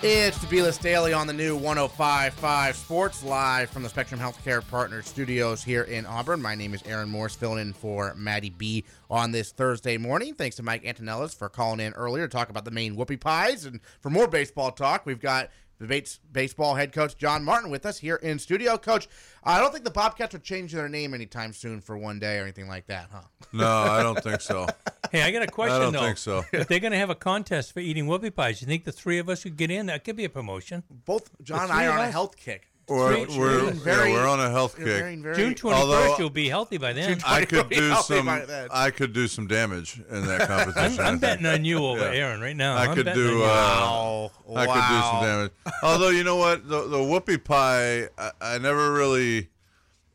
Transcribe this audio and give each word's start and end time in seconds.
It's 0.00 0.38
the 0.38 0.78
Daily 0.80 1.12
on 1.12 1.26
the 1.26 1.32
new 1.32 1.56
1055 1.56 2.76
Sports 2.76 3.24
Live 3.24 3.68
from 3.68 3.82
the 3.82 3.88
Spectrum 3.88 4.20
Healthcare 4.20 4.64
Partner 4.70 5.02
studios 5.02 5.64
here 5.64 5.82
in 5.82 6.06
Auburn. 6.06 6.40
My 6.40 6.54
name 6.54 6.72
is 6.72 6.84
Aaron 6.86 7.08
Morse, 7.08 7.34
filling 7.34 7.58
in 7.58 7.72
for 7.72 8.14
Maddie 8.14 8.50
B 8.50 8.84
on 9.10 9.32
this 9.32 9.50
Thursday 9.50 9.98
morning. 9.98 10.34
Thanks 10.34 10.54
to 10.56 10.62
Mike 10.62 10.84
Antonellis 10.84 11.34
for 11.34 11.48
calling 11.48 11.80
in 11.80 11.94
earlier 11.94 12.28
to 12.28 12.32
talk 12.32 12.48
about 12.48 12.64
the 12.64 12.70
Maine 12.70 12.94
whoopie 12.94 13.18
pies. 13.18 13.64
And 13.64 13.80
for 13.98 14.08
more 14.08 14.28
baseball 14.28 14.70
talk, 14.70 15.04
we've 15.04 15.18
got 15.18 15.50
Bates 15.86 16.18
baseball 16.32 16.74
head 16.74 16.92
coach 16.92 17.16
Jon 17.16 17.44
Martin 17.44 17.70
with 17.70 17.86
us 17.86 17.98
here 17.98 18.16
in 18.16 18.38
studio. 18.38 18.76
Coach, 18.76 19.08
I 19.44 19.58
don't 19.58 19.72
think 19.72 19.84
the 19.84 19.90
Bobcats 19.90 20.34
are 20.34 20.40
changing 20.40 20.78
their 20.78 20.88
name 20.88 21.14
anytime 21.14 21.52
soon 21.52 21.80
for 21.80 21.96
one 21.96 22.18
day 22.18 22.38
or 22.38 22.42
anything 22.42 22.68
like 22.68 22.86
that, 22.88 23.08
huh? 23.12 23.20
No, 23.52 23.66
I 23.66 24.02
don't 24.02 24.22
think 24.22 24.40
so. 24.40 24.66
hey, 25.12 25.22
I 25.22 25.30
got 25.30 25.42
a 25.42 25.46
question 25.46 25.78
though. 25.78 25.80
I 25.80 25.84
don't 25.84 25.92
though. 25.92 26.00
think 26.00 26.18
so. 26.18 26.44
If 26.52 26.68
they're 26.68 26.80
going 26.80 26.92
to 26.92 26.98
have 26.98 27.10
a 27.10 27.14
contest 27.14 27.72
for 27.72 27.80
eating 27.80 28.06
whoopie 28.06 28.34
pies, 28.34 28.60
you 28.60 28.66
think 28.66 28.84
the 28.84 28.92
three 28.92 29.18
of 29.18 29.28
us 29.28 29.44
could 29.44 29.56
get 29.56 29.70
in? 29.70 29.86
That 29.86 30.04
could 30.04 30.16
be 30.16 30.24
a 30.24 30.28
promotion. 30.28 30.82
Both 30.90 31.30
John 31.42 31.64
and 31.64 31.72
I 31.72 31.86
are 31.86 31.90
of 31.90 31.98
on 32.00 32.08
a 32.08 32.10
health 32.10 32.36
kick. 32.36 32.68
We're, 32.88 33.26
Three- 33.26 33.38
we're, 33.38 33.70
very- 33.72 34.10
yeah, 34.12 34.14
we're 34.16 34.26
on 34.28 34.40
a 34.40 34.50
health 34.50 34.74
kick. 34.76 34.86
very, 34.86 35.16
very- 35.16 35.36
June 35.36 35.54
twenty 35.54 35.76
Although- 35.78 36.16
you'll 36.18 36.30
be 36.30 36.48
healthy 36.48 36.78
by 36.78 36.92
then. 36.94 37.10
June 37.18 37.22
I 37.26 37.44
could 37.44 37.68
do 37.68 37.94
some. 37.96 38.28
I 38.28 38.90
could 38.90 39.12
do 39.12 39.28
some 39.28 39.46
damage 39.46 40.00
in 40.10 40.26
that 40.26 40.40
competition. 40.48 41.00
I'm, 41.00 41.06
I 41.06 41.08
I'm 41.10 41.18
betting 41.18 41.46
on 41.46 41.64
you 41.66 41.84
over 41.84 42.12
Yeah. 42.12 42.20
Aaron 42.28 42.40
right 42.40 42.56
now. 42.56 42.76
I 42.76 42.86
I'm 42.86 42.94
could 42.94 43.12
do. 43.12 43.42
Uh, 43.44 43.46
Wow. 43.46 44.30
I 44.56 44.66
could 44.66 44.74
do 44.74 45.02
some 45.02 45.22
damage. 45.22 45.52
Although 45.82 46.08
you 46.10 46.24
know 46.24 46.36
what, 46.36 46.66
the 46.68 46.88
the 46.88 46.96
whoopie 46.98 47.42
pie, 47.44 48.08
I, 48.16 48.30
I 48.40 48.58
never 48.58 48.92
really, 48.92 49.48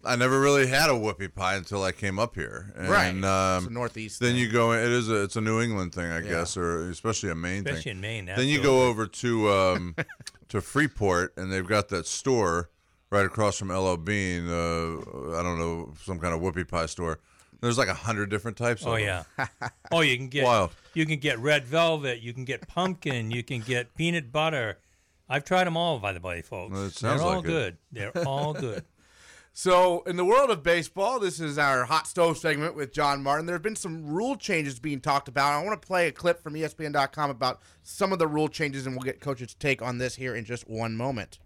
I 0.04 0.16
never 0.16 0.40
really 0.40 0.66
had 0.68 0.90
a 0.90 0.94
whoopie 0.94 1.34
pie 1.34 1.56
until 1.56 1.84
I 1.84 1.92
came 1.92 2.18
up 2.18 2.34
here. 2.36 2.74
And, 2.76 2.90
Right. 2.90 3.10
Um, 3.24 3.58
It's 3.64 3.68
a 3.68 3.74
Northeast 3.74 4.20
Then 4.20 4.32
thing. 4.34 4.42
you 4.42 4.52
go. 4.52 4.72
It 4.74 4.90
is 4.92 5.10
a. 5.10 5.24
It's 5.24 5.36
a 5.36 5.42
New 5.42 5.62
England 5.62 5.94
thing, 5.94 6.12
I 6.12 6.22
guess, 6.22 6.58
or 6.58 6.90
especially 6.90 7.30
a 7.30 7.36
Maine 7.36 7.60
Especially 7.68 7.84
thing. 7.84 7.92
in 7.98 8.02
Maine, 8.02 8.26
Then 8.26 8.48
you 8.48 8.62
go 8.64 8.84
over 8.88 9.06
to 9.06 9.50
um, 9.52 9.96
to 10.54 10.62
Freeport, 10.62 11.34
and 11.36 11.52
they've 11.52 11.66
got 11.66 11.90
that 11.90 12.06
store 12.06 12.70
right 13.10 13.26
across 13.26 13.58
from 13.58 13.72
LL 13.72 13.96
Bean. 13.96 14.48
Uh, 14.48 15.00
I 15.36 15.42
don't 15.42 15.58
know, 15.58 15.94
some 16.04 16.20
kind 16.20 16.32
of 16.32 16.42
whoopie 16.42 16.68
pie 16.68 16.86
store. 16.86 17.18
There's 17.60 17.80
like 17.80 17.88
a 17.88 17.94
hundred 17.96 18.30
different 18.30 18.56
types. 18.56 18.84
Oh 18.86 18.94
of 18.94 19.00
yeah. 19.00 19.24
them. 19.36 19.48
oh, 19.92 20.02
you 20.02 20.16
can 20.16 20.28
get 20.28 20.44
Wild. 20.44 20.70
you 20.94 21.08
can 21.08 21.18
get 21.18 21.40
red 21.40 21.66
velvet, 21.66 22.22
you 22.22 22.34
can 22.34 22.46
get 22.46 22.68
pumpkin, 22.68 23.32
you 23.32 23.42
can 23.42 23.62
get 23.62 23.96
peanut 23.96 24.32
butter. 24.32 24.78
I've 25.28 25.44
tried 25.44 25.64
them 25.64 25.76
all, 25.76 25.98
by 25.98 26.14
the 26.14 26.20
way, 26.20 26.44
folks. 26.44 26.72
Well, 26.72 26.86
it 26.86 26.94
sounds 26.94 27.20
They're 27.20 27.28
all 27.28 27.36
like 27.38 27.46
it. 27.46 27.48
good. 27.48 27.78
They're 27.92 28.18
all 28.28 28.54
good. 28.54 28.84
So, 29.56 30.02
in 30.08 30.16
the 30.16 30.26
world 30.26 30.50
of 30.50 30.64
baseball, 30.64 31.20
this 31.20 31.40
is 31.40 31.60
our 31.60 31.86
hot 31.86 32.08
stove 32.08 32.40
segment 32.40 32.76
with 32.76 32.92
Jon 32.92 33.22
Martin. 33.22 33.46
There 33.46 33.54
have 33.54 33.62
been 33.62 33.76
some 33.76 34.04
rule 34.08 34.36
changes 34.36 34.80
being 34.80 35.00
talked 35.00 35.28
about. 35.28 35.54
I 35.54 35.64
want 35.64 35.80
to 35.80 35.88
play 35.88 36.08
a 36.08 36.12
clip 36.12 36.42
from 36.42 36.56
ESPN.com 36.56 37.30
about 37.30 37.62
some 37.84 38.12
of 38.12 38.18
the 38.18 38.28
rule 38.28 38.48
changes, 38.48 38.88
and 38.88 38.96
we'll 38.96 39.04
get 39.04 39.20
Coach's 39.22 39.54
take 39.54 39.84
on 39.84 40.00
this 40.00 40.16
here 40.16 40.36
in 40.36 40.44
just 40.44 40.68
one 40.68 40.98
moment. 40.98 41.38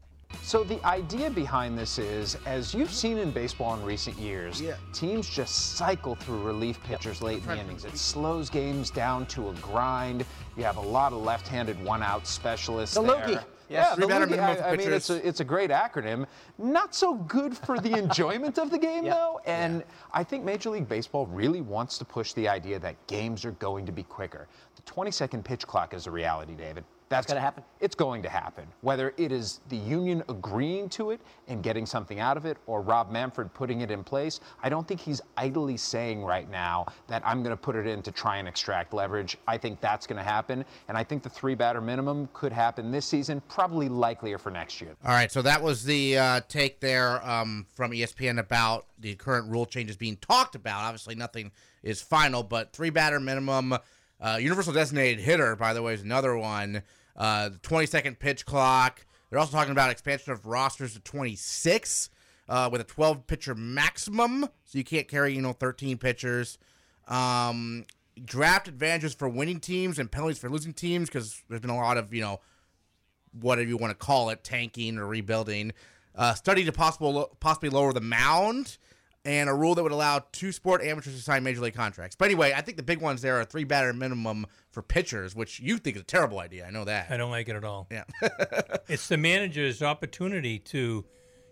So 0.42 0.64
the 0.64 0.82
idea 0.86 1.30
behind 1.30 1.78
this 1.78 1.98
is, 1.98 2.38
as 2.46 2.74
you've 2.74 2.94
seen 2.94 3.18
in 3.18 3.32
baseball 3.32 3.76
in 3.76 3.84
recent 3.84 4.18
years, 4.18 4.62
Yeah. 4.62 4.76
teams 4.94 5.28
just 5.28 5.76
cycle 5.76 6.16
through 6.16 6.44
relief 6.44 6.82
pitchers 6.84 7.22
late 7.22 7.40
in 7.40 7.48
the 7.48 7.60
innings. 7.60 7.84
It 7.84 7.98
slows 7.98 8.50
games 8.50 8.90
down 8.90 9.26
to 9.28 9.50
a 9.50 9.54
grind. 9.56 10.26
You 10.56 10.64
have 10.64 10.78
a 10.78 10.82
lot 10.82 11.12
of 11.12 11.20
left-handed 11.22 11.82
one-out 11.84 12.26
specialists. 12.26 12.96
The 12.96 13.02
there. 13.02 13.28
LOOGY. 13.28 13.40
Yeah, 13.70 13.96
Three 13.96 14.08
batter 14.08 14.26
minimum 14.28 14.58
I, 14.64 14.70
I 14.70 14.78
mean, 14.78 14.92
it's 14.92 15.10
a, 15.10 15.28
it's 15.28 15.40
a 15.40 15.44
great 15.44 15.70
acronym. 15.72 16.26
Not 16.58 16.96
so 16.96 17.16
good 17.16 17.56
for 17.58 17.80
the 17.80 17.92
enjoyment 17.98 18.58
of 18.58 18.72
the 18.72 18.78
game, 18.78 19.06
Yeah. 19.06 19.14
though. 19.16 19.42
And 19.46 19.84
I 20.14 20.24
think 20.24 20.44
Major 20.46 20.70
League 20.70 20.88
Baseball 20.88 21.26
really 21.28 21.62
wants 21.62 21.98
to 21.98 22.06
push 22.06 22.34
the 22.34 22.48
idea 22.48 22.80
that 22.80 22.96
games 23.08 23.44
are 23.46 23.52
going 23.54 23.86
to 23.86 23.92
be 23.92 24.04
quicker. 24.04 24.48
The 24.76 24.82
20-second 24.84 25.44
pitch 25.44 25.68
clock 25.68 25.94
is 25.94 26.08
a 26.08 26.12
reality, 26.12 26.54
David. 26.56 26.86
That's 27.10 27.26
gonna 27.26 27.42
happen? 27.42 27.64
it's 27.80 27.96
going 27.96 28.22
to 28.24 28.30
happen. 28.30 28.66
Whether 28.82 29.14
it 29.18 29.32
is 29.32 29.60
the 29.70 29.78
union 29.78 30.24
agreeing 30.30 30.90
to 30.90 31.12
it 31.12 31.22
and 31.48 31.62
getting 31.62 31.86
something 31.86 32.20
out 32.20 32.38
of 32.38 32.46
it, 32.46 32.58
or 32.66 32.82
Rob 32.82 33.12
Manfred 33.12 33.54
putting 33.54 33.82
it 33.82 33.92
in 33.92 34.04
place, 34.04 34.40
I 34.64 34.70
don't 34.70 34.88
think 34.88 35.00
he's 35.00 35.22
idly 35.36 35.78
saying 35.78 36.24
right 36.24 36.50
now 36.50 36.88
that 37.08 37.22
I'm 37.26 37.44
going 37.44 37.56
to 37.56 37.62
put 37.62 37.76
it 37.76 37.88
in 37.88 38.02
to 38.04 38.12
try 38.12 38.38
and 38.38 38.48
extract 38.48 38.94
leverage. 38.94 39.38
I 39.48 39.58
think 39.58 39.80
that's 39.80 40.08
going 40.08 40.18
to 40.18 40.24
happen. 40.24 40.66
And 40.88 40.98
I 40.98 41.04
think 41.04 41.24
the 41.24 41.30
three 41.30 41.56
batter 41.56 41.82
minimum 41.82 42.30
could 42.34 42.52
happen 42.52 42.92
this 42.92 43.06
season, 43.06 43.42
probably 43.48 43.90
likelier 43.90 44.38
for 44.38 44.52
next 44.52 44.82
year. 44.82 44.96
All 45.06 45.12
right, 45.12 45.32
so 45.32 45.42
that 45.42 45.62
was 45.62 45.84
the 45.84 46.18
uh, 46.18 46.42
take 46.48 46.80
there 46.80 47.26
um, 47.28 47.68
from 47.74 47.92
ESPN 47.92 48.40
about 48.40 48.86
the 49.00 49.16
current 49.16 49.50
rule 49.52 49.66
changes 49.66 49.96
being 49.96 50.18
talked 50.18 50.56
about. 50.56 50.82
Obviously, 50.82 51.16
nothing 51.16 51.52
is 51.84 52.02
final, 52.02 52.44
but 52.44 52.74
three 52.74 52.90
batter 52.90 53.20
minimum. 53.20 53.78
Uh, 54.20 54.38
universal 54.40 54.74
designated 54.74 55.20
hitter, 55.20 55.56
by 55.56 55.74
the 55.74 55.82
way, 55.82 55.94
is 55.94 56.02
another 56.02 56.38
one. 56.38 56.82
Uh, 57.16 57.50
the 57.50 57.58
20 57.60 57.86
second 57.86 58.20
pitch 58.20 58.46
clock. 58.46 59.06
They're 59.30 59.40
also 59.40 59.52
talking 59.52 59.72
about 59.72 59.92
expansion 59.92 60.32
of 60.32 60.46
rosters 60.46 60.94
to 60.94 61.00
26 61.00 62.10
uh, 62.50 62.70
with 62.72 62.82
a 62.82 62.86
12 62.86 63.28
pitcher 63.28 63.56
maximum, 63.56 64.44
so 64.64 64.78
you 64.78 64.84
can't 64.84 65.08
carry 65.08 65.36
you 65.36 65.42
know 65.42 65.54
13 65.54 65.98
pitchers. 65.98 66.58
Um, 67.08 67.86
draft 68.24 68.68
advantages 68.68 69.14
for 69.14 69.30
winning 69.30 69.60
teams 69.60 70.00
and 70.00 70.12
penalties 70.12 70.40
for 70.40 70.50
losing 70.50 70.74
teams 70.74 71.10
because 71.10 71.42
there's 71.50 71.62
been 71.62 71.70
a 71.70 71.78
lot 71.78 71.98
of 71.98 72.14
you 72.14 72.22
know 72.22 72.40
whatever 73.40 73.68
you 73.68 73.78
want 73.78 73.92
to 73.92 74.06
call 74.06 74.30
it, 74.30 74.44
tanking 74.44 74.98
or 74.98 75.06
rebuilding. 75.06 75.74
Uh, 76.16 76.34
study 76.34 76.64
to 76.66 76.72
possible 76.72 77.36
possibly 77.40 77.70
lower 77.70 77.94
the 77.94 78.02
mound, 78.02 78.78
and 79.28 79.50
a 79.50 79.54
rule 79.54 79.76
that 79.76 79.84
would 79.84 79.92
allow 79.92 80.24
two 80.32 80.54
sport 80.54 80.82
amateurs 80.82 81.14
to 81.14 81.22
sign 81.22 81.44
major 81.44 81.60
league 81.60 81.76
contracts. 81.76 82.16
But 82.16 82.26
anyway, 82.26 82.54
I 82.56 82.62
think 82.62 82.78
the 82.78 82.84
big 82.84 83.02
ones 83.02 83.22
there 83.22 83.40
are 83.40 83.44
three 83.44 83.66
batter 83.66 83.92
minimum 83.92 84.48
for 84.72 84.82
pitchers, 84.82 85.36
which 85.36 85.60
you 85.60 85.78
think 85.78 85.98
is 85.98 86.02
a 86.02 86.06
terrible 86.06 86.40
idea. 86.40 86.66
I 86.66 86.72
know 86.72 86.86
that. 86.86 87.12
I 87.12 87.18
don't 87.18 87.30
like 87.30 87.50
it 87.50 87.56
at 87.58 87.66
all. 87.66 87.88
Yeah. 87.92 88.06
It's 88.88 89.10
the 89.10 89.18
manager's 89.18 89.84
opportunity 89.84 90.60
to 90.60 91.06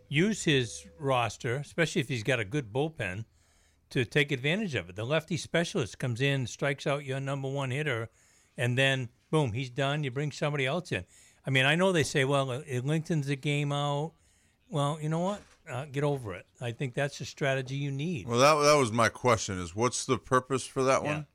use 0.08 0.44
his 0.46 0.88
roster, 0.98 1.58
especially 1.58 2.00
if 2.00 2.08
he's 2.08 2.24
got 2.24 2.40
a 2.40 2.46
good 2.46 2.72
bullpen, 2.72 3.26
to 3.90 4.06
take 4.06 4.32
advantage 4.32 4.74
of 4.76 4.90
it. 4.90 4.96
The 4.96 5.06
lefty 5.06 5.36
specialist 5.36 6.00
comes 6.00 6.22
in, 6.22 6.48
strikes 6.48 6.88
out 6.88 7.04
your 7.04 7.20
number 7.20 7.50
one 7.50 7.72
hitter, 7.72 8.10
and 8.58 8.78
then 8.78 9.10
boom, 9.30 9.52
he's 9.52 9.70
done. 9.70 10.04
You 10.04 10.12
bring 10.12 10.32
somebody 10.32 10.66
else 10.66 10.94
in. 10.94 11.04
I 11.46 11.50
mean, 11.50 11.66
I 11.66 11.76
know 11.76 11.92
they 11.92 12.04
say, 12.04 12.24
well, 12.24 12.52
uh, 12.52 12.62
Lincoln's 12.84 13.28
a 13.28 13.36
game 13.36 13.72
out. 13.72 14.14
Well, 14.70 14.98
you 15.02 15.10
know 15.10 15.20
what? 15.20 15.42
Uh, 15.70 15.86
get 15.86 16.04
over 16.04 16.34
it. 16.34 16.46
I 16.62 16.72
think 16.72 16.94
that's 16.94 17.18
the 17.20 17.26
strategy 17.26 17.76
you 17.76 17.92
need. 17.92 18.28
Well, 18.28 18.40
that 18.40 18.54
that 18.70 18.78
was 18.78 18.92
my 18.92 19.10
question. 19.10 19.60
Is 19.60 19.76
what's 19.76 20.06
the 20.06 20.18
purpose 20.18 20.66
for 20.66 20.84
that 20.84 21.04
one? 21.04 21.26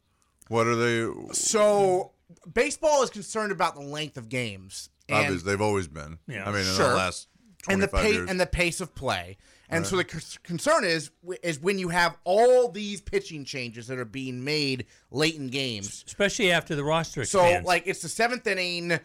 What 0.48 0.66
are 0.66 0.76
they? 0.76 1.08
so 1.32 2.12
baseball 2.52 3.02
is 3.02 3.10
concerned 3.10 3.52
about 3.52 3.74
the 3.74 3.82
length 3.82 4.16
of 4.16 4.28
games. 4.28 4.90
And- 5.08 5.18
Obviously, 5.18 5.50
they've 5.50 5.60
always 5.60 5.88
been. 5.88 6.18
Yeah. 6.28 6.44
I 6.48 6.52
mean, 6.52 6.60
in 6.60 6.74
Sure. 6.74 6.88
the 6.90 6.94
last 6.94 7.28
and 7.68 7.82
the 7.82 7.86
twenty-five 7.88 8.04
pace 8.04 8.14
years. 8.14 8.30
and 8.30 8.40
the 8.40 8.46
pace 8.46 8.80
of 8.80 8.94
play. 8.94 9.36
And 9.72 9.86
so 9.86 9.96
the 9.96 10.06
c- 10.20 10.38
concern 10.42 10.84
is 10.84 11.10
is 11.44 11.60
when 11.60 11.78
you 11.78 11.90
have 11.90 12.16
all 12.24 12.68
these 12.70 13.00
pitching 13.00 13.44
changes 13.44 13.86
that 13.86 13.98
are 13.98 14.04
being 14.04 14.42
made 14.42 14.86
late 15.12 15.36
in 15.36 15.46
games. 15.48 16.02
Especially 16.06 16.50
after 16.50 16.74
the 16.74 16.82
roster 16.82 17.24
So 17.24 17.60
like 17.64 17.84
it's 17.86 18.02
the 18.02 18.08
seventh 18.08 18.46
inning. 18.46 18.98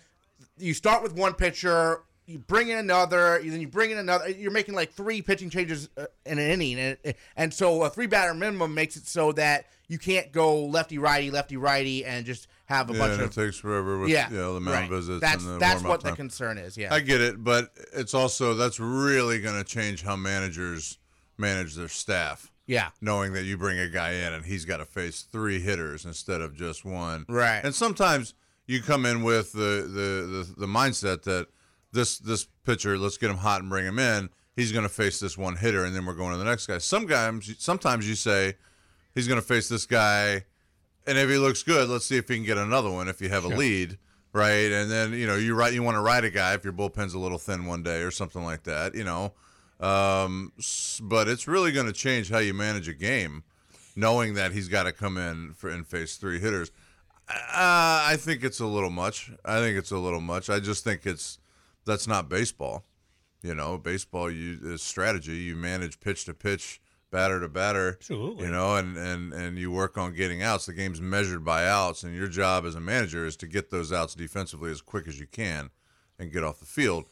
You 0.58 0.74
start 0.74 1.04
with 1.04 1.14
one 1.14 1.34
pitcher. 1.34 2.04
You 2.26 2.40
bring 2.40 2.70
in 2.70 2.78
another, 2.78 3.40
then 3.44 3.62
you 3.62 3.68
bring 3.68 3.92
in 3.92 3.98
another. 3.98 4.30
You're 4.30 4.52
making 4.52 4.74
like 4.74 4.92
three 4.92 5.22
pitching 5.22 5.50
changes 5.50 5.90
uh, 5.98 6.06
in 6.26 6.40
an 6.40 6.50
inning, 6.50 6.80
and, 6.80 7.16
and 7.36 7.54
so 7.54 7.84
a 7.84 7.90
three 7.90 8.08
batter 8.08 8.34
minimum 8.34 8.74
makes 8.74 8.96
it 8.96 9.06
so 9.08 9.32
that 9.34 9.68
you 9.88 10.00
can't 10.00 10.32
go 10.32 10.66
lefty 10.66 10.98
righty 10.98 11.30
lefty 11.30 11.58
righty 11.58 12.04
and 12.04 12.26
just 12.26 12.48
have 12.66 12.90
a 12.90 12.94
yeah, 12.94 13.00
bunch 13.00 13.14
and 13.14 13.22
it 13.22 13.32
takes 13.32 13.58
forever 13.58 14.00
with 14.00 14.10
yeah 14.10 14.28
you 14.32 14.38
know, 14.38 14.56
the 14.56 14.60
mound 14.60 14.76
right. 14.76 14.90
visits 14.90 15.22
That's 15.22 15.44
and 15.44 15.56
the 15.56 15.60
that's 15.60 15.84
what 15.84 16.02
the 16.02 16.14
concern 16.14 16.58
is. 16.58 16.76
Yeah, 16.76 16.94
I 16.94 17.00
get 17.00 17.22
it, 17.22 17.44
but 17.44 17.70
it's 17.94 18.16
also 18.16 18.56
that's 18.56 18.80
really 18.80 19.40
going 19.40 19.58
to 19.58 19.64
change 19.64 20.02
how 20.02 20.16
managers 20.16 20.98
manage 21.38 21.76
their 21.76 21.90
staff. 21.90 22.52
yeah. 22.66 22.90
knowing 23.02 23.34
that 23.34 23.44
you 23.44 23.58
bring 23.58 23.78
a 23.78 23.88
guy 23.88 24.14
in 24.14 24.34
and 24.34 24.44
he's 24.46 24.66
got 24.66 24.78
to 24.78 24.86
face 24.86 25.22
three 25.32 25.60
hitters 25.60 26.06
instead 26.06 26.42
of 26.42 26.56
just 26.56 26.84
one. 26.84 27.26
Right. 27.30 27.62
And 27.64 27.76
sometimes 27.76 28.34
you 28.66 28.82
come 28.82 29.06
in 29.06 29.22
with 29.22 29.52
the 29.52 29.60
the 29.88 30.54
the, 30.56 30.62
the 30.62 30.68
mindset 30.68 31.22
that 31.24 31.48
this 31.96 32.20
this 32.20 32.48
pitcher, 32.66 32.98
let's 32.98 33.18
get 33.18 33.32
him 33.32 33.38
hot 33.38 33.62
and 33.62 33.70
bring 33.70 33.86
him 33.86 33.98
in. 33.98 34.30
He's 34.56 34.72
going 34.72 34.84
to 34.84 34.90
face 34.90 35.20
this 35.20 35.38
one 35.38 35.58
hitter, 35.58 35.84
and 35.84 35.96
then 35.96 36.06
we're 36.06 36.14
going 36.14 36.32
to 36.32 36.38
the 36.38 36.46
next 36.46 36.68
guy. 36.68 36.78
Sometimes 36.78 37.56
sometimes 37.58 38.08
you 38.08 38.16
say 38.16 38.54
he's 39.16 39.28
going 39.28 39.40
to 39.40 39.46
face 39.46 39.68
this 39.68 39.86
guy, 39.86 40.44
and 41.08 41.18
if 41.18 41.30
he 41.30 41.38
looks 41.38 41.64
good, 41.64 41.90
let's 41.90 42.06
see 42.06 42.18
if 42.18 42.28
he 42.28 42.36
can 42.36 42.46
get 42.46 42.58
another 42.58 42.92
one. 42.92 43.08
If 43.08 43.22
you 43.22 43.30
have 43.30 43.46
a 43.46 43.50
lead. 43.50 43.98
Right, 44.32 44.70
and 44.70 44.92
then 44.92 45.14
you 45.14 45.26
know 45.28 45.38
you 45.38 45.56
right 45.56 45.72
you 45.74 45.82
want 45.82 45.96
to 45.96 46.02
ride 46.02 46.26
a 46.26 46.30
guy 46.30 46.56
if 46.56 46.66
your 46.66 46.74
bullpen's 46.74 47.14
a 47.14 47.20
little 47.20 47.38
thin 47.38 47.66
one 47.66 47.84
day 47.84 48.02
or 48.02 48.12
something 48.12 48.44
like 48.44 48.64
that. 48.64 48.94
You 48.94 49.06
know, 49.06 49.32
um, 49.80 50.52
but 51.02 51.30
it's 51.30 51.48
really 51.48 51.72
going 51.72 51.86
to 51.86 51.94
change 51.94 52.30
how 52.30 52.40
you 52.40 52.54
manage 52.54 52.90
a 52.90 52.94
game, 52.94 53.44
knowing 53.96 54.34
that 54.34 54.52
he's 54.52 54.68
got 54.68 54.84
to 54.84 54.92
come 54.92 55.18
in 55.18 55.54
for 55.54 55.70
and 55.70 55.88
face 55.88 56.18
three 56.18 56.40
hitters. 56.40 56.70
Uh, 57.30 58.04
I 58.12 58.18
think 58.20 58.44
it's 58.44 58.60
a 58.60 58.66
little 58.66 58.90
much. 58.90 59.32
I 59.46 59.60
think 59.60 59.78
it's 59.78 59.92
a 59.92 59.98
little 59.98 60.20
much. 60.20 60.50
I 60.50 60.60
just 60.60 60.84
think 60.84 61.06
it's 61.06 61.40
that's 61.86 62.08
not 62.08 62.30
baseball. 62.30 62.86
You 63.42 63.54
know, 63.56 63.78
baseball 63.78 64.32
you 64.32 64.58
is 64.64 64.82
strategy. 64.82 65.34
You 65.34 65.56
manage 65.56 66.00
pitch 66.00 66.26
to 66.26 66.34
pitch, 66.34 66.82
batter 67.12 67.40
to 67.40 67.48
batter. 67.48 67.90
Absolutely. 68.00 68.46
You 68.46 68.52
know, 68.52 68.76
and 68.76 68.98
and 68.98 69.34
and 69.34 69.58
you 69.58 69.72
work 69.72 69.98
on 69.98 70.14
getting 70.14 70.42
outs. 70.42 70.66
The 70.66 70.74
game's 70.74 71.00
measured 71.00 71.46
by 71.46 71.68
outs, 71.68 72.04
and 72.04 72.16
your 72.16 72.28
job 72.28 72.66
as 72.66 72.76
a 72.76 72.80
manager 72.80 73.26
is 73.26 73.36
to 73.38 73.48
get 73.48 73.70
those 73.70 73.94
outs 73.94 74.16
defensively 74.16 74.72
as 74.72 74.82
quick 74.82 75.08
as 75.08 75.20
you 75.20 75.28
can. 75.28 75.70
and 76.18 76.32
get 76.32 76.44
off 76.44 76.60
the 76.60 76.66
field. 76.66 77.06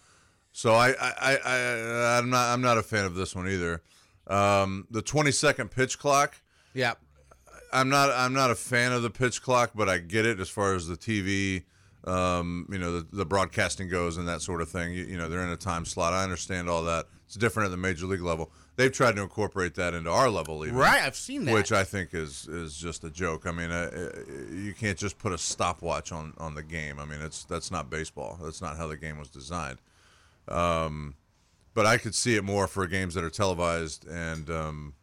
So 0.52 0.74
I, 0.74 0.92
I, 0.92 1.14
I, 1.22 1.38
I 1.46 2.18
I'm 2.18 2.30
not 2.30 2.54
I'm 2.54 2.62
not 2.62 2.78
a 2.78 2.84
fan 2.84 3.06
of 3.06 3.16
this 3.16 3.36
one 3.36 3.50
either. 3.50 3.82
Um, 4.28 4.88
the 4.90 5.02
20 5.02 5.32
second 5.32 5.72
pitch 5.72 6.00
clock. 6.00 6.38
Yeah. 6.74 6.94
I'm 7.72 7.90
not 7.90 8.12
I'm 8.12 8.34
not 8.34 8.52
a 8.52 8.56
fan 8.56 8.92
of 8.94 9.02
the 9.02 9.10
pitch 9.10 9.42
clock, 9.42 9.72
but 9.76 9.90
I 9.90 9.98
get 9.98 10.26
it 10.26 10.40
as 10.40 10.48
far 10.50 10.74
as 10.76 10.88
the 10.88 10.96
TV, 10.96 11.64
um, 12.06 12.68
you 12.72 12.78
know, 12.78 13.00
the, 13.00 13.08
the 13.16 13.26
broadcasting 13.26 13.88
goes 13.90 14.18
and 14.18 14.28
that 14.28 14.42
sort 14.42 14.62
of 14.62 14.70
thing. 14.70 14.94
You, 14.94 15.04
you 15.06 15.18
know, 15.18 15.30
they're 15.30 15.44
in 15.44 15.50
a 15.50 15.56
time 15.58 15.86
slot. 15.86 16.14
I 16.14 16.24
understand 16.24 16.70
all 16.70 16.84
that. 16.84 17.06
It's 17.26 17.36
different 17.36 17.66
at 17.68 17.72
the 17.72 17.78
major 17.78 18.06
league 18.06 18.22
level. 18.22 18.52
They've 18.76 18.92
tried 18.92 19.16
to 19.16 19.22
incorporate 19.22 19.76
that 19.76 19.94
into 19.94 20.10
our 20.10 20.30
level, 20.30 20.66
even, 20.66 20.76
Right. 20.78 21.02
I've 21.02 21.16
seen 21.16 21.46
that. 21.46 21.54
which 21.54 21.72
I 21.72 21.84
think 21.84 22.14
is 22.14 22.48
is 22.48 22.76
just 22.76 23.04
a 23.04 23.10
joke. 23.10 23.46
I 23.48 23.52
mean, 23.52 23.72
uh, 23.72 23.90
uh, 23.94 24.52
you 24.52 24.74
can't 24.74 24.98
just 24.98 25.18
put 25.20 25.32
a 25.32 25.38
stopwatch 25.38 26.12
on 26.12 26.34
on 26.38 26.56
the 26.56 26.64
game. 26.64 27.00
I 27.00 27.06
mean, 27.06 27.22
it's 27.22 27.44
that's 27.46 27.72
not 27.72 27.90
baseball. 27.90 28.40
That's 28.44 28.62
not 28.62 28.78
how 28.78 28.88
the 28.88 28.98
game 28.98 29.18
was 29.20 29.30
designed. 29.30 29.78
Um, 30.48 31.16
but 31.74 31.86
I 31.86 31.98
could 31.98 32.14
see 32.16 32.36
it 32.36 32.44
more 32.44 32.68
for 32.68 32.86
games 32.88 33.14
that 33.16 33.24
are 33.24 33.30
televised 33.30 34.08
and 34.08 34.50
um, 34.50 34.94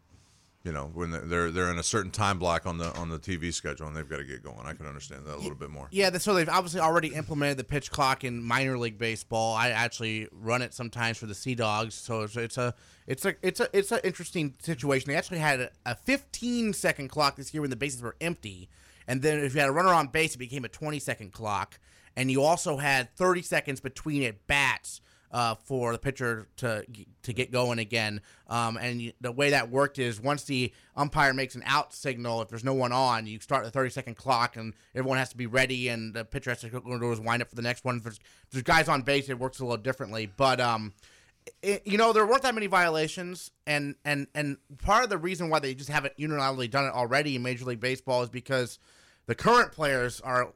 you 0.63 0.73
know 0.73 0.91
when 0.93 1.11
they're 1.11 1.51
they're 1.51 1.71
in 1.71 1.79
a 1.79 1.83
certain 1.83 2.11
time 2.11 2.39
block 2.39 2.67
on 2.67 2.77
the 2.77 2.95
on 2.99 3.09
the 3.09 3.19
TV 3.19 3.53
schedule 3.53 3.87
and 3.87 3.97
they've 3.97 4.09
got 4.09 4.19
to 4.19 4.25
get 4.25 4.43
going. 4.43 4.67
I 4.67 4.75
can 4.75 4.87
understand 4.87 5.25
that 5.27 5.37
a 5.37 5.39
little 5.39 5.55
bit 5.55 5.71
more. 5.71 5.89
Yeah, 5.91 6.17
so 6.19 6.35
they've 6.35 6.49
obviously 6.49 6.81
already 6.81 7.09
implemented 7.09 7.57
the 7.57 7.65
pitch 7.65 7.91
clock 7.91 8.25
in 8.25 8.43
minor 8.43 8.77
league 8.77 8.99
baseball. 8.99 9.55
I 9.55 9.71
actually 9.71 10.29
run 10.33 10.61
it 10.61 10.75
sometimes 10.75 11.17
for 11.17 11.27
the 11.27 11.35
Sea 11.35 11.55
Dogs, 11.55 11.95
so 11.95 12.23
it's, 12.23 12.37
it's 12.37 12.59
a 12.59 12.75
it's 13.07 13.25
a 13.25 13.35
it's 13.43 13.61
a 13.61 13.77
it's 13.77 13.91
an 13.91 14.01
interesting 14.05 14.55
situation. 14.59 15.11
They 15.11 15.17
actually 15.17 15.39
had 15.39 15.61
a, 15.61 15.71
a 15.87 15.95
15 15.95 16.75
second 16.75 17.09
clock 17.09 17.37
this 17.37 17.55
year 17.55 17.63
when 17.63 17.71
the 17.71 17.77
bases 17.77 18.03
were 18.03 18.17
empty, 18.21 18.69
and 19.09 19.23
then 19.23 19.39
if 19.41 19.55
you 19.55 19.61
had 19.61 19.71
a 19.71 19.73
runner 19.73 19.95
on 19.95 20.09
base, 20.09 20.35
it 20.35 20.39
became 20.39 20.65
a 20.67 20.69
20 20.69 20.99
second 20.99 21.33
clock, 21.33 21.79
and 22.17 22.31
you 22.31 22.43
also 22.43 22.77
had 22.77 23.15
30 23.17 23.41
seconds 23.43 23.81
between 23.81 24.23
at 24.25 24.47
bats. 24.47 25.01
Uh, 25.33 25.55
for 25.55 25.93
the 25.93 25.99
pitcher 25.99 26.49
to 26.57 26.85
to 27.23 27.33
get 27.33 27.53
going 27.53 27.79
again, 27.79 28.21
um, 28.49 28.77
and 28.77 29.13
the 29.21 29.31
way 29.31 29.51
that 29.51 29.71
worked 29.71 30.01
is 30.01 30.21
once 30.21 30.43
the 30.43 30.73
umpire 30.97 31.33
makes 31.33 31.55
an 31.55 31.63
out 31.67 31.95
signal, 31.95 32.43
if 32.43 32.49
there's 32.49 32.65
no 32.65 32.75
one 32.75 32.91
on, 32.91 33.29
you 33.29 33.39
start 33.39 33.65
the 33.65 33.71
30 33.71 33.91
second 33.91 34.17
clock, 34.17 34.57
and 34.57 34.75
everyone 34.93 35.19
has 35.19 35.29
to 35.29 35.37
be 35.37 35.47
ready, 35.47 35.87
and 35.87 36.15
the 36.15 36.25
pitcher 36.25 36.51
has 36.51 36.63
to 36.63 36.69
go 36.69 36.99
to 36.99 37.11
his 37.11 37.21
windup 37.21 37.49
for 37.49 37.55
the 37.55 37.63
next 37.63 37.85
one. 37.85 37.99
If 37.99 38.03
there's, 38.03 38.17
if 38.17 38.51
there's 38.51 38.65
guys 38.65 38.89
on 38.89 39.03
base, 39.03 39.29
it 39.29 39.39
works 39.39 39.61
a 39.61 39.65
little 39.65 39.77
differently, 39.77 40.27
but 40.37 40.61
um, 40.61 40.95
it, 41.63 41.87
you 41.87 41.99
know 41.99 42.13
there 42.13 42.27
weren't 42.27 42.43
that 42.43 42.55
many 42.55 42.67
violations, 42.67 43.51
and 43.67 43.95
and 44.05 44.27
and 44.35 44.57
part 44.83 45.05
of 45.05 45.11
the 45.11 45.19
reason 45.19 45.49
why 45.49 45.59
they 45.59 45.75
just 45.75 45.91
haven't 45.91 46.17
unilaterally 46.17 46.71
done 46.71 46.87
it 46.87 46.93
already 46.93 47.37
in 47.37 47.43
Major 47.43 47.65
League 47.67 47.81
Baseball 47.81 48.23
is 48.23 48.31
because 48.31 48.79
the 49.27 49.35
current 49.35 49.73
players 49.73 50.21
are 50.21 50.53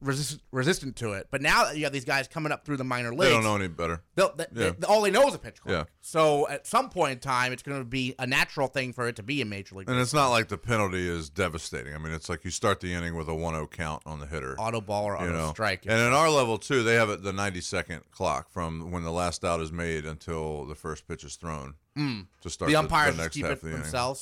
resist, 0.00 0.40
resistant 0.52 0.96
to 0.96 1.12
it. 1.12 1.28
But 1.30 1.42
now 1.42 1.64
that 1.64 1.76
you 1.76 1.84
have 1.84 1.92
these 1.92 2.04
guys 2.04 2.28
coming 2.28 2.52
up 2.52 2.64
through 2.64 2.76
the 2.76 2.84
minor 2.84 3.10
leagues, 3.10 3.24
They 3.24 3.30
don't 3.30 3.44
know 3.44 3.56
any 3.56 3.68
better. 3.68 4.02
They'll, 4.14 4.34
they, 4.34 4.46
Yeah. 4.54 4.70
they- 4.78 4.86
all 4.86 5.02
they 5.02 5.10
know 5.10 5.26
is 5.28 5.34
a 5.34 5.38
pitch 5.38 5.60
clock. 5.60 5.72
Yeah. 5.72 5.84
So 6.00 6.48
at 6.48 6.66
some 6.66 6.90
point 6.90 7.12
in 7.12 7.18
time, 7.18 7.52
it's 7.52 7.62
going 7.62 7.78
to 7.80 7.84
be 7.84 8.14
a 8.18 8.26
natural 8.26 8.68
thing 8.68 8.92
for 8.92 9.08
it 9.08 9.16
to 9.16 9.22
be 9.22 9.40
a 9.40 9.44
major 9.44 9.74
league. 9.74 9.88
And 9.88 9.98
it's 9.98 10.12
not 10.14 10.28
like 10.28 10.48
the 10.48 10.58
penalty 10.58 11.08
is 11.08 11.28
devastating. 11.28 11.94
I 11.94 11.98
mean, 11.98 12.12
it's 12.12 12.28
like 12.28 12.44
you 12.44 12.50
start 12.50 12.80
the 12.80 12.92
inning 12.92 13.16
with 13.16 13.28
a 13.28 13.32
1-0 13.32 13.70
count 13.70 14.02
on 14.06 14.20
the 14.20 14.26
hitter. 14.26 14.54
auto 14.58 14.80
ball 14.80 15.04
or 15.04 15.16
auto 15.16 15.32
know, 15.32 15.50
strike. 15.50 15.84
and 15.86 16.00
in 16.00 16.12
our 16.12 16.30
level 16.30 16.58
too, 16.58 16.82
they 16.82 16.94
have 16.94 17.10
it 17.10 17.22
the 17.22 17.32
90 17.32 17.60
second 17.60 18.02
clock 18.10 18.50
from 18.50 18.90
when 18.90 19.02
the 19.02 19.12
last 19.12 19.44
out 19.44 19.60
is 19.60 19.72
made 19.72 20.04
until 20.04 20.64
the 20.66 20.74
first 20.74 21.06
pitch 21.08 21.24
is 21.24 21.36
thrown 21.36 21.74
mm. 21.96 22.26
to 22.40 22.50
start 22.50 22.68
the 22.68 22.74
the, 22.74 22.78
umpires 22.78 23.16
the 23.16 23.22
next 23.22 23.34
keep 23.34 23.44
half 23.44 23.52
it 23.52 23.62
of 23.62 23.62
the 23.62 24.00
inning. 24.00 24.16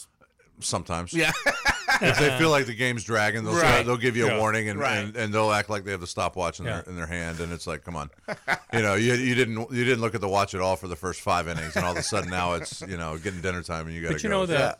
Sometimes, 0.60 1.12
Yeah. 1.12 1.32
if 2.02 2.18
they 2.18 2.36
feel 2.38 2.50
like 2.50 2.66
the 2.66 2.74
game's 2.74 3.04
dragging, 3.04 3.44
they'll 3.44 3.54
Right. 3.54 3.84
they'll 3.84 3.96
give 3.96 4.16
you 4.16 4.26
a 4.26 4.30
Yeah. 4.32 4.38
warning 4.38 4.68
and, 4.68 4.78
Right. 4.78 4.96
and, 4.98 5.16
and 5.16 5.32
they'll 5.34 5.52
act 5.52 5.68
like 5.70 5.84
they 5.84 5.90
have 5.92 6.00
the 6.00 6.06
stopwatch 6.06 6.58
in 6.60 6.66
Yeah. 6.66 6.80
their 6.82 6.82
in 6.90 6.96
their 6.96 7.06
hand, 7.06 7.40
and 7.40 7.52
it's 7.52 7.66
like, 7.66 7.84
come 7.84 7.96
on, 7.96 8.10
you 8.72 8.82
know, 8.82 8.94
you, 8.94 9.14
you 9.14 9.34
didn't 9.34 9.56
you 9.72 9.84
didn't 9.84 10.00
look 10.00 10.14
at 10.14 10.20
the 10.20 10.28
watch 10.28 10.54
at 10.54 10.60
all 10.60 10.76
for 10.76 10.88
the 10.88 10.96
first 10.96 11.20
five 11.20 11.48
innings, 11.48 11.76
and 11.76 11.84
all 11.84 11.92
of 11.92 11.98
a 11.98 12.02
sudden 12.02 12.30
now 12.30 12.54
it's 12.54 12.80
you 12.82 12.96
know 12.96 13.16
getting 13.18 13.40
dinner 13.40 13.62
time 13.62 13.86
and 13.86 13.94
you 13.94 14.02
got 14.02 14.08
to 14.08 14.14
But 14.14 14.22
you 14.22 14.28
go. 14.30 14.40
know 14.40 14.46
the, 14.46 14.76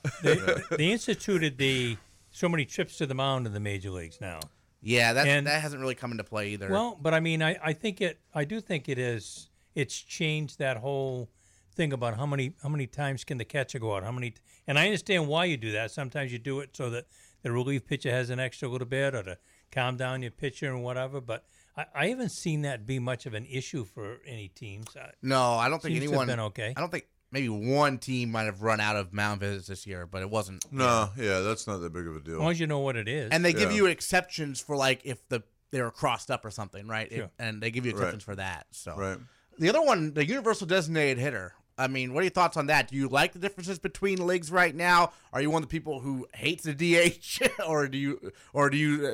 they, 0.71 0.77
they 0.77 0.91
instituted 0.93 1.59
the 1.59 1.97
so 2.31 2.49
many 2.49 2.65
trips 2.65 2.97
to 2.99 3.07
the 3.07 3.15
mound 3.15 3.47
in 3.47 3.53
the 3.53 3.61
major 3.61 3.91
leagues 3.91 4.21
now. 4.21 4.41
yeah, 4.83 5.13
that 5.13 5.27
And- 5.27 5.47
that 5.47 5.63
hasn't 5.63 5.81
really 5.81 5.95
come 5.95 6.11
into 6.11 6.25
play 6.25 6.49
either. 6.51 6.69
Well, 6.69 6.99
but 7.01 7.15
I 7.15 7.21
mean, 7.21 7.43
I, 7.43 7.57
I 7.63 7.73
think 7.73 8.01
it. 8.01 8.19
I 8.35 8.45
do 8.45 8.61
think 8.61 8.89
it 8.89 8.99
is. 8.99 9.49
It's 9.75 9.97
changed 9.99 10.59
that 10.59 10.77
whole 10.77 11.29
thing 11.75 11.93
about 11.93 12.17
how 12.17 12.27
many 12.27 12.53
how 12.63 12.69
many 12.69 12.87
times 12.87 13.25
can 13.25 13.39
the 13.39 13.45
catcher 13.45 13.79
go 13.79 13.95
out? 13.97 14.03
How 14.05 14.13
many? 14.13 14.35
And 14.67 14.79
I 14.79 14.85
understand 14.87 15.29
why 15.29 15.45
you 15.47 15.57
do 15.57 15.73
that. 15.73 15.91
Sometimes 15.91 16.33
you 16.33 16.39
do 16.39 16.61
it 16.61 16.71
so 16.77 16.91
that 16.91 17.07
the 17.43 17.53
relief 17.53 17.87
pitcher 17.87 18.11
has 18.11 18.31
an 18.31 18.41
extra 18.41 18.69
little 18.69 18.87
bit, 18.87 19.15
or 19.15 19.23
to 19.23 19.39
calm 19.73 19.97
down 19.97 20.23
your 20.23 20.31
pitcher 20.31 20.69
and 20.71 20.83
whatever. 20.83 21.21
But 21.21 21.45
I, 21.77 21.85
I 21.95 22.07
haven't 22.09 22.31
seen 22.31 22.63
that 22.63 22.87
be 22.87 22.99
much 22.99 23.27
of 23.27 23.35
an 23.35 23.45
issue 23.47 23.85
for 23.85 24.19
any 24.27 24.49
teams. 24.49 24.87
No, 25.23 25.53
I 25.55 25.69
don't 25.69 25.83
think 25.83 25.95
Seems 25.97 26.07
anyone. 26.09 26.27
been 26.27 26.41
okay. 26.41 26.73
I 26.77 26.81
don't 26.81 26.91
think 26.91 27.07
maybe 27.33 27.49
one 27.49 27.99
team 27.99 28.31
might 28.31 28.45
have 28.45 28.63
run 28.63 28.81
out 28.81 28.97
of 28.97 29.13
mound 29.13 29.41
visits 29.41 29.67
this 29.67 29.87
year, 29.87 30.07
but 30.07 30.23
it 30.23 30.31
wasn't. 30.31 30.65
no, 30.73 31.11
yeah, 31.19 31.41
that's 31.41 31.67
not 31.67 31.79
that 31.79 31.93
big 31.93 32.07
of 32.07 32.15
a 32.15 32.17
as 32.19 32.23
deal. 32.23 32.39
long 32.39 32.51
as 32.53 32.61
you 32.61 32.67
know 32.67 32.79
what 32.81 32.97
it 32.97 33.09
is. 33.09 33.31
And 33.33 33.45
they 33.45 33.53
give 33.53 33.73
you 33.73 33.87
exceptions 33.87 34.61
for 34.61 34.77
like 34.77 35.01
if 35.05 35.27
the 35.29 35.43
they 35.71 35.83
were 35.83 35.91
crossed 35.91 36.31
up 36.31 36.45
or 36.45 36.53
something, 36.53 36.87
right? 36.87 37.11
It- 37.11 37.31
and 37.39 37.61
they 37.61 37.73
give 37.73 37.85
you 37.85 37.91
Right. 37.93 37.99
exceptions 37.99 38.23
for 38.23 38.37
that. 38.37 38.67
So 38.71 38.95
right. 38.97 39.19
the 39.59 39.69
other 39.69 39.83
one, 39.83 40.15
the 40.15 40.25
universal 40.25 40.69
designated 40.69 41.19
hitter. 41.19 41.53
I 41.77 41.89
mean, 41.89 42.15
what 42.15 42.21
are 42.21 42.25
your 42.25 42.31
thoughts 42.31 42.57
on 42.57 42.67
that? 42.67 42.89
Do 42.89 42.97
you 42.97 43.09
like 43.09 43.33
the 43.33 43.39
differences 43.41 43.79
between 43.79 44.25
leagues 44.27 44.51
right 44.51 44.75
now? 44.75 45.13
Are 45.33 45.41
you 45.43 45.51
one 45.51 45.63
of 45.63 45.69
the 45.69 45.73
people 45.73 46.01
who 46.01 46.27
hates 46.35 46.65
the 46.65 46.73
DH, 46.75 47.43
or 47.69 47.89
do 47.89 47.99
you, 47.99 48.33
or 48.53 48.71
do 48.71 48.77
you 48.77 49.07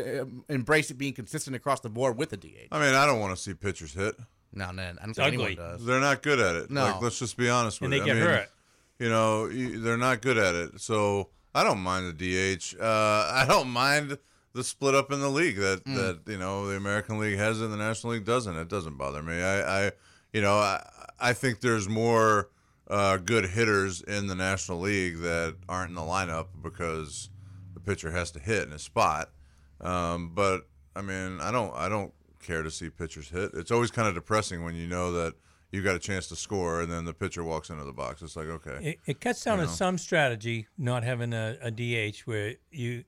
uh, 0.48 0.52
embrace 0.52 0.90
it 0.90 0.98
being 0.98 1.14
consistent 1.14 1.56
across 1.56 1.80
the 1.80 1.88
board 1.88 2.18
with 2.18 2.30
the 2.30 2.36
DH? 2.36 2.68
I 2.72 2.78
mean, 2.80 2.94
I 2.94 3.06
don't 3.06 3.18
want 3.20 3.34
to 3.34 3.42
see 3.42 3.54
pitchers 3.54 3.94
hit. 3.94 4.14
No, 4.52 4.70
no, 4.72 4.82
I 4.82 4.86
don't 4.86 5.14
think 5.14 5.18
ugly. 5.18 5.44
anyone 5.46 5.54
does. 5.56 5.84
They're 5.86 6.00
not 6.00 6.22
good 6.22 6.40
at 6.40 6.56
it. 6.56 6.70
No. 6.70 6.84
Like, 6.84 7.00
let's 7.02 7.18
just 7.18 7.36
be 7.36 7.48
honest 7.48 7.80
with 7.80 7.86
and 7.86 7.92
they 7.92 7.98
you. 7.98 8.04
get 8.04 8.16
I 8.16 8.20
mean, 8.20 8.28
hurt. 8.28 8.48
You 8.98 9.08
know, 9.08 9.48
they're 9.48 9.96
not 9.96 10.20
good 10.22 10.36
at 10.36 10.54
it. 10.54 10.80
So 10.80 11.28
I 11.54 11.64
don't 11.64 11.78
mind 11.80 12.14
the 12.18 12.56
DH. 12.58 12.74
Uh, 12.78 12.84
I 13.32 13.46
don't 13.48 13.70
mind 13.70 14.18
the 14.52 14.64
split 14.64 14.94
up 14.94 15.12
in 15.12 15.20
the 15.20 15.30
league 15.30 15.56
that 15.56 15.84
Mm. 15.84 15.94
that 15.94 16.30
you 16.30 16.36
know 16.36 16.66
the 16.66 16.76
American 16.76 17.18
League 17.18 17.38
has 17.38 17.60
and 17.60 17.72
the 17.72 17.76
National 17.78 18.12
League 18.12 18.24
doesn't. 18.24 18.56
It 18.56 18.68
doesn't 18.68 18.96
bother 18.98 19.22
me. 19.22 19.40
I, 19.40 19.86
I 19.86 19.92
you 20.32 20.42
know, 20.42 20.54
I, 20.58 20.84
I 21.20 21.32
think 21.32 21.60
there's 21.60 21.88
more 21.88 22.48
uh, 22.88 23.18
good 23.18 23.46
hitters 23.46 24.02
in 24.02 24.26
the 24.26 24.34
National 24.34 24.80
League 24.80 25.18
that 25.18 25.56
aren't 25.68 25.90
in 25.90 25.94
the 25.94 26.00
lineup 26.02 26.48
because 26.62 27.30
the 27.74 27.80
pitcher 27.80 28.10
has 28.10 28.30
to 28.32 28.40
hit 28.40 28.66
in 28.66 28.72
a 28.72 28.78
spot. 28.78 29.30
Um, 29.80 30.32
but 30.34 30.68
I 30.94 31.02
mean, 31.02 31.40
I 31.40 31.50
don't 31.50 31.74
I 31.74 31.88
don't 31.88 32.12
care 32.42 32.62
to 32.62 32.70
see 32.70 32.90
pitchers 32.90 33.28
hit. 33.28 33.52
It's 33.54 33.70
always 33.70 33.90
kind 33.90 34.08
of 34.08 34.14
depressing 34.14 34.64
when 34.64 34.74
you 34.74 34.86
know 34.86 35.12
that 35.12 35.34
you 35.70 35.82
got 35.82 35.94
a 35.94 36.00
chance 36.00 36.26
to 36.28 36.36
score 36.36 36.80
and 36.80 36.90
then 36.90 37.04
the 37.04 37.14
pitcher 37.14 37.44
walks 37.44 37.70
into 37.70 37.84
the 37.84 37.92
box. 37.92 38.22
It's 38.22 38.36
like 38.36 38.48
okay, 38.48 38.90
It, 38.90 38.98
it 39.06 39.20
cuts 39.20 39.44
down 39.44 39.60
on 39.60 39.66
know. 39.66 39.70
some 39.70 39.98
strategy 39.98 40.66
not 40.76 41.04
having 41.04 41.32
a, 41.32 41.56
a 41.62 41.70
DH 41.70 42.20
where 42.24 42.54
you, 42.70 43.04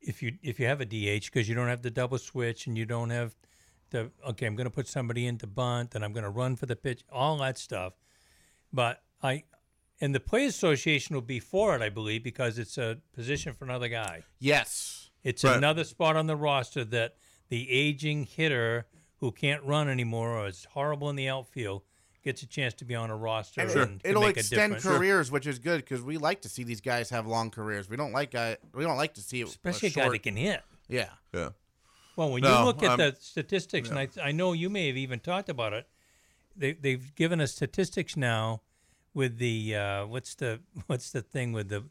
if 0.00 0.22
you 0.22 0.34
if 0.42 0.60
you 0.60 0.66
have 0.66 0.80
a 0.80 0.84
DH 0.84 1.24
because 1.26 1.48
you 1.48 1.54
don't 1.54 1.68
have 1.68 1.82
the 1.82 1.90
double 1.90 2.18
switch 2.18 2.66
and 2.66 2.76
you 2.76 2.84
don't 2.84 3.10
have 3.10 3.34
the 3.96 4.10
okay 4.30 4.46
I'm 4.46 4.56
going 4.56 4.66
to 4.66 4.70
put 4.74 4.86
somebody 4.88 5.26
into 5.26 5.46
bunt 5.46 5.94
and 5.94 6.04
I'm 6.04 6.12
going 6.12 6.24
to 6.24 6.30
run 6.30 6.56
for 6.56 6.66
the 6.66 6.76
pitch 6.76 7.02
all 7.10 7.36
that 7.38 7.58
stuff, 7.58 7.94
but 8.72 9.02
I 9.22 9.44
and 10.00 10.14
the 10.14 10.20
Players 10.20 10.54
Association 10.54 11.14
will 11.14 11.22
be 11.22 11.40
for 11.40 11.74
it 11.74 11.82
I 11.82 11.88
believe 11.88 12.22
because 12.22 12.58
it's 12.58 12.78
a 12.78 12.98
position 13.14 13.54
for 13.54 13.64
another 13.64 13.88
guy. 13.88 14.22
Yes, 14.38 15.10
It's 15.24 15.42
Right. 15.44 15.56
another 15.56 15.84
spot 15.84 16.16
on 16.16 16.26
the 16.26 16.36
roster 16.36 16.84
that 16.84 17.16
the 17.48 17.70
aging 17.70 18.24
hitter 18.26 18.86
who 19.20 19.32
can't 19.32 19.62
run 19.64 19.88
anymore 19.88 20.36
or 20.38 20.48
is 20.48 20.66
horrible 20.72 21.08
in 21.10 21.16
the 21.16 21.28
outfield 21.28 21.82
gets 22.22 22.42
a 22.42 22.46
chance 22.46 22.74
to 22.74 22.84
be 22.84 22.94
on 22.94 23.08
a 23.08 23.16
roster 23.16 23.60
and 23.60 23.70
and, 23.70 24.00
it, 24.04 24.14
will 24.14 24.22
make 24.22 24.36
extend 24.36 24.72
a 24.72 24.76
difference. 24.76 24.98
careers, 24.98 25.30
which 25.30 25.46
is 25.46 25.58
good 25.60 25.78
because 25.78 26.02
we 26.02 26.18
like 26.18 26.40
to 26.42 26.48
see 26.48 26.64
these 26.64 26.80
guys 26.80 27.08
have 27.10 27.24
long 27.26 27.50
careers. 27.50 27.88
We 27.88 27.96
don't 27.96 28.12
like 28.12 28.32
guy, 28.32 28.56
we 28.74 28.82
don't 28.82 28.96
like 28.96 29.14
to 29.14 29.20
see 29.22 29.40
it 29.40 29.48
especially 29.48 29.88
a, 29.88 29.92
a 29.92 29.94
guy 29.94 30.02
short, 30.02 30.12
that 30.12 30.22
can 30.24 30.36
hit. 30.36 30.62
yeah. 30.88 31.10
yeah. 31.32 31.50
Well, 32.16 32.30
when 32.32 32.42
No, 32.42 32.58
you 32.60 32.64
look 32.64 32.82
at 32.82 32.90
I'm- 32.90 32.98
the 32.98 33.16
statistics, 33.20 33.90
and 33.90 33.98
I, 33.98 34.08
I 34.22 34.32
know 34.32 34.52
you 34.54 34.70
may 34.70 34.86
have 34.88 34.96
even 34.96 35.20
talked 35.20 35.48
about 35.48 35.72
it, 35.74 35.86
they, 36.56 36.72
they've 36.72 37.14
given 37.14 37.40
us 37.40 37.52
statistics 37.52 38.16
now 38.16 38.62
with 39.12 39.38
the 39.38 39.76
uh, 39.76 40.06
what's 40.06 40.34
the 40.34 40.60
what's 40.86 41.10
the 41.10 41.22
thing 41.22 41.52
with 41.52 41.68
the 41.68 41.84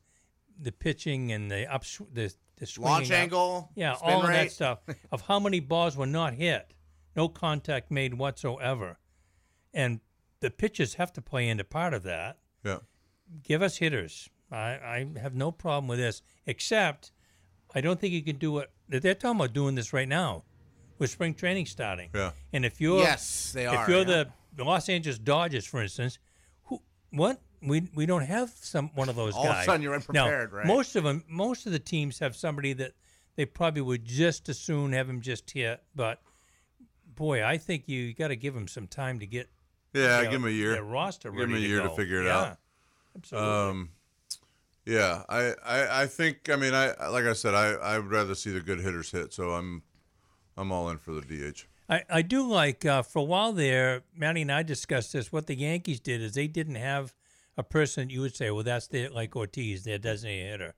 the 0.60 0.72
pitching 0.72 1.32
and 1.32 1.52
the 1.52 1.72
up 1.72 1.84
the 2.14 2.34
the 2.58 2.74
Launch 2.80 3.12
up. 3.12 3.18
angle, 3.18 3.70
yeah, 3.76 3.96
all 4.02 4.22
of 4.22 4.28
that 4.28 4.52
stuff 4.52 4.80
of 5.12 5.22
how 5.22 5.40
many 5.40 5.60
balls 5.60 5.96
were 5.98 6.06
not 6.06 6.34
hit, 6.36 6.74
no 7.16 7.28
contact 7.28 7.92
made 7.92 8.14
whatsoever, 8.16 8.98
and 9.74 10.00
the 10.40 10.50
pitchers 10.50 10.94
have 10.96 11.12
to 11.14 11.22
play 11.22 11.48
into 11.50 11.64
part 11.66 11.94
of 11.94 12.04
that. 12.04 12.38
Yeah. 12.64 12.78
Give 13.44 13.62
us 13.62 13.78
hitters. 13.78 14.30
I, 14.52 14.58
I 14.58 15.08
have 15.22 15.36
no 15.36 15.52
problem 15.52 15.88
with 15.88 16.00
this, 16.00 16.22
except 16.46 17.12
I 17.76 17.82
don't 17.82 18.00
think 18.00 18.14
you 18.14 18.24
can 18.24 18.38
do 18.38 18.60
it. 18.60 18.72
They're 18.90 19.14
talking 19.14 19.40
about 19.40 19.54
doing 19.54 19.76
this 19.76 19.92
right 19.94 20.08
now 20.08 20.44
with 20.98 21.10
spring 21.10 21.34
training 21.34 21.66
starting. 21.66 22.10
Yeah. 22.16 22.32
And 22.54 22.66
if 22.66 22.80
you're 22.80 23.02
Yes, 23.02 23.52
they 23.54 23.66
are. 23.68 23.84
if 23.84 23.90
you're 23.90 24.00
yeah. 24.00 24.04
the, 24.06 24.28
the 24.56 24.64
Los 24.64 24.88
Angeles 24.90 25.18
Dodgers, 25.20 25.66
for 25.66 25.82
instance, 25.82 26.18
who 26.64 26.82
what 27.12 27.42
we 27.62 27.90
we 27.94 28.06
don't 28.06 28.22
have 28.26 28.50
some 28.62 28.90
one 28.96 29.10
of 29.10 29.16
those 29.16 29.34
All 29.34 29.44
of 29.44 29.50
a 29.50 29.54
guys. 29.54 29.66
sudden 29.66 29.82
you're 29.82 29.92
Now, 29.92 29.98
unprepared, 30.26 30.54
right? 30.54 30.66
Most 30.66 30.96
of 30.96 31.04
them, 31.04 31.24
most 31.28 31.66
of 31.66 31.72
the 31.74 31.80
teams 31.80 32.20
have 32.20 32.36
somebody 32.36 32.72
that 32.74 32.94
they 33.36 33.46
probably 33.46 33.82
would 33.82 34.06
just 34.06 34.48
as 34.48 34.58
soon 34.58 34.94
have 34.94 35.10
him 35.10 35.20
just 35.20 35.52
hit, 35.52 35.84
but 35.94 36.22
boy, 37.16 37.44
I 37.44 37.58
think 37.58 37.88
you 37.90 38.14
got 38.14 38.30
to 38.30 38.36
give 38.38 38.56
him 38.56 38.68
some 38.68 38.88
time 38.88 39.20
to 39.20 39.26
get 39.26 39.50
Yeah, 39.94 40.22
their- 40.22 40.24
give 40.26 40.34
him 40.42 40.46
a 40.46 40.50
year. 40.52 40.72
their 40.74 40.84
roster 40.84 41.32
Give 41.32 41.42
him 41.42 41.54
ready 41.54 41.66
a 41.66 41.68
year 41.68 41.82
to 41.82 41.88
go. 41.90 41.96
figure 41.96 42.22
it 42.22 42.26
Yeah, 42.28 42.38
out. 42.40 42.58
Absolutely. 43.18 43.50
Um, 43.50 43.90
yeah, 44.86 45.24
I, 45.28 45.54
I, 45.66 46.04
I 46.04 46.08
think. 46.08 46.50
I 46.50 46.56
mean, 46.56 46.74
I 46.74 47.08
like 47.08 47.26
I 47.26 47.34
said, 47.34 47.54
I, 47.54 47.74
I 47.74 47.98
would 47.98 48.12
rather 48.12 48.36
see 48.36 48.52
the 48.52 48.62
good 48.62 48.80
hitters 48.80 49.12
hit. 49.12 49.34
So 49.34 49.52
I'm, 49.52 49.84
I'm 50.56 50.72
all 50.72 50.90
in 50.90 50.98
for 50.98 51.12
the 51.12 51.22
DH. 51.22 51.66
I, 51.88 52.04
I 52.10 52.22
do 52.22 52.48
like 52.48 52.84
uh, 52.86 53.04
for 53.04 53.20
a 53.20 53.24
while 53.24 53.54
there, 53.54 54.04
Maddie 54.16 54.42
and 54.42 54.52
I 54.52 54.64
discussed 54.64 55.14
this. 55.14 55.32
What 55.32 55.48
the 55.48 55.56
Yankees 55.56 56.00
did 56.00 56.22
is 56.22 56.34
they 56.34 56.48
didn't 56.48 56.76
have 56.76 57.14
a 57.58 57.64
person 57.64 58.10
you 58.10 58.22
would 58.22 58.36
say, 58.36 58.50
well, 58.52 58.64
that's 58.64 58.90
like 59.12 59.36
Ortiz, 59.36 59.84
their 59.84 59.98
designated 59.98 60.52
hitter. 60.52 60.76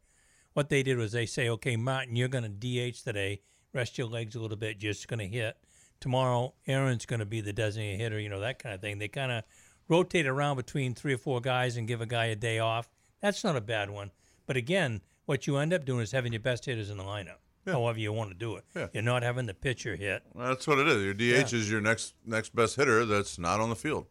What 0.53 0.69
they 0.69 0.83
did 0.83 0.97
was 0.97 1.11
they 1.11 1.25
say, 1.25 1.49
okay, 1.49 1.75
Martin, 1.75 2.15
you're 2.15 2.27
going 2.27 2.43
to 2.43 2.49
DH 2.91 3.03
today, 3.03 3.41
rest 3.73 3.97
your 3.97 4.07
legs 4.07 4.35
a 4.35 4.39
little 4.39 4.57
bit, 4.57 4.79
just 4.79 5.07
going 5.07 5.19
to 5.19 5.27
hit. 5.27 5.55
Tomorrow, 5.99 6.53
Aaron's 6.67 7.05
going 7.05 7.19
to 7.19 7.25
be 7.25 7.41
the 7.41 7.53
designated 7.53 7.99
hitter, 7.99 8.19
you 8.19 8.29
know, 8.29 8.41
that 8.41 8.59
kind 8.59 8.75
of 8.75 8.81
thing. 8.81 8.99
They 8.99 9.07
kind 9.07 9.31
of 9.31 9.43
rotate 9.87 10.27
around 10.27 10.57
between 10.57 10.93
three 10.93 11.13
or 11.13 11.17
four 11.17 11.41
guys 11.41 11.77
and 11.77 11.87
give 11.87 12.01
a 12.01 12.05
guy 12.05 12.25
a 12.25 12.35
day 12.35 12.59
off. 12.59 12.89
That's 13.27 13.43
not 13.43 13.57
a 13.57 13.61
bad 13.61 13.89
one. 13.89 14.11
But 14.45 14.55
again, 14.55 15.01
what 15.25 15.47
you 15.47 15.57
end 15.57 15.73
up 15.73 15.83
doing 15.83 15.99
is 15.99 16.13
having 16.13 16.31
your 16.31 16.39
best 16.39 16.63
hitters 16.63 16.89
in 16.89 16.95
the 16.95 17.03
lineup, 17.03 17.39
however 17.65 17.99
you 17.99 18.13
want 18.13 18.29
to 18.31 18.35
do 18.37 18.55
it. 18.55 18.63
Yeah. 18.73 18.87
You're 18.93 19.03
not 19.03 19.21
having 19.21 19.45
the 19.47 19.53
pitcher 19.53 19.97
hit. 19.97 20.23
That's 20.33 20.65
what 20.65 20.79
it 20.79 20.87
is. 20.87 21.03
Your 21.03 21.13
DH 21.13 21.51
is 21.51 21.69
your 21.69 21.81
next 21.81 22.13
next 22.25 22.55
best 22.55 22.77
hitter 22.77 23.03
that's 23.05 23.37
not 23.37 23.59
on 23.59 23.69
the 23.69 23.75
field. 23.75 24.05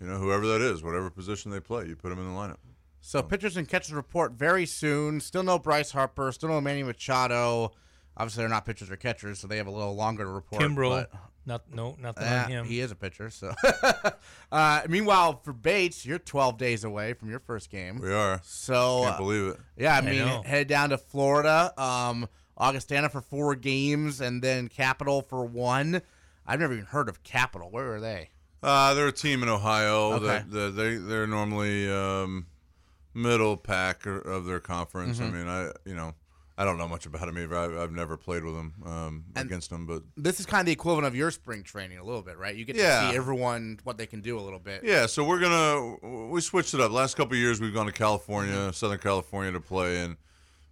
You 0.00 0.06
know, 0.06 0.18
whoever 0.18 0.46
that 0.46 0.60
is, 0.60 0.80
whatever 0.84 1.10
position 1.10 1.50
they 1.50 1.58
play, 1.58 1.86
you 1.86 1.96
put 1.96 2.10
them 2.10 2.20
in 2.20 2.26
the 2.32 2.38
lineup. 2.38 2.58
So 3.00 3.20
pitchers 3.20 3.56
and 3.56 3.66
catchers 3.68 3.92
report 3.92 4.32
very 4.34 4.64
soon. 4.64 5.20
Still 5.20 5.42
no 5.42 5.58
Bryce 5.58 5.90
Harper. 5.90 6.30
Still 6.30 6.50
no 6.50 6.60
Manny 6.60 6.84
Machado. 6.84 7.72
Obviously, 8.16 8.42
they're 8.42 8.48
not 8.48 8.64
pitchers 8.64 8.90
or 8.92 8.96
catchers, 8.96 9.40
so 9.40 9.48
they 9.48 9.56
have 9.56 9.66
a 9.66 9.70
little 9.72 9.96
longer 9.96 10.22
to 10.24 10.30
report. 10.30 10.62
Kimbrel, 10.62 10.90
but- 11.10 11.10
not 11.46 11.72
no 11.72 11.96
nothing 12.00 12.24
Uh, 12.26 12.42
on 12.44 12.50
him. 12.50 12.66
he 12.66 12.80
is 12.80 12.90
a 12.90 12.94
pitcher. 12.96 13.30
So, 13.30 13.54
uh, 14.52 14.82
meanwhile, 14.88 15.40
for 15.44 15.52
Bates, 15.52 16.04
you're 16.04 16.18
12 16.18 16.58
days 16.58 16.84
away 16.84 17.12
from 17.14 17.30
your 17.30 17.38
first 17.40 17.70
game. 17.70 18.00
We 18.00 18.12
are. 18.12 18.40
So, 18.44 19.02
Can't 19.04 19.14
uh, 19.14 19.18
believe 19.18 19.46
it. 19.52 19.60
yeah, 19.76 19.94
I 19.94 19.98
I 19.98 20.00
mean, 20.02 20.18
know. 20.18 20.42
head 20.42 20.68
down 20.68 20.90
to 20.90 20.98
Florida, 20.98 21.72
um, 21.80 22.28
Augustana 22.56 23.08
for 23.08 23.20
four 23.20 23.54
games, 23.54 24.20
and 24.20 24.42
then 24.42 24.68
Capital 24.68 25.22
for 25.22 25.44
one. 25.44 26.02
I've 26.46 26.60
never 26.60 26.72
even 26.74 26.86
heard 26.86 27.08
of 27.08 27.22
Capital. 27.22 27.70
Where 27.70 27.94
are 27.94 28.00
they? 28.00 28.30
Uh, 28.62 28.94
they're 28.94 29.08
a 29.08 29.12
team 29.12 29.42
in 29.42 29.48
Ohio 29.48 30.14
Okay. 30.14 30.26
that, 30.26 30.50
that 30.50 30.70
they 30.76 30.96
they're 30.96 31.26
normally 31.26 31.90
um, 31.92 32.46
middle 33.14 33.56
pack 33.56 34.06
of 34.06 34.46
their 34.46 34.60
conference. 34.60 35.18
Mm-hmm. 35.18 35.34
I 35.34 35.38
mean, 35.38 35.48
I 35.48 35.70
you 35.84 35.94
know 35.94 36.14
I 36.58 36.64
don't 36.64 36.78
know 36.78 36.88
much 36.88 37.04
about 37.04 37.26
them 37.26 37.36
either. 37.38 37.54
I've, 37.54 37.76
I've 37.76 37.92
never 37.92 38.16
played 38.16 38.42
with 38.42 38.54
them 38.54 38.72
um, 38.86 39.24
against 39.36 39.68
them, 39.68 39.84
but 39.86 40.02
This 40.16 40.40
is 40.40 40.46
kind 40.46 40.60
of 40.60 40.66
the 40.66 40.72
equivalent 40.72 41.06
of 41.06 41.14
your 41.14 41.30
spring 41.30 41.62
training 41.62 41.98
a 41.98 42.04
little 42.04 42.22
bit, 42.22 42.38
right? 42.38 42.54
You 42.56 42.64
get 42.64 42.76
Yeah. 42.76 43.02
to 43.02 43.10
see 43.10 43.16
everyone 43.16 43.78
what 43.84 43.98
they 43.98 44.06
can 44.06 44.22
do 44.22 44.38
a 44.38 44.40
little 44.40 44.58
bit. 44.58 44.82
yeah. 44.82 45.04
So 45.06 45.22
we're 45.22 45.38
gonna 45.40 46.28
we 46.30 46.40
switched 46.40 46.72
it 46.72 46.80
up. 46.80 46.92
Last 46.92 47.16
couple 47.16 47.34
of 47.34 47.38
years 47.38 47.60
we've 47.60 47.74
gone 47.74 47.86
to 47.86 47.92
California, 47.92 48.54
Mm-hmm. 48.54 48.70
Southern 48.72 48.98
California 48.98 49.52
to 49.52 49.60
play, 49.60 50.00
and 50.00 50.16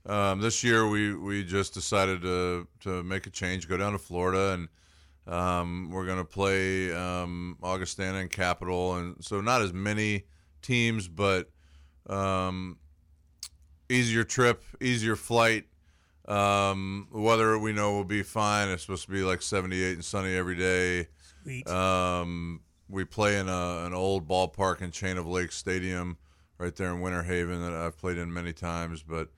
um, 0.07 0.41
this 0.41 0.65
year 0.65 0.89
we 0.89 1.15
we 1.15 1.45
just 1.45 1.75
decided 1.75 2.23
to 2.23 2.67
to 2.81 3.03
make 3.03 3.27
a 3.27 3.31
change, 3.31 3.69
go 3.69 3.77
down 3.77 3.93
to 3.93 3.99
Florida 3.99 4.53
and. 4.55 4.69
Um, 5.27 5.89
we're 5.91 6.05
going 6.05 6.19
to 6.19 6.25
play 6.27 6.93
um, 6.93 7.57
Augustana 7.63 8.19
and 8.19 8.31
Capital, 8.31 8.97
and 8.97 9.17
so 9.25 9.41
not 9.41 9.63
as 9.63 9.73
many 9.73 10.25
teams, 10.61 11.09
but 11.09 11.49
um, 12.11 12.77
easier 13.89 14.23
trip, 14.23 14.63
easier 14.83 15.17
flight. 15.17 15.65
Um, 16.27 17.09
weather 17.13 17.59
we 17.59 17.73
know 17.73 17.93
will 17.93 18.05
be 18.05 18.23
fine. 18.23 18.69
It's 18.69 18.83
supposed 18.83 19.05
to 19.07 19.11
be 19.11 19.23
like 19.23 19.43
78 19.43 19.95
and 19.95 20.05
sunny 20.05 20.35
every 20.35 20.57
day. 20.57 21.09
Sweet. 21.43 21.69
Um, 21.69 22.61
we 22.89 23.05
play 23.05 23.39
in 23.39 23.49
a, 23.49 23.85
an 23.85 23.95
old 23.95 24.27
ballpark 24.29 24.81
in 24.81 24.91
Chain 24.91 25.19
of 25.19 25.27
Lakes 25.27 25.57
Stadium 25.57 26.17
right 26.59 26.75
there 26.75 26.91
in 26.91 27.01
Winter 27.01 27.23
Haven 27.23 27.61
that 27.63 27.73
I've 27.73 27.99
played 27.99 28.19
in 28.19 28.33
many 28.33 28.53
times. 28.53 29.03
But 29.03 29.29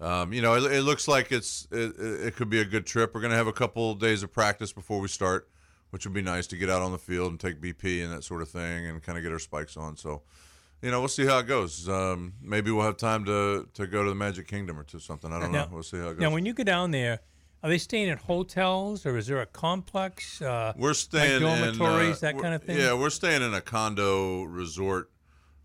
um, 0.00 0.32
you 0.32 0.42
know, 0.42 0.54
it, 0.54 0.72
it 0.72 0.82
looks 0.82 1.08
like 1.08 1.32
it's 1.32 1.66
it, 1.72 1.98
it 1.98 2.26
it 2.26 2.36
could 2.36 2.50
be 2.50 2.60
a 2.60 2.64
good 2.64 2.86
trip. 2.86 3.14
We're 3.14 3.20
gonna 3.20 3.34
have 3.34 3.46
a 3.46 3.52
couple 3.52 3.94
days 3.94 4.22
of 4.22 4.32
practice 4.32 4.72
before 4.72 5.00
we 5.00 5.08
start, 5.08 5.48
which 5.90 6.06
would 6.06 6.14
be 6.14 6.22
nice 6.22 6.46
to 6.48 6.56
get 6.56 6.70
out 6.70 6.82
on 6.82 6.92
the 6.92 6.98
field 6.98 7.30
and 7.30 7.40
take 7.40 7.60
BP 7.60 8.04
and 8.04 8.12
that 8.12 8.22
sort 8.22 8.42
of 8.42 8.48
thing, 8.48 8.86
and 8.86 9.02
kind 9.02 9.18
of 9.18 9.24
get 9.24 9.32
our 9.32 9.38
spikes 9.38 9.76
on. 9.76 9.96
So. 9.96 10.22
You 10.82 10.90
know, 10.92 11.00
we'll 11.00 11.08
see 11.08 11.26
how 11.26 11.38
it 11.38 11.46
goes. 11.46 11.88
Um, 11.88 12.34
maybe 12.40 12.70
we'll 12.70 12.84
have 12.84 12.96
time 12.96 13.24
to, 13.24 13.68
to 13.74 13.86
go 13.86 14.04
to 14.04 14.08
the 14.10 14.14
Magic 14.14 14.46
Kingdom 14.46 14.78
or 14.78 14.84
to 14.84 15.00
something. 15.00 15.32
I 15.32 15.40
don't 15.40 15.50
know. 15.52 15.64
Now- 15.64 15.68
We'll 15.72 15.82
see 15.82 15.98
how 15.98 16.08
it 16.10 16.14
goes. 16.14 16.20
now, 16.20 16.30
when 16.30 16.46
you 16.46 16.52
go 16.54 16.62
down 16.62 16.92
there, 16.92 17.18
are 17.62 17.68
they 17.68 17.78
staying 17.78 18.08
at 18.10 18.18
hotels 18.18 19.04
or 19.04 19.16
is 19.16 19.26
there 19.26 19.40
a 19.40 19.46
complex? 19.46 20.40
Uh, 20.40 20.72
We're 20.76 20.94
staying 20.94 21.40
dormitories, 21.40 22.22
in, 22.22 22.28
uh, 22.28 22.32
that 22.32 22.38
kind 22.40 22.54
of 22.54 22.62
thing? 22.62 22.78
Yeah, 22.78 22.94
we're 22.94 23.10
staying 23.10 23.42
in 23.42 23.52
a 23.54 23.60
condo 23.60 24.44
resort 24.44 25.10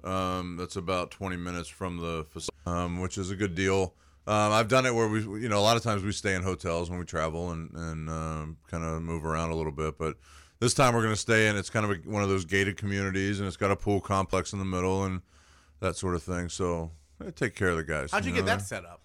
um, 0.03 0.57
that's 0.57 0.75
about 0.75 1.11
20 1.11 1.37
minutes 1.37 1.69
from 1.69 1.97
the 1.97 2.25
facility, 2.31 2.51
um, 2.65 2.99
which 2.99 3.19
is 3.19 3.29
a 3.29 3.35
good 3.35 3.53
deal. 3.53 3.93
Um, 4.25 4.51
I've 4.53 4.69
done 4.69 4.85
it 4.87 4.95
where 4.95 5.07
we, 5.07 5.19
you 5.41 5.49
know, 5.49 5.59
a 5.59 5.61
lot 5.61 5.77
of 5.77 5.83
times 5.83 6.01
we 6.01 6.11
stay 6.13 6.33
in 6.33 6.41
hotels 6.43 6.89
when 6.89 6.97
we 6.97 7.05
travel 7.05 7.51
and 7.51 7.69
and 7.75 8.09
um, 8.09 8.57
kind 8.71 8.83
of 8.83 9.01
move 9.01 9.25
around 9.25 9.51
a 9.51 9.55
little 9.55 9.71
bit. 9.71 9.97
But 9.97 10.15
this 10.63 10.73
time 10.73 10.93
we're 10.93 11.01
going 11.01 11.13
to 11.13 11.19
stay 11.19 11.47
in. 11.49 11.57
It's 11.57 11.69
kind 11.69 11.85
of 11.85 11.91
a, 11.91 11.95
one 12.09 12.23
of 12.23 12.29
those 12.29 12.45
gated 12.45 12.77
communities, 12.77 13.39
and 13.39 13.47
it's 13.47 13.57
got 13.57 13.69
a 13.69 13.75
pool 13.75 13.99
complex 13.99 14.53
in 14.53 14.59
the 14.59 14.65
middle 14.65 15.03
and 15.03 15.21
that 15.81 15.97
sort 15.97 16.15
of 16.15 16.23
thing. 16.23 16.47
So 16.47 16.91
I 17.25 17.31
take 17.31 17.53
care 17.55 17.67
of 17.69 17.77
the 17.77 17.83
guys. 17.83 18.11
How'd 18.11 18.23
you 18.25 18.31
get 18.31 18.41
know? 18.45 18.55
that 18.57 18.61
set 18.61 18.83
up? 18.85 19.01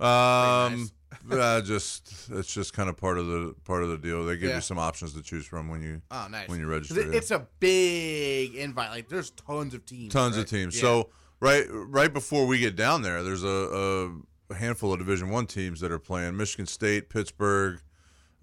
Um, 0.00 0.90
uh, 1.30 1.60
just 1.62 2.30
it's 2.30 2.52
just 2.52 2.72
kind 2.72 2.88
of 2.88 2.96
part 2.96 3.18
of 3.18 3.26
the 3.26 3.54
part 3.64 3.82
of 3.82 3.90
the 3.90 3.98
deal. 3.98 4.24
They 4.24 4.36
give 4.36 4.48
Yeah. 4.48 4.56
you 4.56 4.60
some 4.62 4.78
options 4.78 5.12
to 5.12 5.22
choose 5.22 5.46
from 5.46 5.68
when 5.68 5.82
you 5.82 6.00
Oh, 6.10 6.26
nice. 6.30 6.48
when 6.48 6.58
you 6.58 6.66
register. 6.66 7.00
it- 7.00 7.14
It's 7.14 7.30
a 7.30 7.46
big 7.60 8.54
invite. 8.54 8.90
Like, 8.90 9.08
there's 9.10 9.30
tons 9.30 9.74
of 9.74 9.84
teams. 9.86 10.12
tons 10.12 10.36
right? 10.36 10.42
of 10.44 10.50
teams. 10.50 10.74
Yeah. 10.74 10.80
So 10.82 11.10
right 11.40 11.66
right 11.70 12.12
before 12.12 12.46
we 12.46 12.58
get 12.58 12.76
down 12.76 13.02
there, 13.02 13.22
there's 13.22 13.44
a, 13.44 14.10
a 14.50 14.54
handful 14.54 14.92
of 14.92 14.98
Division 14.98 15.28
One 15.28 15.46
teams 15.46 15.80
that 15.80 15.92
are 15.92 15.98
playing: 16.00 16.36
Michigan 16.36 16.66
State, 16.66 17.08
Pittsburgh. 17.10 17.80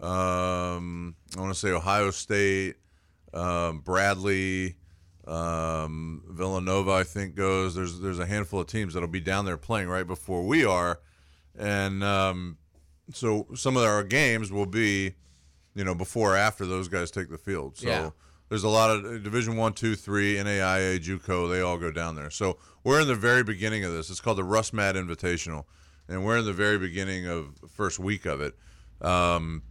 Um, 0.02 1.16
I 1.38 1.42
want 1.42 1.54
to 1.54 1.60
say 1.60 1.70
Ohio 1.70 2.12
State, 2.12 2.76
um, 3.34 3.80
Bradley, 3.80 4.76
um, 5.28 6.24
Villanova. 6.28 6.92
I 6.92 7.04
think 7.04 7.36
goes. 7.36 7.76
There's 7.76 8.00
there's 8.00 8.20
a 8.20 8.26
handful 8.26 8.60
of 8.62 8.68
teams 8.68 8.94
that'll 8.94 9.08
be 9.08 9.20
down 9.22 9.46
there 9.46 9.58
playing 9.58 9.88
right 9.90 10.08
before 10.08 10.44
we 10.46 10.66
are, 10.66 11.00
and 11.58 12.04
um, 12.04 12.58
so 13.14 13.48
some 13.56 13.78
of 13.78 13.84
our 13.84 14.04
games 14.04 14.52
will 14.52 14.66
be, 14.66 15.14
you 15.76 15.84
know, 15.84 15.94
before 15.96 16.34
or 16.34 16.38
after 16.38 16.66
those 16.66 16.88
guys 16.88 17.12
take 17.12 17.30
the 17.30 17.38
field. 17.38 17.78
So 17.78 17.88
Yeah. 17.88 18.10
there's 18.50 18.64
a 18.64 18.70
lot 18.70 18.90
of 18.90 19.24
Division 19.24 19.56
One, 19.56 19.74
Two, 19.74 19.96
Three, 19.96 20.36
NAIA, 20.36 21.00
JUCO. 21.00 21.50
They 21.50 21.62
all 21.62 21.78
go 21.78 21.92
down 21.92 22.16
there. 22.16 22.32
So 22.32 22.58
we're 22.84 23.02
in 23.02 23.08
the 23.08 23.16
very 23.16 23.44
beginning 23.44 23.84
of 23.86 23.92
this. 23.94 24.10
It's 24.10 24.20
called 24.22 24.38
the 24.40 24.44
RussMatt 24.44 24.96
Invitational, 24.96 25.66
and 26.10 26.26
we're 26.26 26.40
in 26.40 26.46
the 26.46 26.54
very 26.54 26.80
beginning 26.80 27.28
of 27.28 27.62
the 27.62 27.68
first 27.68 28.00
week 28.00 28.26
of 28.26 28.42
it. 28.42 28.56
Um, 29.00 29.62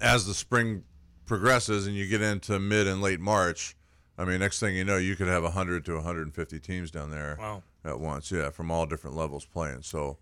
as 0.00 0.26
the 0.26 0.34
spring 0.34 0.84
progresses 1.26 1.86
and 1.86 1.96
you 1.96 2.06
get 2.06 2.22
into 2.22 2.58
mid 2.58 2.86
and 2.86 3.00
late 3.02 3.20
March, 3.20 3.76
I 4.18 4.24
mean, 4.24 4.38
next 4.40 4.60
thing 4.60 4.74
you 4.76 4.84
know, 4.84 4.96
you 4.96 5.16
could 5.16 5.28
have 5.28 5.42
100 5.42 5.84
to 5.86 5.94
150 5.96 6.58
teams 6.60 6.90
down 6.90 7.10
there 7.10 7.36
Wow. 7.38 7.62
at 7.84 8.00
once. 8.00 8.30
Yeah, 8.30 8.50
from 8.50 8.70
all 8.70 8.86
different 8.86 9.16
levels 9.16 9.44
playing. 9.44 9.82
So 9.82 10.18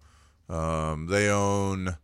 um, 0.48 1.06
they 1.06 1.28
own, 1.28 1.96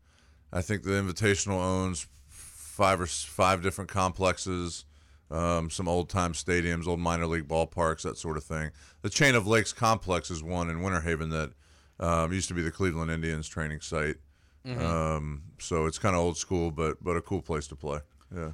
I 0.52 0.62
think 0.62 0.82
the 0.84 0.90
Invitational 0.92 1.58
owns 1.60 2.06
five 2.28 3.00
or 3.00 3.06
five 3.06 3.62
different 3.62 3.90
complexes, 3.90 4.84
um, 5.30 5.70
some 5.70 5.88
old 5.88 6.08
time 6.08 6.32
stadiums, 6.32 6.86
old 6.86 7.00
minor 7.00 7.26
league 7.26 7.48
ballparks, 7.48 8.02
that 8.02 8.18
sort 8.18 8.36
of 8.36 8.44
thing. 8.44 8.70
The 9.02 9.10
Chain 9.10 9.34
of 9.34 9.46
Lakes 9.46 9.72
complex 9.72 10.30
is 10.30 10.42
one 10.42 10.70
in 10.70 10.82
Winter 10.82 11.00
Haven 11.00 11.30
that 11.30 11.52
um, 11.98 12.32
used 12.32 12.48
to 12.48 12.54
be 12.54 12.62
the 12.62 12.70
Cleveland 12.70 13.10
Indians 13.10 13.46
training 13.48 13.80
site. 13.80 14.16
Um, 14.66 15.42
so 15.58 15.86
it's 15.86 15.98
kind 15.98 16.14
of 16.14 16.20
old 16.22 16.36
school, 16.36 16.70
but 16.70 17.02
but 17.02 17.16
a 17.16 17.20
cool 17.22 17.42
place 17.42 17.66
to 17.68 17.76
play. 17.76 18.00
Yeah. 18.34 18.52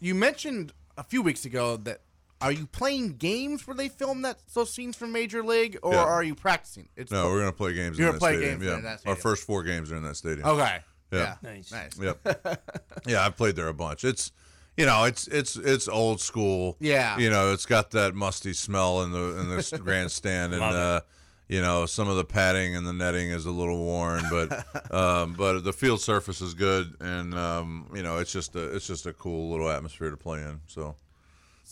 You 0.00 0.14
mentioned 0.14 0.72
a 0.98 1.02
few 1.02 1.22
weeks 1.22 1.44
ago 1.44 1.76
that 1.78 2.00
are 2.40 2.52
you 2.52 2.66
playing 2.66 3.16
games 3.16 3.66
where 3.66 3.74
they 3.74 3.88
film 3.88 4.22
that 4.22 4.38
those 4.52 4.70
scenes 4.72 4.96
from 4.96 5.12
Major 5.12 5.42
League, 5.42 5.78
or 5.82 5.94
Yeah. 5.94 6.02
are 6.04 6.22
you 6.22 6.34
practicing? 6.34 6.88
It's 6.96 7.10
No, 7.10 7.28
we're 7.30 7.38
gonna 7.40 7.52
play 7.52 7.72
games. 7.72 7.98
You're 7.98 8.08
in 8.08 8.18
gonna 8.18 8.18
that 8.18 8.20
play 8.20 8.32
stadium. 8.36 8.58
games 8.60 8.64
Yeah, 8.70 8.76
in 8.78 8.82
that 8.84 9.00
our 9.06 9.16
first 9.16 9.44
four 9.44 9.62
games 9.62 9.90
are 9.90 9.96
in 9.96 10.02
that 10.02 10.16
stadium. 10.16 10.46
okay. 10.48 10.80
Yeah. 11.10 11.36
Nice. 11.42 11.70
nice. 11.70 11.98
Yep. 11.98 12.62
yeah, 13.06 13.24
I've 13.24 13.36
played 13.36 13.54
there 13.56 13.68
a 13.68 13.74
bunch. 13.74 14.04
It's 14.04 14.32
you 14.76 14.84
know, 14.84 15.04
it's 15.04 15.26
it's 15.28 15.56
it's 15.56 15.86
old 15.88 16.20
school. 16.20 16.76
Yeah. 16.80 17.16
You 17.16 17.30
know, 17.30 17.52
it's 17.52 17.64
got 17.66 17.92
that 17.92 18.14
musty 18.14 18.52
smell 18.52 19.02
in 19.02 19.12
the 19.12 19.38
in 19.40 19.48
the 19.48 19.78
grandstand 19.82 20.52
and 20.54 20.62
uh 20.62 21.00
you 21.48 21.60
know, 21.60 21.86
some 21.86 22.08
of 22.08 22.16
the 22.16 22.24
padding 22.24 22.74
and 22.74 22.86
the 22.86 22.92
netting 22.92 23.30
is 23.30 23.46
a 23.46 23.50
little 23.50 23.84
worn, 23.84 24.22
but 24.30 24.64
um, 24.94 25.34
but 25.34 25.60
the 25.60 25.72
field 25.72 26.00
surface 26.00 26.40
is 26.40 26.54
good, 26.54 26.94
and 27.00 27.34
um, 27.34 27.90
you 27.94 28.02
know, 28.02 28.18
it's 28.18 28.32
just 28.32 28.54
a 28.56 28.74
it's 28.74 28.86
just 28.86 29.06
a 29.06 29.12
cool 29.12 29.50
little 29.50 29.68
atmosphere 29.70 30.10
to 30.10 30.16
play 30.16 30.40
in. 30.40 30.60
So 30.66 30.96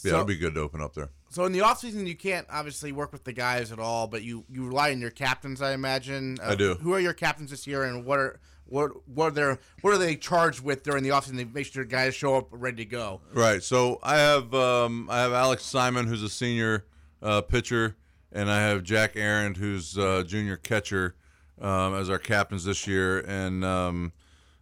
Yeah, 0.05 0.11
So- 0.11 0.17
it'd 0.17 0.27
be 0.27 0.37
good 0.37 0.55
to 0.55 0.61
open 0.61 0.81
up 0.83 0.95
there. 0.95 1.11
So 1.31 1.47
in 1.47 1.53
the 1.53 1.63
off 1.63 1.79
season, 1.81 2.07
you 2.07 2.15
can't 2.15 2.47
obviously 2.51 2.93
work 2.93 3.11
with 3.11 3.25
the 3.25 3.33
guys 3.33 3.73
at 3.73 3.79
all, 3.79 4.07
but 4.07 4.23
you, 4.23 4.45
you 4.51 4.67
rely 4.67 4.91
on 4.93 5.01
your 5.01 5.09
captains, 5.09 5.63
I 5.63 5.73
imagine. 5.73 6.37
Uh, 6.43 6.51
I 6.51 6.55
do. 6.57 6.75
Who 6.75 6.93
are 6.93 7.01
your 7.01 7.15
captains 7.15 7.51
this 7.51 7.67
year, 7.67 7.85
and 7.85 8.05
what 8.05 8.19
are 8.19 8.39
what 8.67 8.91
what 9.09 9.29
are 9.29 9.31
their 9.31 9.59
what 9.81 9.95
are 9.95 9.99
they 9.99 10.15
charged 10.15 10.61
with 10.63 10.83
during 10.83 11.03
the 11.03 11.09
offseason 11.09 11.39
to 11.39 11.47
make 11.47 11.65
sure 11.65 11.85
guys 11.87 12.15
show 12.15 12.37
up 12.37 12.49
ready 12.51 12.85
to 12.85 12.85
go? 12.85 13.23
Right. 13.33 13.63
So 13.63 13.99
I 14.03 14.17
have 14.19 14.53
um, 14.53 15.09
I 15.11 15.21
have 15.21 15.33
Alex 15.33 15.65
Simon, 15.65 16.07
who's 16.07 16.23
a 16.23 16.29
senior 16.29 16.85
uh, 17.23 17.41
pitcher, 17.41 17.97
and 18.33 18.51
I 18.51 18.61
have 18.63 18.83
Jack 18.83 19.13
Aaron, 19.17 19.55
who's 19.55 19.97
a 19.97 20.25
junior 20.25 20.57
catcher, 20.57 21.15
um, 21.61 21.95
as 21.95 22.11
our 22.11 22.19
captains 22.19 22.65
this 22.65 22.87
year, 22.87 23.21
and 23.21 23.65
um, 23.65 24.13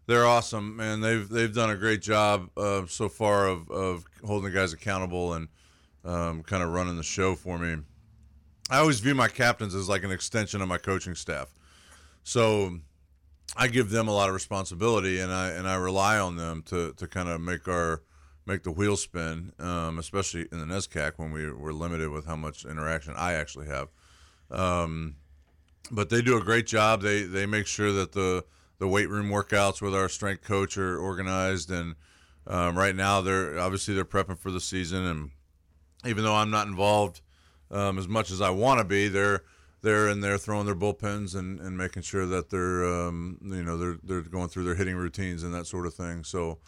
they're 0.06 0.26
awesome, 0.26 0.80
and 0.80 1.02
they've 1.02 1.28
they've 1.28 1.54
done 1.54 1.70
a 1.70 1.76
great 1.76 2.02
job 2.02 2.50
uh, 2.56 2.86
so 2.86 3.08
far 3.08 3.46
of, 3.46 3.70
of 3.70 4.04
holding 4.24 4.50
the 4.50 4.56
guys 4.56 4.72
accountable 4.72 5.34
and 5.34 5.48
um, 6.04 6.42
kind 6.42 6.62
of 6.62 6.70
running 6.70 6.96
the 6.96 7.02
show 7.02 7.34
for 7.34 7.58
me. 7.58 7.76
I 8.70 8.78
always 8.78 9.00
view 9.00 9.14
my 9.14 9.28
captains 9.28 9.74
as 9.74 9.88
like 9.88 10.04
an 10.04 10.10
extension 10.10 10.60
of 10.62 10.68
my 10.68 10.78
coaching 10.78 11.14
staff, 11.14 11.54
so 12.22 12.78
I 13.56 13.68
give 13.68 13.90
them 13.90 14.08
a 14.08 14.12
lot 14.12 14.28
of 14.28 14.34
responsibility, 14.34 15.20
and 15.20 15.32
I 15.32 15.50
and 15.50 15.68
I 15.68 15.76
rely 15.76 16.18
on 16.18 16.36
them 16.36 16.62
to 16.66 16.92
to 16.94 17.06
kind 17.06 17.28
of 17.28 17.40
make 17.40 17.68
our 17.68 18.02
make 18.50 18.64
the 18.64 18.70
wheel 18.72 18.96
spin, 18.96 19.52
um, 19.60 19.98
especially 19.98 20.46
in 20.50 20.58
the 20.58 20.66
NESCAC 20.66 21.12
when 21.16 21.30
we 21.30 21.50
we're 21.52 21.72
limited 21.72 22.10
with 22.10 22.26
how 22.26 22.36
much 22.36 22.64
interaction 22.64 23.14
I 23.16 23.34
actually 23.34 23.68
have. 23.68 23.88
Um, 24.50 25.16
but 25.90 26.10
they 26.10 26.20
do 26.20 26.36
a 26.36 26.42
great 26.42 26.66
job. 26.66 27.00
They 27.00 27.22
they 27.22 27.46
make 27.46 27.66
sure 27.66 27.92
that 27.92 28.12
the 28.12 28.44
the 28.78 28.88
weight 28.88 29.08
room 29.08 29.28
workouts 29.28 29.80
with 29.80 29.94
our 29.94 30.08
strength 30.08 30.42
coach 30.42 30.76
are 30.76 30.98
organized, 30.98 31.70
and 31.70 31.94
um, 32.46 32.76
right 32.76 32.96
now 32.96 33.20
they're 33.20 33.58
obviously 33.58 33.94
they're 33.94 34.04
prepping 34.04 34.38
for 34.38 34.50
the 34.50 34.60
season, 34.60 35.04
and 35.04 35.30
even 36.04 36.24
though 36.24 36.34
I'm 36.34 36.50
not 36.50 36.66
involved 36.66 37.20
um, 37.70 37.98
as 37.98 38.08
much 38.08 38.32
as 38.32 38.40
I 38.40 38.50
want 38.50 38.78
to 38.78 38.84
be, 38.84 39.06
they're 39.06 39.42
they're 39.82 40.08
in 40.08 40.20
there 40.20 40.38
throwing 40.38 40.66
their 40.66 40.74
bullpens 40.74 41.36
and, 41.36 41.60
and 41.60 41.78
making 41.78 42.02
sure 42.02 42.26
that 42.26 42.50
they're 42.50 42.84
um, 42.84 43.38
you 43.44 43.62
know 43.62 43.76
they're 43.76 43.98
they're 44.02 44.22
going 44.22 44.48
through 44.48 44.64
their 44.64 44.74
hitting 44.74 44.96
routines 44.96 45.44
and 45.44 45.54
that 45.54 45.66
sort 45.66 45.86
of 45.86 45.94
thing. 45.94 46.24
So 46.24 46.58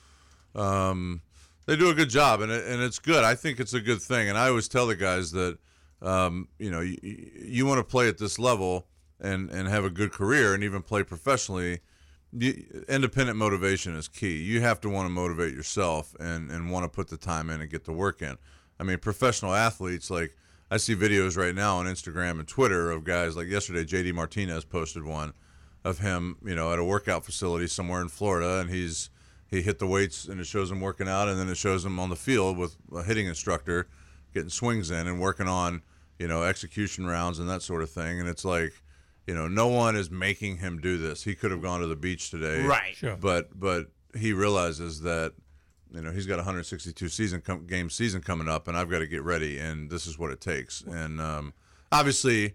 um, 0.54 1.22
they 1.66 1.76
do 1.76 1.90
a 1.90 1.94
good 1.94 2.10
job, 2.10 2.40
and 2.40 2.50
it, 2.50 2.66
and 2.66 2.82
it's 2.82 2.98
good. 2.98 3.24
I 3.24 3.34
think 3.34 3.60
it's 3.60 3.74
a 3.74 3.80
good 3.80 4.02
thing, 4.02 4.28
and 4.28 4.36
I 4.36 4.48
always 4.48 4.68
tell 4.68 4.86
the 4.86 4.96
guys 4.96 5.30
that 5.32 5.58
um, 6.00 6.48
you 6.58 6.70
know 6.70 6.80
you, 6.80 6.98
you 7.02 7.66
want 7.66 7.78
to 7.78 7.84
play 7.84 8.08
at 8.08 8.18
this 8.18 8.38
level 8.38 8.86
and 9.20 9.50
and 9.50 9.68
have 9.68 9.84
a 9.84 9.90
good 9.90 10.12
career 10.12 10.54
and 10.54 10.64
even 10.64 10.82
play 10.82 11.02
professionally. 11.02 11.80
You, 12.34 12.84
independent 12.88 13.36
motivation 13.36 13.94
is 13.94 14.08
key. 14.08 14.38
You 14.38 14.62
have 14.62 14.80
to 14.80 14.88
want 14.88 15.06
to 15.06 15.10
motivate 15.10 15.54
yourself 15.54 16.14
and 16.18 16.50
and 16.50 16.70
want 16.70 16.84
to 16.84 16.88
put 16.88 17.08
the 17.08 17.16
time 17.16 17.50
in 17.50 17.60
and 17.60 17.70
get 17.70 17.84
the 17.84 17.92
work 17.92 18.22
in. 18.22 18.38
I 18.80 18.84
mean, 18.84 18.98
professional 18.98 19.54
athletes 19.54 20.10
like 20.10 20.36
I 20.70 20.78
see 20.78 20.96
videos 20.96 21.36
right 21.36 21.54
now 21.54 21.76
on 21.76 21.86
Instagram 21.86 22.38
and 22.38 22.48
Twitter 22.48 22.90
of 22.90 23.04
guys 23.04 23.36
like 23.36 23.46
yesterday. 23.46 23.84
JD 23.84 24.14
Martinez 24.14 24.64
posted 24.64 25.04
one 25.04 25.34
of 25.84 25.98
him, 25.98 26.38
you 26.44 26.54
know, 26.54 26.72
at 26.72 26.78
a 26.78 26.84
workout 26.84 27.24
facility 27.24 27.66
somewhere 27.66 28.00
in 28.00 28.08
Florida, 28.08 28.58
and 28.60 28.70
he's 28.70 29.10
he 29.52 29.62
hit 29.62 29.78
the 29.78 29.86
weights 29.86 30.24
and 30.26 30.40
it 30.40 30.44
shows 30.46 30.70
him 30.72 30.80
working 30.80 31.08
out, 31.08 31.28
and 31.28 31.38
then 31.38 31.48
it 31.48 31.56
shows 31.56 31.84
him 31.84 32.00
on 32.00 32.08
the 32.10 32.16
field 32.16 32.58
with 32.58 32.76
a 32.92 33.04
hitting 33.04 33.26
instructor 33.26 33.86
getting 34.34 34.48
swings 34.50 34.90
in 34.90 35.06
and 35.06 35.20
working 35.20 35.46
on 35.46 35.82
you 36.18 36.26
know 36.26 36.42
execution 36.42 37.06
rounds 37.06 37.38
and 37.38 37.48
that 37.48 37.62
sort 37.62 37.82
of 37.82 37.90
thing. 37.90 38.18
And 38.18 38.28
it's 38.28 38.44
like, 38.44 38.72
you 39.26 39.34
know, 39.34 39.46
no 39.46 39.68
one 39.68 39.94
is 39.94 40.10
making 40.10 40.56
him 40.56 40.80
do 40.80 40.96
this. 40.98 41.22
He 41.22 41.34
could 41.36 41.50
have 41.52 41.62
gone 41.62 41.80
to 41.80 41.86
the 41.86 41.94
beach 41.96 42.30
today, 42.30 42.62
Right. 42.62 42.96
Sure. 42.96 43.14
But 43.16 43.58
but 43.58 43.88
he 44.16 44.32
realizes 44.32 45.02
that 45.02 45.34
you 45.94 46.00
know 46.00 46.10
he's 46.10 46.26
got 46.26 46.36
162 46.36 47.08
season 47.10 47.40
com- 47.42 47.66
game 47.66 47.90
season 47.90 48.22
coming 48.22 48.48
up, 48.48 48.66
and 48.68 48.76
I've 48.76 48.90
got 48.90 49.00
to 49.00 49.06
get 49.06 49.22
ready, 49.22 49.58
and 49.58 49.90
this 49.90 50.06
is 50.06 50.18
what 50.18 50.30
it 50.30 50.40
takes. 50.40 50.80
And 50.80 51.20
um, 51.20 51.52
obviously, 51.92 52.54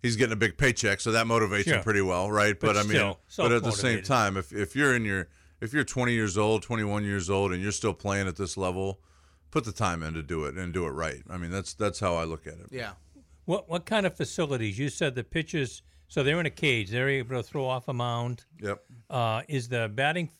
he's 0.00 0.16
getting 0.16 0.32
a 0.32 0.36
big 0.36 0.56
paycheck, 0.56 1.00
so 1.00 1.12
that 1.12 1.26
motivates 1.26 1.64
Sure. 1.64 1.74
him 1.76 1.82
pretty 1.82 2.00
well, 2.02 2.30
right? 2.30 2.58
But, 2.58 2.68
But 2.68 2.76
I 2.78 2.82
mean, 2.84 3.14
but 3.36 3.52
at 3.52 3.62
the 3.62 3.72
same 3.72 4.02
time, 4.02 4.38
if 4.38 4.52
if 4.54 4.74
you're 4.74 4.94
in 4.96 5.04
your 5.04 5.28
if 5.62 5.72
you're 5.72 5.84
20 5.84 6.12
years 6.12 6.36
old, 6.36 6.62
21 6.62 7.04
years 7.04 7.30
old, 7.30 7.52
and 7.52 7.62
you're 7.62 7.70
still 7.70 7.94
playing 7.94 8.26
at 8.26 8.36
this 8.36 8.56
level, 8.56 9.00
put 9.52 9.64
the 9.64 9.72
time 9.72 10.02
in 10.02 10.12
to 10.14 10.22
do 10.22 10.44
it 10.44 10.56
and 10.56 10.74
do 10.74 10.86
it 10.86 10.90
right. 10.90 11.22
I 11.30 11.36
mean, 11.36 11.52
that's 11.52 11.72
that's 11.72 12.00
how 12.00 12.16
I 12.16 12.24
look 12.24 12.48
at 12.48 12.54
it. 12.54 12.66
Yeah. 12.70 12.92
What 13.44 13.70
what 13.70 13.86
kind 13.86 14.04
of 14.04 14.16
facilities? 14.16 14.76
You 14.76 14.88
said 14.88 15.14
the 15.14 15.22
pitchers, 15.22 15.82
so 16.08 16.24
they're 16.24 16.40
in 16.40 16.46
a 16.46 16.50
cage. 16.50 16.90
They're 16.90 17.08
able 17.08 17.36
to 17.36 17.42
throw 17.44 17.64
off 17.64 17.86
a 17.86 17.92
mound. 17.92 18.44
Yep. 18.60 18.82
Uh, 19.08 19.42
is 19.48 19.68
the 19.68 19.88
batting 19.94 20.30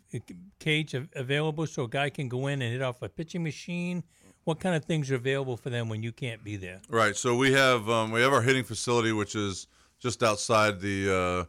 cage 0.58 0.94
available 1.14 1.66
so 1.66 1.84
a 1.84 1.88
guy 1.88 2.10
can 2.10 2.28
go 2.28 2.48
in 2.48 2.60
and 2.60 2.72
hit 2.72 2.82
off 2.82 3.00
a 3.02 3.08
pitching 3.08 3.44
machine? 3.44 4.02
What 4.44 4.58
kind 4.58 4.74
of 4.74 4.84
things 4.84 5.08
are 5.12 5.14
available 5.14 5.56
for 5.56 5.70
them 5.70 5.88
when 5.88 6.02
you 6.02 6.10
can't 6.10 6.42
be 6.42 6.56
there? 6.56 6.80
Right. 6.88 7.14
So 7.14 7.36
we 7.36 7.52
have 7.52 7.88
um, 7.88 8.10
we 8.10 8.20
have 8.22 8.32
our 8.32 8.42
hitting 8.42 8.64
facility, 8.64 9.12
which 9.12 9.36
is 9.36 9.68
just 10.00 10.24
outside 10.24 10.80
the 10.80 11.48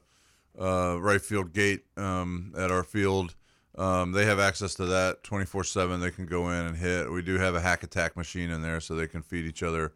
uh, 0.59 0.63
uh, 0.63 1.01
right 1.01 1.21
field 1.21 1.53
gate 1.53 1.85
um, 1.97 2.53
at 2.55 2.69
our 2.69 2.83
field. 2.83 3.33
Um, 3.75 4.11
they 4.11 4.25
have 4.25 4.39
access 4.39 4.75
to 4.75 4.85
that 4.85 5.23
24 5.23 5.63
7. 5.63 5.99
They 5.99 6.11
can 6.11 6.25
go 6.25 6.49
in 6.49 6.65
and 6.65 6.77
hit. 6.77 7.11
We 7.11 7.21
do 7.21 7.37
have 7.37 7.55
a 7.55 7.61
hack 7.61 7.83
attack 7.83 8.15
machine 8.15 8.49
in 8.49 8.61
there 8.61 8.79
so 8.79 8.95
they 8.95 9.07
can 9.07 9.21
feed 9.21 9.45
each 9.45 9.63
other. 9.63 9.93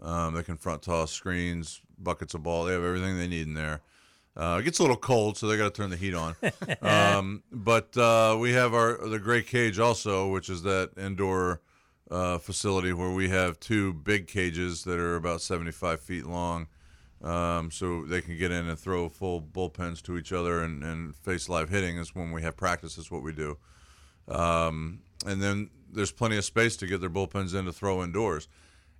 Um, 0.00 0.34
they 0.34 0.42
can 0.42 0.56
front 0.56 0.82
toss 0.82 1.10
screens, 1.12 1.80
buckets 1.98 2.34
of 2.34 2.42
ball. 2.42 2.64
They 2.64 2.74
have 2.74 2.84
everything 2.84 3.16
they 3.16 3.28
need 3.28 3.46
in 3.46 3.54
there. 3.54 3.80
Uh, 4.36 4.58
it 4.60 4.64
gets 4.64 4.78
a 4.78 4.82
little 4.82 4.98
cold, 4.98 5.38
so 5.38 5.46
they 5.46 5.56
got 5.56 5.74
to 5.74 5.82
turn 5.82 5.88
the 5.88 5.96
heat 5.96 6.14
on. 6.14 6.36
um, 6.82 7.42
but 7.50 7.96
uh, 7.96 8.36
we 8.38 8.52
have 8.52 8.74
our 8.74 9.08
the 9.08 9.18
Great 9.18 9.46
Cage 9.46 9.78
also, 9.78 10.28
which 10.28 10.50
is 10.50 10.62
that 10.62 10.90
indoor 10.98 11.62
uh, 12.10 12.36
facility 12.38 12.92
where 12.92 13.10
we 13.10 13.30
have 13.30 13.58
two 13.58 13.94
big 13.94 14.26
cages 14.26 14.84
that 14.84 14.98
are 14.98 15.16
about 15.16 15.40
75 15.40 16.00
feet 16.00 16.26
long, 16.26 16.68
um, 17.22 17.70
so 17.70 18.04
they 18.04 18.20
can 18.20 18.36
get 18.36 18.50
in 18.50 18.68
and 18.68 18.78
throw 18.78 19.08
full 19.08 19.40
bullpens 19.40 20.02
to 20.02 20.16
each 20.18 20.32
other 20.32 20.62
and, 20.62 20.82
and 20.82 21.14
face 21.16 21.48
live 21.48 21.68
hitting. 21.68 21.98
Is 21.98 22.14
when 22.14 22.32
we 22.32 22.42
have 22.42 22.56
practice. 22.56 22.98
Is 22.98 23.10
what 23.10 23.22
we 23.22 23.32
do. 23.32 23.58
Um, 24.28 25.00
and 25.24 25.42
then 25.42 25.70
there's 25.90 26.12
plenty 26.12 26.36
of 26.36 26.44
space 26.44 26.76
to 26.78 26.86
get 26.86 27.00
their 27.00 27.10
bullpens 27.10 27.54
in 27.54 27.64
to 27.64 27.72
throw 27.72 28.02
indoors. 28.02 28.48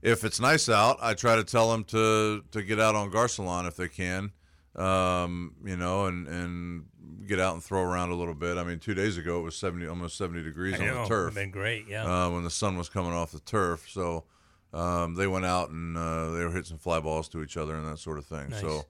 If 0.03 0.25
it's 0.25 0.41
nice 0.41 0.69
out, 0.69 0.99
I 1.01 1.15
try 1.15 1.37
to 1.37 1.45
tell 1.45 1.71
them 1.71 1.85
to 1.85 2.43
to 2.53 2.63
get 2.63 2.79
out 2.79 2.95
on 2.95 3.11
Garcelon 3.11 3.67
if 3.67 3.77
they 3.77 3.89
can, 3.89 4.33
um, 4.77 5.55
you 5.65 5.77
know, 5.77 6.07
and 6.07 6.29
and 6.29 6.85
get 7.27 7.41
out 7.41 7.55
and 7.55 7.63
throw 7.63 7.83
around 7.83 8.11
a 8.11 8.15
little 8.15 8.35
bit. 8.35 8.57
I 8.57 8.63
mean, 8.63 8.79
two 8.79 8.95
days 8.95 9.17
ago 9.17 9.41
it 9.41 9.43
was 9.43 9.57
seventy, 9.57 9.87
almost 9.87 10.17
seventy 10.17 10.43
degrees 10.43 10.75
I 10.75 10.81
on 10.81 10.87
know, 10.87 11.03
the 11.03 11.09
turf 11.09 11.29
it's 11.29 11.35
been 11.35 11.51
great. 11.51 11.87
Yeah. 11.89 12.05
uh, 12.27 12.31
when 12.31 12.45
the 12.45 12.51
sun 12.51 12.77
was 12.77 12.89
coming 12.89 13.13
off 13.13 13.33
the 13.33 13.41
turf. 13.41 13.89
So 13.91 14.25
um, 14.73 15.15
they 15.15 15.27
went 15.27 15.45
out 15.45 15.71
and 15.71 15.97
uh, 15.97 16.31
they 16.33 16.45
were 16.45 16.51
hitting 16.51 16.65
some 16.65 16.79
fly 16.79 17.01
balls 17.01 17.29
to 17.31 17.43
each 17.43 17.57
other 17.57 17.75
and 17.75 17.87
that 17.87 17.99
sort 17.99 18.19
of 18.19 18.27
thing. 18.27 18.51
Nice. 18.51 18.61
So 18.61 18.85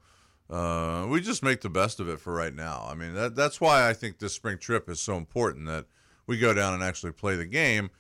uh, 0.51 1.07
we 1.09 1.21
just 1.21 1.43
make 1.43 1.61
the 1.61 1.71
best 1.71 2.01
of 2.01 2.09
it 2.09 2.21
for 2.21 2.33
right 2.33 2.55
now. 2.55 2.87
I 2.89 2.95
mean, 2.95 3.15
that, 3.15 3.35
that's 3.35 3.61
why 3.61 3.89
I 3.89 3.93
think 3.93 4.19
this 4.19 4.33
spring 4.33 4.59
trip 4.59 4.89
is 4.89 5.01
so 5.01 5.17
important 5.17 5.67
that 5.67 5.87
we 6.27 6.39
go 6.39 6.55
down 6.55 6.75
and 6.75 6.83
actually 6.83 7.13
play 7.13 7.37
the 7.37 7.47
game. 7.47 7.91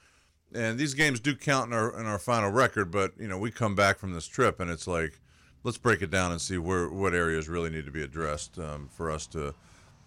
And 0.55 0.79
these 0.79 0.95
games 0.95 1.19
do 1.21 1.35
count 1.35 1.73
in 1.73 1.77
our 1.77 1.99
in 1.99 2.07
our 2.07 2.21
final 2.21 2.51
record, 2.51 2.93
but 2.93 3.13
you 3.19 3.27
know 3.27 3.37
we 3.37 3.51
come 3.51 3.75
back 3.75 3.99
from 3.99 4.13
this 4.13 4.29
trip 4.29 4.61
and 4.61 4.71
it's 4.71 4.87
like, 4.87 5.19
let's 5.65 5.77
break 5.77 6.03
it 6.03 6.11
down 6.11 6.31
and 6.31 6.41
see 6.41 6.57
where 6.57 6.89
what 6.89 7.15
areas 7.15 7.49
really 7.49 7.69
need 7.69 7.85
to 7.85 7.91
be 7.91 8.03
addressed 8.03 8.57
um, 8.59 8.89
for 8.89 9.11
us 9.11 9.27
to 9.29 9.55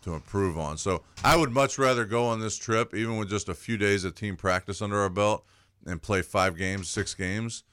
to 0.04 0.14
improve 0.14 0.58
on. 0.58 0.78
So 0.78 1.04
I 1.26 1.36
would 1.36 1.52
much 1.52 1.78
rather 1.78 2.06
go 2.06 2.26
on 2.26 2.40
this 2.40 2.58
trip, 2.58 2.96
even 2.96 3.18
with 3.18 3.30
just 3.30 3.50
a 3.50 3.54
few 3.54 3.78
days 3.78 4.06
of 4.06 4.16
team 4.16 4.38
practice 4.38 4.82
under 4.82 5.00
our 5.00 5.10
belt, 5.10 5.44
and 5.86 6.02
play 6.02 6.22
five 6.22 6.58
games, 6.58 6.90
six 6.90 7.14
games, 7.14 7.64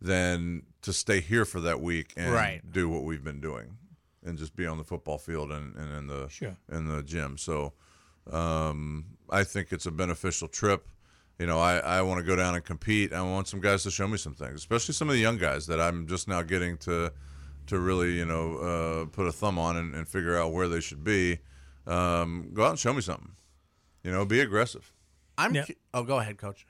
than 0.00 0.62
to 0.82 0.92
stay 0.92 1.20
here 1.20 1.44
for 1.44 1.60
that 1.60 1.80
week 1.80 2.12
and 2.16 2.32
Right. 2.32 2.60
do 2.70 2.88
what 2.88 3.04
we've 3.04 3.24
been 3.24 3.40
doing, 3.40 3.78
and 4.24 4.36
just 4.38 4.54
be 4.56 4.66
on 4.66 4.76
the 4.78 4.84
football 4.84 5.18
field 5.18 5.50
and, 5.50 5.74
and 5.76 5.92
in 5.94 6.06
the 6.06 6.28
Sure. 6.28 6.56
in 6.70 6.86
the 6.86 7.02
gym. 7.02 7.38
So 7.38 7.72
um, 8.30 9.04
I 9.30 9.44
think 9.44 9.72
it's 9.72 9.86
a 9.86 9.90
beneficial 9.90 10.48
trip. 10.48 10.88
You 11.38 11.46
know, 11.46 11.58
I, 11.58 11.78
I 11.78 12.02
want 12.02 12.18
to 12.20 12.24
go 12.24 12.36
down 12.36 12.54
and 12.54 12.64
compete. 12.64 13.12
I 13.12 13.20
want 13.22 13.48
some 13.48 13.60
guys 13.60 13.82
to 13.82 13.90
show 13.90 14.06
me 14.06 14.16
some 14.18 14.34
things, 14.34 14.54
especially 14.54 14.94
some 14.94 15.08
of 15.08 15.14
the 15.14 15.20
young 15.20 15.36
guys 15.36 15.66
that 15.66 15.80
I'm 15.80 16.06
just 16.06 16.28
now 16.28 16.42
getting 16.42 16.76
to 16.78 17.12
to 17.66 17.78
really, 17.78 18.12
you 18.12 18.26
know, 18.26 18.56
uh, 18.58 19.04
put 19.06 19.26
a 19.26 19.32
thumb 19.32 19.58
on 19.58 19.76
and, 19.78 19.94
and 19.94 20.06
figure 20.06 20.36
out 20.38 20.52
where 20.52 20.68
they 20.68 20.80
should 20.80 21.02
be. 21.02 21.38
Um, 21.86 22.50
go 22.52 22.64
out 22.64 22.70
and 22.70 22.78
show 22.78 22.92
me 22.92 23.00
something. 23.00 23.32
You 24.02 24.10
know, 24.12 24.24
be 24.26 24.40
aggressive. 24.40 24.92
I'm. 25.38 25.54
Yeah. 25.54 25.64
cu- 25.64 25.74
Oh, 25.94 26.02
go 26.04 26.18
ahead, 26.18 26.36
coach. 26.38 26.66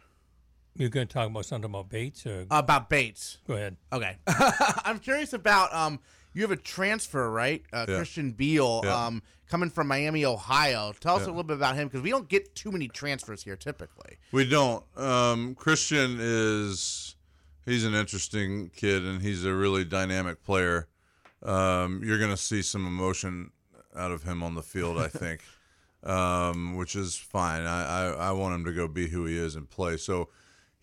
You're 0.76 0.88
going 0.90 1.06
to 1.06 1.12
talk 1.12 1.28
about 1.28 1.46
something 1.46 1.70
about 1.70 1.88
Bates, 1.88 2.26
or 2.26 2.46
About 2.50 2.90
Bates. 2.90 3.38
go 3.46 3.54
ahead. 3.54 3.76
Okay. 3.92 4.16
I'm 4.26 4.98
curious 4.98 5.32
about 5.32 5.72
um 5.72 6.00
you 6.32 6.42
have 6.42 6.50
a 6.50 6.56
transfer, 6.56 7.30
right? 7.30 7.62
Uh, 7.72 7.86
Yeah. 7.88 7.96
Christian 7.96 8.32
Beal 8.32 8.80
Yeah. 8.84 9.06
um 9.06 9.22
coming 9.48 9.70
from 9.70 9.86
Miami, 9.86 10.24
Ohio. 10.24 10.92
Tell 10.98 11.16
us 11.16 11.22
a 11.24 11.26
little 11.26 11.44
bit 11.44 11.56
about 11.56 11.76
him 11.76 11.86
because 11.86 12.02
we 12.02 12.10
don't 12.10 12.28
get 12.28 12.54
too 12.56 12.72
many 12.72 12.88
transfers 12.88 13.44
here 13.44 13.56
typically. 13.56 14.16
We 14.32 14.48
don't. 14.48 14.82
Um, 14.98 15.54
Christian 15.54 16.16
is 16.20 17.14
he's 17.64 17.84
an 17.84 17.94
interesting 17.94 18.70
kid 18.74 19.04
and 19.04 19.22
he's 19.22 19.44
a 19.44 19.54
really 19.54 19.84
dynamic 19.84 20.42
player. 20.42 20.88
Um, 21.42 22.02
you're 22.02 22.18
going 22.18 22.30
to 22.30 22.36
see 22.38 22.62
some 22.62 22.84
emotion 22.86 23.50
out 23.94 24.10
of 24.10 24.24
him 24.24 24.42
on 24.42 24.54
the 24.54 24.62
field, 24.62 24.98
I 24.98 25.08
think, 25.22 25.42
um, 26.02 26.74
which 26.76 26.96
is 26.96 27.14
fine. 27.16 27.62
I, 27.62 27.84
I, 27.84 28.06
I 28.28 28.32
want 28.32 28.54
him 28.56 28.64
to 28.64 28.72
go 28.72 28.88
be 28.88 29.08
who 29.08 29.26
he 29.26 29.36
is 29.38 29.54
and 29.54 29.68
play. 29.70 29.96
So 29.98 30.30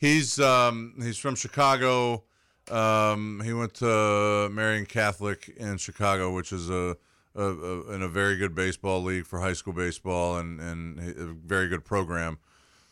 he's 0.01 0.39
um, 0.39 0.95
he's 1.01 1.17
from 1.17 1.35
Chicago. 1.35 2.23
Um, 2.69 3.41
he 3.45 3.53
went 3.53 3.75
to 3.75 4.49
Marian 4.51 4.85
Catholic 4.85 5.53
in 5.55 5.77
Chicago, 5.77 6.33
which 6.33 6.51
is 6.51 6.69
a, 6.69 6.97
a, 7.35 7.43
a 7.43 7.91
in 7.93 8.01
a 8.01 8.09
very 8.09 8.35
good 8.35 8.53
baseball 8.53 9.01
league 9.01 9.25
for 9.25 9.39
high 9.39 9.53
school 9.53 9.73
baseball 9.73 10.37
and 10.37 10.59
and 10.59 10.99
a 10.99 11.33
very 11.47 11.69
good 11.69 11.85
program. 11.85 12.39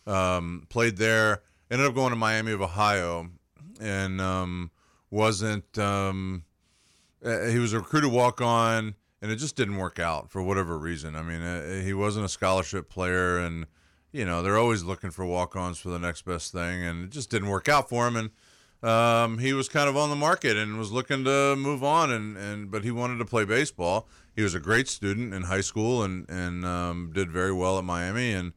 Um, 0.08 0.66
played 0.70 0.96
there. 0.96 1.42
Ended 1.70 1.88
up 1.88 1.94
going 1.94 2.10
to 2.12 2.16
Miami 2.16 2.52
of 2.52 2.62
Ohio, 2.62 3.30
and 3.82 4.22
um, 4.22 4.72
wasn't. 5.12 5.78
Um, 5.78 6.46
uh, 7.24 7.48
he 7.48 7.60
was 7.60 7.74
a 7.74 7.80
recruited 7.80 8.12
walk 8.12 8.42
on, 8.42 8.96
and 9.22 9.30
it 9.30 9.36
just 9.36 9.56
didn't 9.56 9.78
work 9.78 10.00
out 10.00 10.32
for 10.32 10.42
whatever 10.42 10.78
reason. 10.78 11.16
I 11.16 11.22
mean, 11.22 11.42
uh, 11.42 11.82
he 11.84 11.94
wasn't 11.94 12.26
a 12.26 12.30
scholarship 12.30 12.90
player, 12.90 13.38
and 13.38 13.68
you 14.12 14.26
know 14.26 14.42
they're 14.42 14.58
always 14.58 14.84
looking 14.84 15.12
for 15.12 15.26
walk 15.26 15.56
ons 15.56 15.78
for 15.78 15.90
the 15.90 16.00
next 16.00 16.24
best 16.24 16.52
thing, 16.52 16.84
and 16.84 17.06
it 17.06 17.10
just 17.12 17.30
didn't 17.30 17.50
work 17.50 17.70
out 17.70 17.90
for 17.90 18.08
him. 18.08 18.16
And 18.16 18.30
um, 18.82 19.40
he 19.40 19.54
was 19.54 19.68
kind 19.68 19.90
of 19.90 19.98
on 19.98 20.10
the 20.10 20.16
market 20.16 20.56
and 20.56 20.78
was 20.78 20.92
looking 20.92 21.24
to 21.26 21.56
move 21.56 21.84
on, 21.84 22.12
and, 22.12 22.38
and 22.38 22.72
but 22.72 22.84
he 22.84 22.92
wanted 22.92 23.18
to 23.18 23.26
play 23.26 23.46
baseball. 23.46 24.08
He 24.36 24.42
was 24.42 24.56
a 24.56 24.60
great 24.60 24.88
student 24.88 25.34
in 25.34 25.44
high 25.44 25.62
school 25.62 26.04
and 26.04 26.30
and 26.30 26.66
um, 26.66 27.12
did 27.14 27.30
very 27.32 27.52
well 27.52 27.78
at 27.78 27.84
Miami. 27.84 28.32
And 28.32 28.54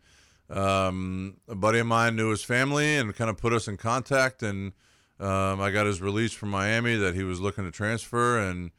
um, 0.49 1.39
a 1.49 1.55
buddy 1.55 1.81
of 1.81 1.87
mine 1.87 2.15
knew 2.15 2.31
his 2.31 2.45
family 2.45 2.97
and 2.97 3.15
kind 3.15 3.31
of 3.31 3.37
put 3.37 3.53
us 3.53 3.67
in 3.67 3.77
contact. 3.77 4.43
And 4.43 4.73
um, 5.19 5.61
I 5.61 5.71
got 5.71 5.87
his 5.87 6.01
release 6.01 6.33
from 6.33 6.51
Miami 6.51 6.97
that 6.97 7.15
he 7.15 7.25
was 7.25 7.41
looking 7.41 7.65
to 7.65 7.71
transfer, 7.71 8.39
and 8.39 8.71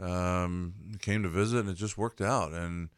um, 0.00 0.74
came 1.00 1.22
to 1.22 1.28
visit, 1.28 1.60
and 1.60 1.70
it 1.70 1.74
just 1.74 1.96
worked 1.96 2.20
out. 2.20 2.52
And 2.52 2.88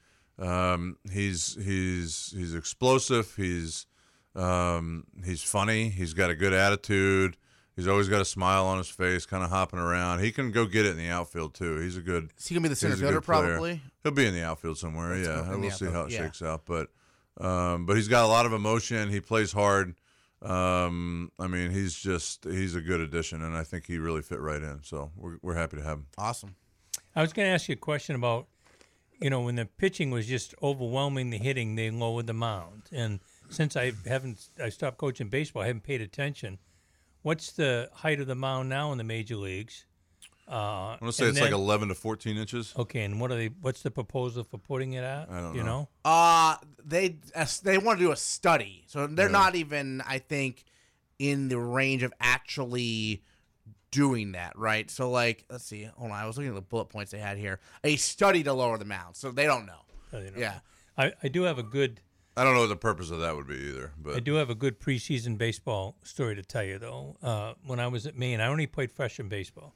um, 0.40 0.96
he's 1.10 1.56
he's 1.62 2.34
he's 2.36 2.54
explosive. 2.54 3.34
He's 3.36 3.86
um, 4.34 5.04
he's 5.24 5.42
funny. 5.42 5.88
He's 5.88 6.14
got 6.14 6.30
a 6.30 6.34
good 6.34 6.52
attitude. 6.52 7.36
He's 7.76 7.86
always 7.88 8.08
got 8.08 8.20
a 8.20 8.24
smile 8.24 8.66
on 8.66 8.78
his 8.78 8.88
face, 8.88 9.24
kind 9.24 9.42
of 9.42 9.50
hopping 9.50 9.78
around. 9.78 10.20
He 10.20 10.32
can 10.32 10.50
go 10.50 10.66
get 10.66 10.84
it 10.84 10.90
in 10.90 10.96
the 10.98 11.08
outfield 11.08 11.54
too. 11.54 11.78
He's 11.78 11.96
a 11.96 12.00
good. 12.00 12.30
Is 12.36 12.48
he 12.48 12.54
gonna 12.54 12.62
be 12.62 12.68
the 12.68 12.76
center 12.76 12.96
fielder 12.96 13.20
probably? 13.20 13.80
He'll 14.02 14.12
be 14.12 14.26
in 14.26 14.34
the 14.34 14.44
outfield 14.44 14.78
somewhere. 14.78 15.14
Let's 15.14 15.28
yeah, 15.28 15.36
go 15.36 15.40
in 15.40 15.50
the 15.52 15.58
we'll 15.58 15.70
see 15.70 15.86
how 15.86 16.02
it 16.02 16.10
yeah. 16.10 16.24
shakes 16.24 16.42
out. 16.42 16.66
But 16.66 16.88
um, 17.40 17.86
but 17.86 17.96
he's 17.96 18.08
got 18.08 18.24
a 18.24 18.28
lot 18.28 18.46
of 18.46 18.52
emotion. 18.52 19.08
He 19.10 19.20
plays 19.20 19.52
hard. 19.52 19.94
Um, 20.42 21.30
I 21.38 21.46
mean, 21.46 21.70
he's 21.70 21.94
just 21.94 22.44
he's 22.44 22.74
a 22.74 22.80
good 22.80 23.00
addition, 23.00 23.42
and 23.42 23.56
I 23.56 23.64
think 23.64 23.86
he 23.86 23.98
really 23.98 24.22
fit 24.22 24.40
right 24.40 24.62
in. 24.62 24.80
So 24.82 25.10
we're 25.16 25.36
we're 25.42 25.54
happy 25.54 25.76
to 25.76 25.82
have 25.82 25.98
him. 25.98 26.06
Awesome. 26.18 26.56
I 27.14 27.22
was 27.22 27.32
going 27.32 27.46
to 27.46 27.52
ask 27.52 27.68
you 27.68 27.72
a 27.72 27.76
question 27.76 28.14
about, 28.14 28.46
you 29.20 29.30
know, 29.30 29.42
when 29.42 29.56
the 29.56 29.66
pitching 29.66 30.10
was 30.10 30.26
just 30.26 30.54
overwhelming 30.62 31.30
the 31.30 31.38
hitting, 31.38 31.74
they 31.76 31.90
lowered 31.90 32.26
the 32.26 32.32
mound. 32.34 32.84
And 32.92 33.20
since 33.50 33.76
I 33.76 33.92
haven't, 34.06 34.48
I 34.62 34.70
stopped 34.70 34.98
coaching 34.98 35.28
baseball, 35.28 35.62
I 35.62 35.66
haven't 35.66 35.82
paid 35.82 36.00
attention. 36.00 36.58
What's 37.22 37.52
the 37.52 37.90
height 37.92 38.20
of 38.20 38.26
the 38.26 38.34
mound 38.34 38.68
now 38.68 38.92
in 38.92 38.98
the 38.98 39.04
major 39.04 39.36
leagues? 39.36 39.84
Uh, 40.50 40.52
I 40.52 40.98
want 41.00 41.02
to 41.02 41.12
say 41.12 41.28
and 41.28 41.36
it's 41.36 41.40
like 41.40 41.52
11 41.52 41.88
to 41.88 41.94
14 41.94 42.36
inches. 42.36 42.74
Okay, 42.76 43.02
and 43.02 43.20
what 43.20 43.30
are 43.30 43.36
they? 43.36 43.50
What's 43.60 43.82
the 43.82 43.90
proposal 43.90 44.42
for 44.42 44.58
putting 44.58 44.94
it 44.94 45.04
at? 45.04 45.30
I 45.30 45.40
don't 45.40 45.54
you 45.54 45.62
know. 45.62 45.88
Uh 46.04 46.56
they 46.84 47.18
uh, 47.36 47.46
they 47.62 47.78
want 47.78 48.00
to 48.00 48.04
do 48.06 48.10
a 48.10 48.16
study, 48.16 48.84
so 48.88 49.06
they're 49.06 49.28
not 49.28 49.54
even, 49.54 50.02
I 50.04 50.18
think, 50.18 50.64
in 51.20 51.50
the 51.50 51.58
range 51.58 52.02
of 52.02 52.12
actually 52.20 53.22
doing 53.90 54.32
that, 54.32 54.58
right? 54.58 54.90
So 54.90 55.10
like, 55.10 55.44
let's 55.50 55.64
see, 55.64 55.84
hold 55.96 56.10
on, 56.12 56.16
I 56.16 56.26
was 56.26 56.36
looking 56.36 56.50
at 56.50 56.54
the 56.54 56.62
bullet 56.62 56.86
points 56.86 57.10
they 57.10 57.18
had 57.18 57.38
here. 57.38 57.60
A 57.84 57.96
study 57.96 58.42
to 58.44 58.52
lower 58.52 58.78
the 58.78 58.84
mound, 58.84 59.16
so 59.16 59.30
they 59.30 59.46
don't 59.46 59.66
know. 59.66 59.80
Uh, 60.12 60.18
you 60.18 60.30
know. 60.30 60.38
Yeah, 60.38 60.58
I, 60.96 61.12
I 61.22 61.28
do 61.28 61.42
have 61.42 61.58
a 61.58 61.62
good 61.62 62.00
I 62.36 62.44
don't 62.44 62.54
know 62.54 62.60
what 62.60 62.68
the 62.68 62.76
purpose 62.76 63.10
of 63.10 63.20
that 63.20 63.36
would 63.36 63.48
be 63.48 63.56
either. 63.56 63.92
But 63.98 64.16
I 64.16 64.20
do 64.20 64.34
have 64.34 64.50
a 64.50 64.54
good 64.54 64.80
preseason 64.80 65.36
baseball 65.36 65.96
story 66.04 66.36
to 66.36 66.42
tell 66.42 66.62
you, 66.62 66.78
though. 66.78 67.16
Uh, 67.22 67.54
when 67.66 67.80
I 67.80 67.88
was 67.88 68.06
at 68.06 68.16
Maine, 68.16 68.40
I 68.40 68.46
only 68.46 68.66
played 68.66 68.92
freshman 68.92 69.28
baseball. 69.28 69.74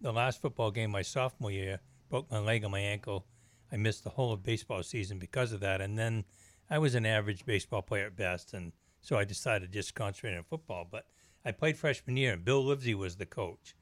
The 0.00 0.12
last 0.12 0.42
football 0.42 0.70
game 0.70 0.90
my 0.90 1.02
sophomore 1.02 1.52
year 1.52 1.80
broke 2.10 2.30
my 2.30 2.38
leg 2.38 2.64
on 2.64 2.72
my 2.72 2.80
ankle. 2.80 3.24
I 3.70 3.76
missed 3.76 4.04
the 4.04 4.10
whole 4.10 4.32
of 4.32 4.42
baseball 4.42 4.82
season 4.82 5.18
because 5.18 5.52
of 5.52 5.60
that, 5.60 5.80
and 5.80 5.98
then 5.98 6.24
I 6.68 6.78
was 6.78 6.94
an 6.94 7.06
average 7.06 7.46
baseball 7.46 7.82
player 7.82 8.06
at 8.06 8.16
best, 8.16 8.52
and 8.52 8.72
so 9.00 9.16
I 9.16 9.24
decided 9.24 9.72
to 9.72 9.78
just 9.78 9.94
concentrate 9.94 10.36
on 10.36 10.42
football. 10.42 10.86
But 10.90 11.06
I 11.44 11.52
played 11.52 11.76
freshman 11.76 12.16
year, 12.16 12.32
and 12.34 12.44
Bill 12.44 12.64
Livesey 12.64 12.94
was 12.94 13.16
the 13.16 13.26
coach, 13.26 13.74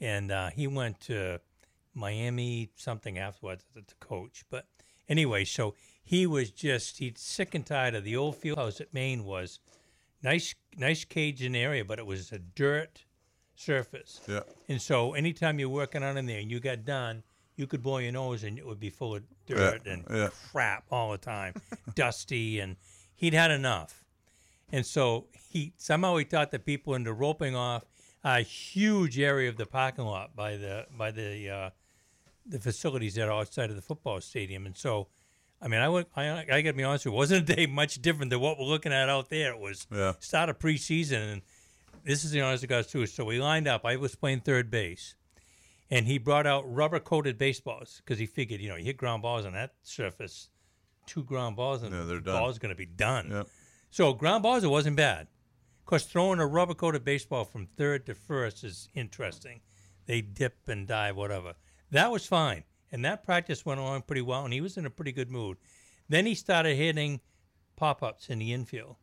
and 0.00 0.30
uh, 0.32 0.50
he 0.50 0.66
went 0.66 1.00
to 1.02 1.40
Miami 1.94 2.70
something 2.76 3.18
afterwards 3.18 3.64
to 3.74 3.94
coach. 4.00 4.44
But 4.50 4.66
anyway, 5.08 5.44
so 5.44 5.74
he 6.02 6.26
was 6.26 6.50
just 6.50 6.98
he's 6.98 7.14
sick 7.20 7.54
and 7.54 7.64
tired 7.64 7.94
of 7.94 8.04
the 8.04 8.16
old 8.16 8.36
field 8.36 8.58
house 8.58 8.80
at 8.80 8.92
Maine 8.92 9.24
was 9.24 9.60
nice 10.22 10.54
nice 10.76 11.04
Cajun 11.04 11.54
area, 11.54 11.84
but 11.84 11.98
it 11.98 12.06
was 12.06 12.32
a 12.32 12.38
dirt 12.38 13.04
surface. 13.54 14.20
yeah, 14.26 14.40
And 14.68 14.82
so 14.82 15.14
anytime 15.14 15.60
you're 15.60 15.68
working 15.68 16.02
on 16.02 16.16
in 16.16 16.26
there 16.26 16.40
and 16.40 16.50
you 16.50 16.58
got 16.58 16.84
done, 16.84 17.22
you 17.56 17.68
could 17.68 17.82
blow 17.82 17.98
your 17.98 18.10
nose 18.10 18.42
and 18.42 18.58
it 18.58 18.66
would 18.66 18.80
be 18.80 18.90
full 18.90 19.14
of 19.14 19.22
dirt 19.46 19.82
Yeah, 19.86 19.92
and 19.92 20.04
yeah. 20.10 20.28
crap 20.50 20.84
all 20.90 21.12
the 21.12 21.18
time, 21.18 21.54
dusty, 21.94 22.58
and 22.58 22.74
he'd 23.14 23.32
had 23.34 23.52
enough. 23.52 24.03
And 24.72 24.84
so 24.84 25.26
he 25.50 25.72
somehow 25.76 26.16
he 26.16 26.24
taught 26.24 26.50
the 26.50 26.58
people 26.58 26.94
into 26.94 27.12
roping 27.12 27.54
off 27.54 27.84
a 28.24 28.40
huge 28.40 29.18
area 29.18 29.48
of 29.48 29.56
the 29.56 29.66
parking 29.66 30.04
lot 30.04 30.34
by 30.34 30.56
the 30.56 30.86
by 30.96 31.10
the 31.10 31.48
uh, 31.50 31.70
the 32.46 32.58
facilities 32.58 33.14
that 33.14 33.28
are 33.28 33.40
outside 33.40 33.70
of 33.70 33.76
the 33.76 33.82
football 33.82 34.20
stadium. 34.20 34.66
And 34.66 34.76
so, 34.76 35.08
I 35.62 35.68
mean, 35.68 35.80
I 35.80 35.88
would 35.88 36.06
I, 36.16 36.30
I 36.50 36.62
got 36.62 36.70
to 36.70 36.72
be 36.72 36.82
honest 36.84 37.04
with 37.04 37.12
you, 37.12 37.16
it 37.16 37.18
wasn't 37.18 37.50
a 37.50 37.54
day 37.54 37.66
much 37.66 38.00
different 38.02 38.30
than 38.30 38.40
what 38.40 38.58
we're 38.58 38.64
looking 38.66 38.92
at 38.92 39.08
out 39.08 39.28
there. 39.30 39.52
It 39.52 39.58
was 39.60 39.86
Yeah. 39.92 40.14
start 40.20 40.48
of 40.48 40.58
preseason, 40.58 41.32
and 41.34 41.42
this 42.04 42.24
is 42.24 42.32
the 42.32 42.40
honest 42.40 42.62
to 42.62 42.66
God's 42.66 42.90
truth. 42.90 43.10
So 43.10 43.24
we 43.24 43.38
lined 43.40 43.68
up. 43.68 43.84
I 43.84 43.96
was 43.96 44.14
playing 44.16 44.40
third 44.40 44.70
base, 44.70 45.14
and 45.90 46.06
he 46.06 46.18
brought 46.18 46.46
out 46.46 46.64
rubber 46.66 47.00
coated 47.00 47.38
baseballs 47.38 48.02
because 48.04 48.18
he 48.18 48.26
figured, 48.26 48.60
you 48.60 48.68
know, 48.70 48.76
you 48.76 48.84
hit 48.84 48.96
ground 48.96 49.22
balls 49.22 49.46
on 49.46 49.52
that 49.52 49.74
surface, 49.82 50.48
two 51.06 51.22
ground 51.22 51.56
balls, 51.56 51.82
and 51.82 51.94
Yeah, 51.94 52.02
the 52.04 52.14
done. 52.20 52.40
ball's 52.40 52.58
going 52.58 52.70
to 52.74 52.76
be 52.76 52.86
done. 52.86 53.28
Yep. 53.30 53.48
So 53.94 54.12
ground 54.12 54.42
balls, 54.42 54.64
it 54.64 54.70
wasn't 54.70 54.96
bad. 54.96 55.28
Of 55.78 55.86
course, 55.86 56.02
throwing 56.02 56.40
a 56.40 56.46
rubber 56.48 56.74
coated 56.74 57.04
baseball 57.04 57.44
from 57.44 57.68
third 57.76 58.06
to 58.06 58.16
first 58.16 58.64
is 58.64 58.88
interesting. 58.92 59.60
They 60.06 60.20
dip 60.20 60.66
and 60.66 60.88
dive, 60.88 61.14
whatever. 61.14 61.54
That 61.92 62.10
was 62.10 62.26
fine. 62.26 62.64
And 62.90 63.04
that 63.04 63.22
practice 63.22 63.64
went 63.64 63.78
along 63.78 64.02
pretty 64.02 64.20
well, 64.20 64.42
and 64.42 64.52
he 64.52 64.60
was 64.60 64.76
in 64.76 64.84
a 64.84 64.90
pretty 64.90 65.12
good 65.12 65.30
mood. 65.30 65.58
Then 66.08 66.26
he 66.26 66.34
started 66.34 66.74
hitting 66.74 67.20
pop 67.76 68.02
ups 68.02 68.30
in 68.30 68.40
the 68.40 68.52
infield. 68.52 68.96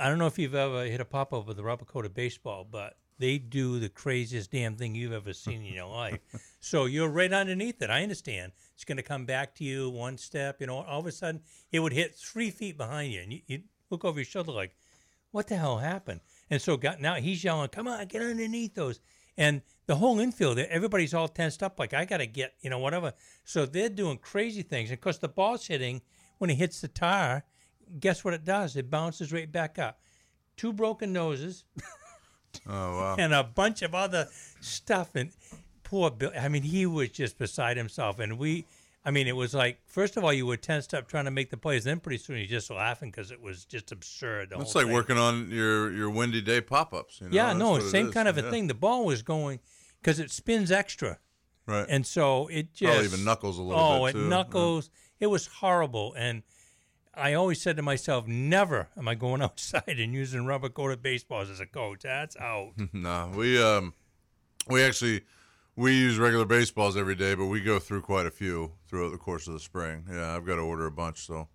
I 0.00 0.08
don't 0.08 0.18
know 0.18 0.26
if 0.26 0.36
you've 0.36 0.56
ever 0.56 0.84
hit 0.86 1.00
a 1.00 1.04
pop 1.04 1.32
up 1.32 1.46
with 1.46 1.60
a 1.60 1.62
rubber 1.62 1.84
coated 1.84 2.14
baseball, 2.14 2.66
but 2.68 2.96
they 3.22 3.38
do 3.38 3.78
the 3.78 3.88
craziest 3.88 4.50
damn 4.50 4.74
thing 4.74 4.96
you've 4.96 5.12
ever 5.12 5.32
seen 5.32 5.64
in 5.64 5.72
your 5.72 5.86
life. 5.88 6.18
So 6.64 6.84
you're 6.84 7.08
right 7.08 7.32
underneath 7.32 7.82
it. 7.82 7.90
I 7.90 8.04
understand. 8.04 8.52
It's 8.76 8.84
going 8.84 8.96
to 8.96 9.02
come 9.02 9.26
back 9.26 9.52
to 9.56 9.64
you 9.64 9.90
one 9.90 10.16
step. 10.16 10.60
You 10.60 10.68
know, 10.68 10.76
all 10.76 11.00
of 11.00 11.06
a 11.06 11.10
sudden 11.10 11.40
it 11.72 11.80
would 11.80 11.92
hit 11.92 12.14
three 12.14 12.52
feet 12.52 12.78
behind 12.78 13.12
you, 13.12 13.20
and 13.20 13.32
you, 13.32 13.40
you 13.48 13.62
look 13.90 14.04
over 14.04 14.20
your 14.20 14.24
shoulder 14.24 14.52
like, 14.52 14.76
"What 15.32 15.48
the 15.48 15.56
hell 15.56 15.78
happened?" 15.78 16.20
And 16.50 16.62
so 16.62 16.76
got, 16.76 17.00
now 17.00 17.14
he's 17.14 17.42
yelling, 17.42 17.68
"Come 17.70 17.88
on, 17.88 18.06
get 18.06 18.22
underneath 18.22 18.76
those!" 18.76 19.00
And 19.36 19.62
the 19.86 19.96
whole 19.96 20.20
infield, 20.20 20.56
everybody's 20.60 21.14
all 21.14 21.26
tensed 21.26 21.64
up, 21.64 21.80
like 21.80 21.94
I 21.94 22.04
got 22.04 22.18
to 22.18 22.26
get, 22.26 22.54
you 22.60 22.70
know, 22.70 22.78
whatever. 22.78 23.12
So 23.42 23.66
they're 23.66 23.88
doing 23.88 24.18
crazy 24.18 24.62
things, 24.62 24.90
and 24.90 24.98
of 24.98 25.02
course 25.02 25.18
the 25.18 25.28
ball's 25.28 25.66
hitting 25.66 26.00
when 26.38 26.48
it 26.48 26.54
hits 26.54 26.80
the 26.80 26.86
tire. 26.86 27.42
Guess 27.98 28.22
what 28.22 28.34
it 28.34 28.44
does? 28.44 28.76
It 28.76 28.88
bounces 28.88 29.32
right 29.32 29.50
back 29.50 29.80
up. 29.80 29.98
Two 30.56 30.72
broken 30.72 31.12
noses 31.12 31.64
Oh 32.68 32.72
wow. 32.98 33.16
and 33.18 33.32
a 33.32 33.42
bunch 33.44 33.82
of 33.82 33.94
other 33.94 34.28
stuff. 34.60 35.14
And 35.14 35.30
poor 35.84 36.10
Bill, 36.10 36.32
I 36.38 36.48
mean, 36.48 36.62
he 36.62 36.86
was 36.86 37.10
just 37.10 37.38
beside 37.38 37.76
himself. 37.76 38.18
And 38.18 38.38
we, 38.38 38.66
I 39.04 39.10
mean, 39.10 39.26
it 39.26 39.34
was 39.36 39.52
like, 39.54 39.78
first 39.86 40.16
of 40.16 40.24
all, 40.24 40.32
you 40.32 40.46
were 40.46 40.56
tensed 40.56 40.94
up 40.94 41.08
trying 41.08 41.24
to 41.24 41.30
make 41.30 41.50
the 41.50 41.56
plays. 41.56 41.84
Then 41.84 41.98
pretty 42.00 42.18
soon 42.18 42.38
you're 42.38 42.46
just 42.46 42.70
laughing 42.70 43.10
because 43.10 43.30
it 43.30 43.40
was 43.42 43.64
just 43.64 43.90
absurd. 43.92 44.52
It's 44.56 44.74
like 44.74 44.86
thing. 44.86 44.94
working 44.94 45.18
on 45.18 45.50
your 45.50 45.92
your 45.92 46.10
windy 46.10 46.40
day 46.40 46.60
pop 46.60 46.94
ups. 46.94 47.20
You 47.20 47.28
know? 47.28 47.34
Yeah, 47.34 47.46
That's 47.48 47.58
no, 47.58 47.78
same 47.80 48.12
kind 48.12 48.28
of 48.28 48.38
a 48.38 48.42
Yeah. 48.42 48.50
thing. 48.50 48.66
The 48.68 48.74
ball 48.74 49.04
was 49.04 49.22
going 49.22 49.60
because 50.00 50.18
it 50.20 50.30
spins 50.30 50.70
extra. 50.70 51.18
Right. 51.66 51.86
And 51.88 52.06
so 52.06 52.48
it 52.48 52.74
just. 52.74 52.90
Probably 52.90 53.04
even 53.06 53.24
knuckles 53.24 53.58
a 53.58 53.62
little 53.62 53.82
oh, 53.82 54.06
bit, 54.06 54.10
it 54.16 54.18
too. 54.18 54.28
knuckles. 54.28 54.90
It 55.20 55.26
was 55.26 55.46
horrible. 55.46 56.14
And 56.18 56.42
I 57.14 57.34
always 57.34 57.60
said 57.60 57.76
to 57.76 57.82
myself, 57.82 58.26
never 58.26 58.88
am 58.96 59.06
I 59.06 59.14
going 59.14 59.42
outside 59.42 59.98
and 59.98 60.14
using 60.14 60.46
rubber 60.46 60.68
coated 60.68 61.02
baseballs 61.02 61.50
as 61.50 61.60
a 61.60 61.66
coach. 61.66 62.00
That's 62.02 62.36
out. 62.36 62.72
No, 62.92 63.30
we 63.34 63.62
um, 63.62 63.94
we 64.68 64.82
actually 64.82 65.22
we 65.76 65.92
use 65.94 66.18
regular 66.18 66.44
baseballs 66.44 66.96
every 66.96 67.14
day, 67.14 67.34
but 67.34 67.46
we 67.46 67.60
go 67.60 67.78
through 67.78 68.02
quite 68.02 68.26
a 68.26 68.30
few 68.30 68.72
throughout 68.86 69.12
the 69.12 69.18
course 69.18 69.46
of 69.46 69.54
the 69.54 69.60
spring. 69.60 70.04
Yeah, 70.10 70.34
I've 70.34 70.46
got 70.46 70.56
to 70.56 70.62
order 70.62 70.86
a 70.86 70.90
bunch, 70.90 71.26
so 71.26 71.48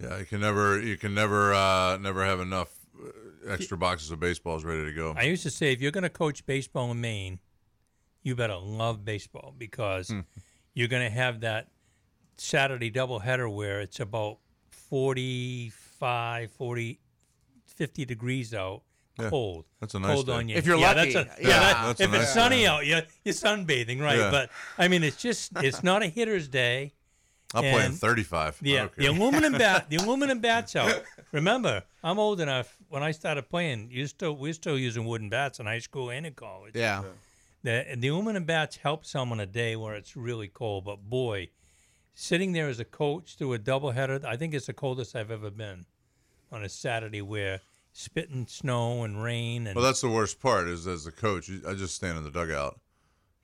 yeah, 0.00 0.18
you 0.18 0.24
can 0.24 0.40
never 0.40 0.80
you 0.80 0.96
can 0.96 1.14
never 1.14 1.52
uh, 1.54 1.96
never 1.98 2.24
have 2.24 2.40
enough 2.40 2.70
uh, 3.02 3.50
extra 3.50 3.76
boxes 3.76 4.10
of 4.10 4.20
baseballs 4.20 4.64
ready 4.64 4.84
to 4.84 4.92
go. 4.92 5.14
I 5.16 5.24
used 5.24 5.42
to 5.44 5.50
say 5.50 5.72
if 5.72 5.80
you're 5.80 5.92
going 5.92 6.02
to 6.02 6.10
coach 6.10 6.44
baseball 6.46 6.90
in 6.90 7.00
Maine, 7.00 7.38
you 8.22 8.34
better 8.34 8.56
love 8.56 9.04
baseball 9.04 9.54
because 9.56 10.12
you're 10.74 10.88
going 10.88 11.04
to 11.04 11.14
have 11.14 11.40
that 11.40 11.68
Saturday 12.36 12.90
doubleheader 12.90 13.52
where 13.52 13.80
it's 13.80 14.00
about 14.00 14.38
45, 14.88 16.50
40, 16.52 17.00
50 17.66 18.04
degrees 18.04 18.54
out, 18.54 18.82
cold. 19.30 19.64
That's 19.80 19.94
a 19.94 20.00
nice 20.00 20.14
cold 20.14 20.26
day. 20.26 20.32
on 20.32 20.48
you. 20.48 20.56
If 20.56 20.66
you're 20.66 20.78
yeah, 20.78 20.92
lucky, 20.92 21.12
That's 21.12 21.38
a, 21.38 21.42
yeah. 21.42 21.48
yeah, 21.48 21.58
that- 21.60 21.86
That's 21.86 22.00
a 22.00 22.04
if 22.04 22.10
nice 22.10 22.22
it's 22.22 22.32
sunny 22.34 22.56
day. 22.58 22.66
out, 22.66 22.86
you're, 22.86 23.02
you're 23.24 23.34
sunbathing, 23.34 24.00
right? 24.00 24.18
Yeah. 24.18 24.30
But 24.30 24.50
I 24.78 24.88
mean, 24.88 25.02
it's 25.04 25.16
just 25.16 25.52
it's 25.56 25.82
not 25.82 26.02
a 26.02 26.06
hitter's 26.06 26.48
day. 26.48 26.92
I'll 27.54 27.62
play 27.62 27.86
in 27.86 27.92
35. 27.92 28.58
Yeah, 28.62 28.88
the 28.96 29.06
aluminum 29.06 29.52
bat, 29.58 29.86
the 29.88 29.96
aluminum 29.96 30.38
bats 30.40 30.76
out. 30.76 31.02
Remember, 31.32 31.82
I'm 32.04 32.18
old 32.18 32.40
enough. 32.42 32.76
When 32.90 33.02
I 33.02 33.12
started 33.12 33.48
playing, 33.48 33.88
you 33.90 34.06
still 34.06 34.36
we're 34.36 34.52
still 34.52 34.78
using 34.78 35.06
wooden 35.06 35.30
bats 35.30 35.58
in 35.58 35.64
high 35.64 35.78
school 35.78 36.10
and 36.10 36.26
in 36.26 36.34
college. 36.34 36.74
Yeah. 36.76 37.04
The 37.62 37.86
the 37.96 38.08
aluminum 38.08 38.44
bats 38.44 38.76
help 38.76 39.06
some 39.06 39.32
on 39.32 39.40
a 39.40 39.46
day 39.46 39.76
where 39.76 39.94
it's 39.94 40.14
really 40.14 40.48
cold. 40.48 40.84
But 40.84 41.08
boy, 41.08 41.48
sitting 42.20 42.50
there 42.52 42.66
as 42.68 42.80
a 42.80 42.84
coach 42.84 43.36
through 43.36 43.52
a 43.54 43.58
doubleheader, 43.60 44.24
I 44.24 44.36
think 44.36 44.52
it's 44.52 44.66
the 44.66 44.72
coldest 44.72 45.14
I've 45.14 45.30
ever 45.30 45.50
been 45.50 45.86
on 46.50 46.64
a 46.64 46.68
Saturday 46.68 47.22
where 47.22 47.60
spitting 47.92 48.44
snow 48.48 49.04
and 49.04 49.22
rain 49.22 49.68
and 49.68 49.76
Well, 49.76 49.84
that's 49.84 50.00
the 50.00 50.08
worst 50.08 50.40
part. 50.40 50.66
Is 50.66 50.88
as 50.88 51.06
a 51.06 51.12
coach, 51.12 51.48
I 51.66 51.74
just 51.74 51.94
stand 51.94 52.18
in 52.18 52.24
the 52.24 52.30
dugout. 52.32 52.80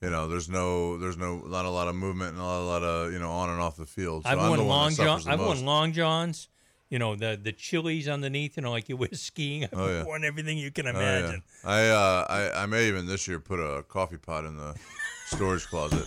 You 0.01 0.11
know, 0.11 0.27
there's 0.27 0.49
no, 0.49 0.99
there's 0.99 1.17
no, 1.17 1.37
not 1.47 1.65
a 1.65 1.71
lot 1.71 1.87
of 1.87 1.95
movement 1.95 2.31
and 2.31 2.39
not 2.39 2.59
a 2.61 2.67
lot 2.67 2.83
of, 2.83 3.13
you 3.13 3.19
know, 3.21 3.31
on 3.31 3.49
and 3.49 3.61
off 3.61 3.77
the 3.77 3.87
field. 3.87 4.25
So 4.25 4.29
I've 4.31 4.39
I'm 4.41 4.49
worn 4.51 4.67
long 4.67 4.91
that 4.91 4.97
john. 4.97 5.07
suffers 5.21 5.25
the 5.25 5.31
I've 5.31 5.39
most. 5.39 5.47
worn 5.47 5.65
long 5.67 5.93
johns. 5.93 6.49
You 6.91 6.99
know 6.99 7.15
the 7.17 7.39
the 7.43 7.53
chilies 7.53 8.09
underneath. 8.09 8.57
You 8.57 8.65
know, 8.65 8.71
like 8.73 8.89
you 8.89 8.97
wear 8.97 9.09
skiing. 9.13 9.65
I've 9.65 9.71
Oh, 9.73 9.89
yeah. 9.89 10.05
worn 10.05 10.25
everything 10.25 10.59
you 10.59 10.71
can 10.73 10.87
Oh, 10.89 10.91
yeah. 10.93 11.19
imagine. 11.19 11.43
I, 11.65 11.89
uh, 11.89 12.27
I, 12.29 12.63
I 12.63 12.67
may 12.67 12.89
even 12.89 13.07
this 13.07 13.27
year 13.29 13.39
put 13.39 13.59
a 13.61 13.83
coffee 13.85 14.19
pot 14.19 14.45
in 14.45 14.57
the 14.57 14.75
storage 15.27 15.67
closet. 15.69 16.07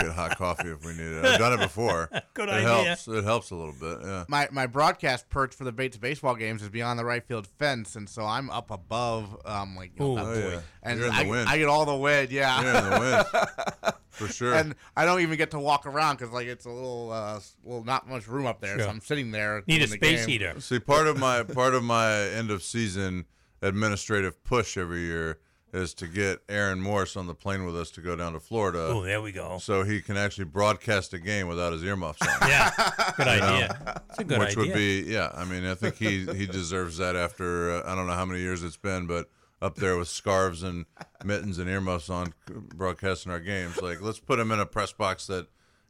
Get 0.00 0.10
hot 0.12 0.36
coffee 0.38 0.68
if 0.70 0.84
we 0.84 0.92
need 0.92 1.00
it. 1.12 1.24
I've 1.24 1.38
done 1.38 1.52
it 1.52 1.60
before. 1.60 2.08
Good 2.34 2.48
it 2.48 2.52
idea. 2.52 2.84
helps. 2.84 3.06
It 3.08 3.24
helps 3.24 3.50
a 3.50 3.54
little 3.54 3.74
bit. 3.78 3.98
Yeah. 4.02 4.24
My 4.28 4.48
my 4.50 4.66
broadcast 4.66 5.28
perch 5.28 5.54
for 5.54 5.64
the 5.64 5.72
Bates 5.72 5.96
baseball 5.98 6.34
games 6.34 6.62
is 6.62 6.68
beyond 6.70 6.98
the 6.98 7.04
right 7.04 7.22
field 7.22 7.46
fence, 7.58 7.94
and 7.96 8.08
so 8.08 8.24
I'm 8.24 8.48
up 8.50 8.70
above, 8.70 9.36
um, 9.44 9.76
like 9.76 9.92
you 9.98 10.00
know, 10.04 10.12
Ooh. 10.16 10.18
Oh, 10.20 10.34
boy. 10.34 10.48
yeah. 10.52 10.60
and 10.82 10.98
You're 10.98 11.08
in 11.08 11.14
I, 11.14 11.24
the 11.24 11.30
wind. 11.30 11.48
I 11.48 11.58
get 11.58 11.68
all 11.68 11.84
the 11.84 11.94
wind, 11.96 12.30
yeah. 12.32 12.62
Yeah, 12.62 12.78
in 12.78 12.90
the 12.90 13.00
wind. 13.00 13.94
For 14.10 14.28
sure. 14.28 14.54
and 14.54 14.74
I 14.94 15.06
don't 15.06 15.20
even 15.22 15.38
get 15.38 15.52
to 15.52 15.58
walk 15.58 15.86
around 15.86 16.16
because 16.18 16.32
like 16.32 16.46
it's 16.46 16.66
a 16.66 16.70
little, 16.70 17.10
uh, 17.12 17.36
s- 17.36 17.56
well, 17.62 17.82
not 17.82 18.06
much 18.08 18.28
room 18.28 18.44
up 18.46 18.60
there, 18.60 18.78
so 18.78 18.88
I'm 18.88 19.00
sitting 19.00 19.30
there. 19.30 19.62
Need 19.66 19.82
a 19.82 19.86
the 19.86 19.92
space 19.94 20.20
game. 20.20 20.28
heater. 20.28 20.60
See, 20.60 20.78
part 20.78 21.06
of 21.06 21.18
my 21.18 21.42
part 21.44 21.74
of 21.74 21.82
my 21.82 22.20
end 22.28 22.50
of 22.50 22.62
season 22.62 23.24
administrative 23.62 24.42
push 24.44 24.76
every 24.76 25.00
year 25.00 25.38
is 25.72 25.94
to 25.94 26.06
get 26.06 26.40
Aaron 26.48 26.80
Morse 26.80 27.16
on 27.16 27.26
the 27.26 27.34
plane 27.34 27.64
with 27.64 27.76
us 27.76 27.90
to 27.92 28.00
go 28.00 28.14
down 28.14 28.34
to 28.34 28.40
Florida, 28.40 28.78
Oh, 28.90 29.02
there 29.02 29.22
we 29.22 29.32
go. 29.32 29.58
so 29.58 29.84
he 29.84 30.00
can 30.02 30.16
actually 30.16 30.44
broadcast 30.44 31.14
a 31.14 31.18
game 31.18 31.46
without 31.48 31.72
his 31.72 31.82
earmuffs 31.82 32.20
on. 32.22 32.28
Yeah, 32.48 32.70
good 33.16 33.28
idea. 33.28 34.02
It's 34.10 34.18
a 34.18 34.24
good 34.24 34.38
which 34.38 34.48
idea. 34.50 34.58
would 34.64 34.74
be 34.74 35.04
yeah. 35.06 35.30
I 35.34 35.44
mean, 35.44 35.64
I 35.64 35.74
think 35.74 35.96
he 35.96 36.26
he 36.34 36.46
deserves 36.46 36.98
that 36.98 37.16
after 37.16 37.70
uh, 37.82 37.90
I 37.90 37.94
don't 37.94 38.06
know 38.06 38.12
how 38.14 38.24
many 38.26 38.40
years 38.40 38.62
it's 38.62 38.76
been, 38.76 39.06
but 39.06 39.28
up 39.62 39.76
there 39.76 39.96
with 39.96 40.08
scarves 40.08 40.62
and 40.62 40.84
mittens 41.24 41.58
and 41.58 41.70
earmuffs 41.70 42.10
on, 42.10 42.34
broadcasting 42.74 43.30
our 43.32 43.40
games. 43.40 43.80
Like, 43.80 44.02
let's 44.02 44.18
put 44.18 44.38
him 44.38 44.50
in 44.52 44.60
a 44.60 44.66
press 44.66 44.92
box 44.92 45.26
that. 45.28 45.46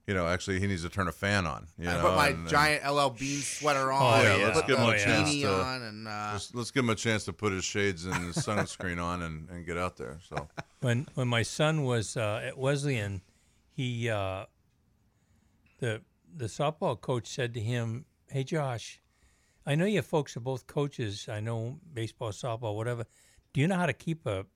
You 0.06 0.14
know, 0.14 0.26
actually, 0.26 0.58
he 0.58 0.66
needs 0.66 0.82
to 0.82 0.88
turn 0.88 1.06
a 1.06 1.12
fan 1.12 1.46
on. 1.46 1.68
You 1.78 1.88
I 1.88 1.92
know, 1.94 2.00
put 2.02 2.16
my 2.16 2.28
and- 2.28 2.38
and 2.40 2.48
giant 2.48 2.84
LL 2.84 3.10
Bean 3.10 3.38
sweater 3.40 3.92
on. 3.92 4.02
Oh, 4.20 4.22
yeah, 4.22 4.34
and 4.34 4.42
let's 4.56 4.66
give 4.66 4.78
him 4.78 4.88
a 4.88 4.98
chance 4.98 5.30
to- 5.32 5.52
on, 5.62 5.82
and 5.82 6.08
uh, 6.08 6.30
let's, 6.32 6.54
let's 6.54 6.70
give 6.72 6.82
him 6.84 6.90
a 6.90 6.96
chance 6.96 7.24
to 7.26 7.32
put 7.32 7.52
his 7.52 7.64
shades 7.64 8.04
and 8.04 8.16
his 8.16 8.36
sunscreen 8.36 9.00
on 9.00 9.22
and, 9.22 9.48
and 9.48 9.64
get 9.64 9.78
out 9.78 9.96
there. 9.96 10.18
So 10.28 10.48
when 10.80 11.06
when 11.14 11.28
my 11.28 11.42
son 11.42 11.84
was 11.84 12.16
uh, 12.16 12.42
at 12.44 12.58
Wesleyan, 12.58 13.22
he 13.70 14.10
uh, 14.10 14.46
the 15.78 16.02
the 16.34 16.46
softball 16.46 17.00
coach 17.00 17.28
said 17.28 17.54
to 17.54 17.60
him, 17.60 18.04
"Hey 18.28 18.42
Josh, 18.44 19.00
I 19.64 19.74
know 19.76 19.84
you 19.84 20.02
folks 20.02 20.36
are 20.36 20.40
both 20.40 20.66
coaches. 20.66 21.28
I 21.28 21.38
know 21.40 21.78
baseball, 21.94 22.30
softball, 22.30 22.74
whatever. 22.76 23.04
Do 23.52 23.60
you 23.60 23.68
know 23.68 23.76
how 23.76 23.86
to 23.86 23.92
keep 23.92 24.26
a 24.26 24.46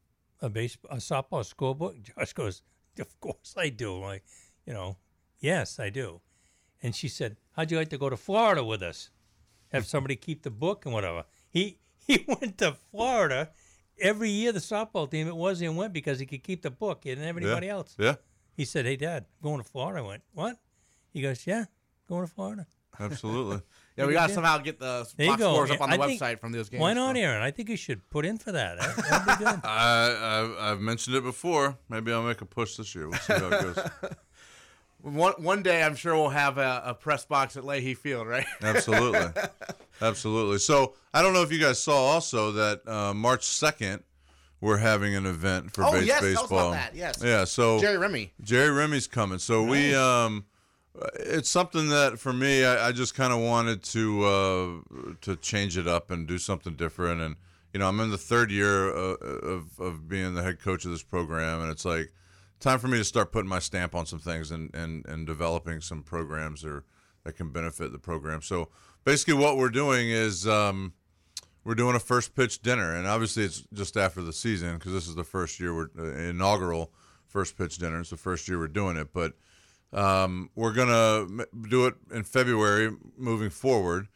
a 0.40 0.48
base 0.50 0.76
a 0.90 0.96
softball 0.96 1.44
scorebook?" 1.44 2.02
Josh 2.16 2.32
goes, 2.32 2.62
"Of 2.98 3.18
course 3.20 3.54
I 3.56 3.68
do. 3.68 3.98
Like, 4.00 4.24
you 4.66 4.72
know, 4.72 4.96
yes 5.40 5.78
I 5.78 5.90
do." 5.90 6.20
And 6.82 6.94
she 6.94 7.08
said, 7.08 7.36
"How'd 7.52 7.70
you 7.70 7.78
like 7.78 7.90
to 7.90 7.98
go 7.98 8.10
to 8.10 8.16
Florida 8.16 8.62
with 8.64 8.82
us? 8.82 9.10
Have 9.72 9.86
somebody 9.94 10.16
keep 10.16 10.42
the 10.42 10.50
book 10.50 10.84
and 10.84 10.94
whatever." 10.94 11.24
He 11.50 11.78
he 12.06 12.24
went 12.28 12.58
to 12.58 12.76
Florida. 12.90 13.50
Every 13.98 14.28
year, 14.28 14.52
the 14.52 14.58
softball 14.58 15.10
team 15.10 15.26
it 15.26 15.34
was 15.36 15.62
in 15.62 15.74
went 15.74 15.94
because 15.94 16.18
he 16.18 16.26
could 16.26 16.42
keep 16.42 16.60
the 16.62 16.70
book. 16.70 17.00
He 17.04 17.10
didn't 17.10 17.24
have 17.24 17.36
anybody 17.38 17.66
yeah. 17.68 17.72
else. 17.72 17.96
Yeah, 17.98 18.16
He 18.54 18.64
said, 18.64 18.84
"Hey, 18.84 18.96
Dad, 18.96 19.24
I'm 19.42 19.50
going 19.50 19.62
to 19.62 19.68
Florida." 19.68 20.00
I 20.04 20.06
went, 20.06 20.22
"What?" 20.34 20.56
He 21.12 21.22
goes, 21.22 21.46
"Yeah, 21.46 21.64
going 22.08 22.26
to 22.26 22.32
Florida." 22.32 22.66
absolutely. 23.00 23.60
yeah, 23.96 24.06
we 24.06 24.12
gotta 24.12 24.32
somehow 24.32 24.58
get 24.58 24.78
the 24.78 25.06
There 25.16 25.28
box 25.28 25.42
scores 25.42 25.70
up 25.70 25.80
on 25.80 25.90
the 25.90 25.98
think- 25.98 26.20
website 26.20 26.40
from 26.40 26.52
those 26.52 26.68
games. 26.68 26.80
Why 26.80 26.92
not, 26.92 27.16
so. 27.16 27.20
Aaron? 27.22 27.42
I 27.42 27.50
think 27.50 27.68
you 27.68 27.76
should 27.76 28.08
put 28.10 28.24
in 28.26 28.38
for 28.38 28.52
that. 28.52 28.78
That- 28.78 28.96
That'd 28.96 29.38
be 29.38 29.44
good. 29.44 29.60
I, 29.64 30.40
I've, 30.40 30.58
I've 30.72 30.80
mentioned 30.80 31.16
it 31.16 31.22
before. 31.22 31.76
Maybe 31.88 32.12
I'll 32.12 32.22
make 32.22 32.40
a 32.40 32.46
push 32.46 32.76
this 32.76 32.94
year. 32.94 33.08
We'll 33.08 33.18
see 33.18 33.32
how 33.34 33.48
it 33.48 33.62
goes. 33.62 33.78
One 35.06 35.34
one 35.38 35.62
day, 35.62 35.84
I'm 35.84 35.94
sure 35.94 36.14
we'll 36.16 36.30
have 36.30 36.58
a, 36.58 36.82
a 36.86 36.94
press 36.94 37.24
box 37.24 37.56
at 37.56 37.62
Leahey 37.62 37.96
Field, 37.96 38.26
right? 38.26 38.44
Absolutely, 38.62 39.40
absolutely. 40.02 40.58
So 40.58 40.94
I 41.14 41.22
don't 41.22 41.32
know 41.32 41.42
if 41.42 41.52
you 41.52 41.60
guys 41.60 41.80
saw 41.80 41.94
also 41.96 42.50
that 42.52 42.86
uh, 42.88 43.14
March 43.14 43.44
second 43.44 44.02
we're 44.60 44.78
having 44.78 45.14
an 45.14 45.24
event 45.26 45.72
for 45.72 45.84
Oh, 45.84 45.92
Bates 45.92 46.06
yes, 46.06 46.20
tell 46.20 46.28
us 46.30 46.34
about 46.34 46.48
baseball. 46.50 46.70
that, 46.72 46.96
yes. 46.96 47.22
Yeah. 47.22 47.44
So 47.44 47.78
Jerry 47.78 47.98
Remy. 47.98 48.32
Jerry 48.42 48.70
Remy's 48.70 49.06
coming. 49.06 49.38
So 49.38 49.62
we 49.62 49.94
um 49.94 50.46
it's 51.20 51.50
something 51.50 51.88
that 51.90 52.18
for 52.18 52.32
me 52.32 52.64
I, 52.64 52.88
I 52.88 52.92
just 52.92 53.14
kind 53.14 53.32
of 53.32 53.38
wanted 53.40 53.82
to 53.84 54.24
uh 54.24 55.12
to 55.20 55.36
change 55.36 55.76
it 55.78 55.86
up 55.86 56.10
and 56.10 56.26
do 56.26 56.38
something 56.38 56.74
different 56.74 57.20
and 57.20 57.36
you 57.72 57.78
know 57.80 57.86
I'm 57.88 58.00
in 58.00 58.10
the 58.10 58.18
third 58.18 58.50
year 58.50 58.88
uh, 58.90 59.14
of 59.20 59.78
of 59.78 60.08
being 60.08 60.34
the 60.34 60.42
head 60.42 60.58
coach 60.58 60.84
of 60.84 60.90
this 60.90 61.02
program 61.02 61.60
and 61.60 61.70
it's 61.70 61.84
like 61.84 62.12
time 62.60 62.78
for 62.78 62.88
me 62.88 62.98
to 62.98 63.04
start 63.04 63.32
putting 63.32 63.48
my 63.48 63.58
stamp 63.58 63.94
on 63.94 64.06
some 64.06 64.18
things 64.18 64.50
and 64.50 64.74
and 64.74 65.04
and 65.06 65.26
developing 65.26 65.80
some 65.80 66.02
programs 66.02 66.64
or 66.64 66.84
that 67.24 67.36
can 67.36 67.50
benefit 67.50 67.92
the 67.92 67.98
program. 67.98 68.42
So 68.42 68.68
basically 69.04 69.34
what 69.34 69.56
we're 69.56 69.70
doing 69.70 70.10
is 70.10 70.46
um 70.46 70.92
we're 71.64 71.74
doing 71.74 71.96
a 71.96 72.00
first 72.00 72.36
pitch 72.36 72.62
dinner, 72.62 72.94
and 72.94 73.08
obviously 73.08 73.42
it's 73.42 73.64
just 73.72 73.96
after 73.96 74.22
the 74.22 74.32
season 74.32 74.74
because 74.74 74.92
this 74.92 75.08
is 75.08 75.16
the 75.16 75.24
first 75.24 75.58
year 75.58 75.74
we're 75.74 75.88
uh, 75.98 76.16
inaugural 76.16 76.92
first 77.26 77.58
pitch 77.58 77.78
dinner. 77.78 78.00
It's 78.00 78.10
the 78.10 78.16
first 78.16 78.46
year 78.46 78.58
we're 78.58 78.68
doing 78.68 78.96
it, 78.96 79.12
but 79.12 79.32
um, 79.92 80.50
we're 80.54 80.72
gonna 80.72 81.44
do 81.68 81.86
it 81.86 81.94
in 82.12 82.22
February 82.22 82.94
moving 83.16 83.50
forward. 83.50 84.08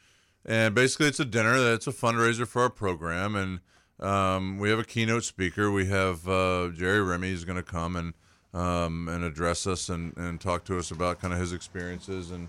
And 0.44 0.74
basically, 0.74 1.06
it's 1.06 1.20
a 1.20 1.24
dinner 1.24 1.60
that's 1.60 1.86
a 1.86 1.92
fundraiser 1.92 2.46
for 2.46 2.62
our 2.62 2.70
program, 2.70 3.34
and 3.36 3.60
um, 4.00 4.58
we 4.58 4.70
have 4.70 4.78
a 4.78 4.84
keynote 4.84 5.24
speaker. 5.24 5.70
We 5.70 5.86
have 5.86 6.26
uh, 6.26 6.70
Jerry 6.70 7.02
Remy 7.02 7.30
is 7.30 7.44
going 7.44 7.58
to 7.58 7.62
come 7.62 7.94
and 7.96 8.14
um, 8.52 9.08
and 9.08 9.24
address 9.24 9.66
us 9.66 9.88
and, 9.88 10.16
and 10.16 10.40
talk 10.40 10.64
to 10.64 10.78
us 10.78 10.90
about 10.90 11.20
kind 11.20 11.32
of 11.32 11.40
his 11.40 11.52
experiences 11.52 12.30
and 12.30 12.48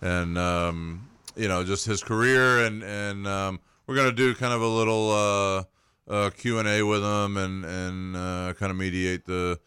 and 0.00 0.38
um, 0.38 1.08
you 1.36 1.48
know 1.48 1.64
just 1.64 1.86
his 1.86 2.02
career 2.02 2.64
and 2.64 2.82
and 2.82 3.26
um, 3.26 3.60
we're 3.86 3.96
gonna 3.96 4.12
do 4.12 4.34
kind 4.34 4.52
of 4.52 4.62
a 4.62 4.66
little 4.66 5.10
uh, 5.10 5.64
uh, 6.12 6.30
Q 6.30 6.58
and 6.58 6.68
A 6.68 6.82
with 6.82 7.02
him 7.02 7.36
and 7.36 7.64
and 7.64 8.16
uh, 8.16 8.54
kind 8.54 8.70
of 8.70 8.76
mediate 8.76 9.24
the 9.26 9.58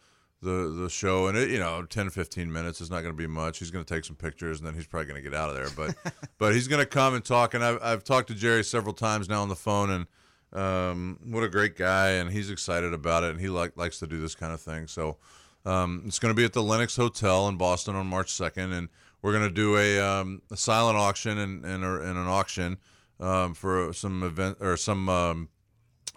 the 0.42 0.74
the 0.82 0.88
show. 0.88 1.26
And 1.26 1.36
it 1.36 1.50
you 1.50 1.58
know 1.58 1.82
10 1.82 2.10
15 2.10 2.52
minutes 2.52 2.80
is 2.80 2.90
not 2.90 3.02
going 3.02 3.12
to 3.12 3.18
be 3.18 3.26
much. 3.26 3.58
He's 3.58 3.70
going 3.70 3.84
to 3.84 3.94
take 3.94 4.04
some 4.04 4.16
pictures 4.16 4.58
and 4.58 4.66
then 4.66 4.74
he's 4.74 4.86
probably 4.86 5.06
going 5.06 5.22
to 5.22 5.28
get 5.28 5.38
out 5.38 5.48
of 5.48 5.56
there. 5.56 5.68
But 5.76 6.14
but 6.38 6.54
he's 6.54 6.68
going 6.68 6.80
to 6.80 6.86
come 6.86 7.14
and 7.14 7.24
talk. 7.24 7.54
And 7.54 7.64
I've, 7.64 7.78
I've 7.82 8.04
talked 8.04 8.28
to 8.28 8.34
jerry 8.34 8.64
several 8.64 8.94
times 8.94 9.28
now 9.28 9.42
on 9.42 9.48
the 9.48 9.56
phone 9.56 9.90
and 9.90 10.06
um, 10.50 11.18
what 11.26 11.42
a 11.42 11.48
great 11.48 11.76
guy 11.76 12.12
and 12.12 12.30
he's 12.30 12.50
excited 12.50 12.94
about 12.94 13.22
it 13.22 13.30
and 13.32 13.40
he 13.40 13.48
like 13.48 13.76
likes 13.76 13.98
to 13.98 14.06
do 14.06 14.20
this 14.20 14.34
kind 14.34 14.52
of 14.52 14.60
thing. 14.60 14.86
So 14.86 15.16
um, 15.64 16.02
it's 16.06 16.18
going 16.18 16.30
to 16.34 16.36
be 16.36 16.44
at 16.44 16.52
the 16.52 16.62
Lenox 16.62 16.96
Hotel 16.96 17.48
in 17.48 17.56
Boston 17.56 17.94
on 17.94 18.06
March 18.06 18.32
2nd, 18.32 18.72
and 18.76 18.88
we're 19.22 19.32
going 19.32 19.44
to 19.48 19.54
do 19.54 19.76
a, 19.76 19.98
um, 20.00 20.42
a 20.50 20.56
silent 20.56 20.96
auction 20.96 21.38
and, 21.38 21.64
and, 21.64 21.84
a, 21.84 21.94
and 22.02 22.16
an 22.18 22.26
auction 22.26 22.78
um, 23.20 23.54
for 23.54 23.92
some 23.92 24.22
event 24.22 24.58
or 24.60 24.76
some 24.76 25.08
um, 25.08 25.48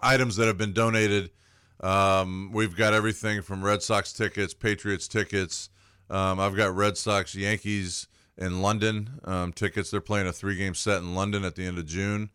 items 0.00 0.36
that 0.36 0.46
have 0.46 0.58
been 0.58 0.72
donated. 0.72 1.30
Um, 1.80 2.50
we've 2.52 2.76
got 2.76 2.94
everything 2.94 3.42
from 3.42 3.64
Red 3.64 3.82
Sox 3.82 4.12
tickets, 4.12 4.54
Patriots 4.54 5.08
tickets. 5.08 5.68
Um, 6.08 6.38
I've 6.38 6.54
got 6.56 6.74
Red 6.76 6.96
Sox, 6.96 7.34
Yankees 7.34 8.06
in 8.38 8.62
London 8.62 9.20
um, 9.24 9.52
tickets. 9.52 9.90
They're 9.90 10.00
playing 10.00 10.26
a 10.28 10.32
three-game 10.32 10.74
set 10.74 10.98
in 10.98 11.14
London 11.14 11.44
at 11.44 11.56
the 11.56 11.66
end 11.66 11.78
of 11.78 11.86
June. 11.86 12.30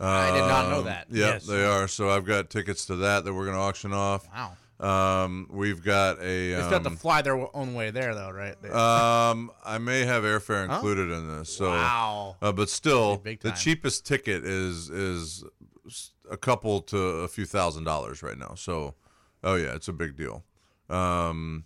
I 0.00 0.30
did 0.32 0.40
not 0.40 0.70
know 0.70 0.82
that. 0.82 1.06
Yep, 1.10 1.32
Yes. 1.34 1.46
they 1.46 1.64
are. 1.64 1.88
So 1.88 2.08
I've 2.08 2.24
got 2.24 2.50
tickets 2.50 2.86
to 2.86 2.96
that 2.96 3.24
that 3.24 3.34
we're 3.34 3.44
going 3.44 3.56
to 3.56 3.62
auction 3.62 3.92
off. 3.92 4.28
Wow. 4.32 4.52
Um, 4.80 5.48
we've 5.50 5.82
got 5.82 6.18
a. 6.18 6.22
They 6.22 6.54
Um, 6.54 6.60
still 6.62 6.72
have 6.82 6.82
to 6.84 6.90
fly 6.98 7.22
their 7.22 7.56
own 7.56 7.74
way 7.74 7.90
there, 7.90 8.14
though, 8.14 8.30
right? 8.30 8.54
They- 8.62 8.70
um, 8.70 9.50
I 9.64 9.78
may 9.78 10.04
have 10.04 10.22
airfare 10.22 10.64
included 10.64 11.10
in 11.10 11.28
this. 11.38 11.54
So, 11.56 11.70
wow. 11.70 12.36
uh, 12.40 12.52
but 12.52 12.68
still, 12.70 13.16
the 13.24 13.52
cheapest 13.58 14.06
ticket 14.06 14.44
is 14.44 14.88
is 14.90 15.44
a 16.30 16.36
couple 16.36 16.80
to 16.82 16.98
a 16.98 17.28
few 17.28 17.44
thousand 17.46 17.84
dollars 17.84 18.22
right 18.22 18.38
now. 18.38 18.54
So, 18.54 18.94
oh 19.42 19.56
yeah, 19.56 19.74
it's 19.74 19.88
a 19.88 19.92
big 19.92 20.16
deal. 20.16 20.44
Um, 20.88 21.64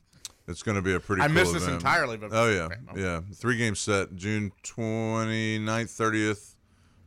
it's 0.48 0.62
going 0.62 0.76
to 0.76 0.82
be 0.82 0.94
a 0.94 1.00
pretty. 1.00 1.22
I 1.22 1.26
cool 1.26 1.34
missed 1.34 1.52
this 1.52 1.62
event. 1.64 1.82
entirely, 1.82 2.16
but 2.16 2.30
Oh 2.32 2.48
yeah, 2.50 2.62
okay. 2.62 2.76
yeah. 2.96 3.20
Three 3.34 3.56
game 3.58 3.74
set, 3.74 4.14
June 4.16 4.52
29th, 4.64 5.90
30th, 5.96 6.54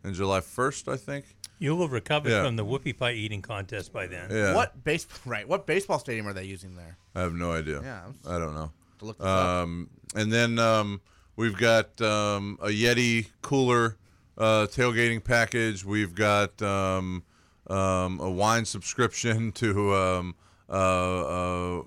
and 0.03 0.13
July 0.13 0.39
1st, 0.39 0.91
I 0.93 0.97
think. 0.97 1.35
You'll 1.59 1.81
have 1.81 1.91
recovered 1.91 2.29
Yeah. 2.29 2.43
from 2.43 2.55
the 2.57 2.65
whoopie 2.65 2.97
pie 2.97 3.13
eating 3.13 3.41
contest 3.41 3.93
by 3.93 4.07
then. 4.07 4.29
Yeah. 4.29 4.53
What 4.55 4.83
base? 4.83 5.07
Right. 5.25 5.47
What 5.47 5.65
baseball 5.65 5.99
stadium 5.99 6.27
are 6.27 6.33
they 6.33 6.43
using 6.45 6.75
there? 6.75 6.97
I 7.15 7.21
have 7.21 7.33
no 7.33 7.51
idea. 7.53 7.81
Yeah, 7.81 8.01
I'm- 8.01 8.15
I 8.27 8.37
don't 8.39 8.53
know. 8.55 8.71
To 8.99 9.05
look 9.05 9.17
this 9.17 9.25
up. 9.27 9.33
Um, 9.63 9.89
and 10.15 10.31
then 10.31 10.59
um, 10.59 11.01
we've 11.35 11.57
got 11.57 11.99
um, 12.01 12.57
a 12.61 12.67
Yeti 12.67 13.27
cooler 13.41 13.97
uh, 14.37 14.67
tailgating 14.69 15.23
package. 15.23 15.85
We've 15.85 16.13
got 16.15 16.61
um, 16.61 17.23
um, 17.67 18.19
a 18.19 18.29
wine 18.29 18.65
subscription 18.65 19.51
to 19.53 19.93
um, 19.95 20.35
uh, 20.69 20.73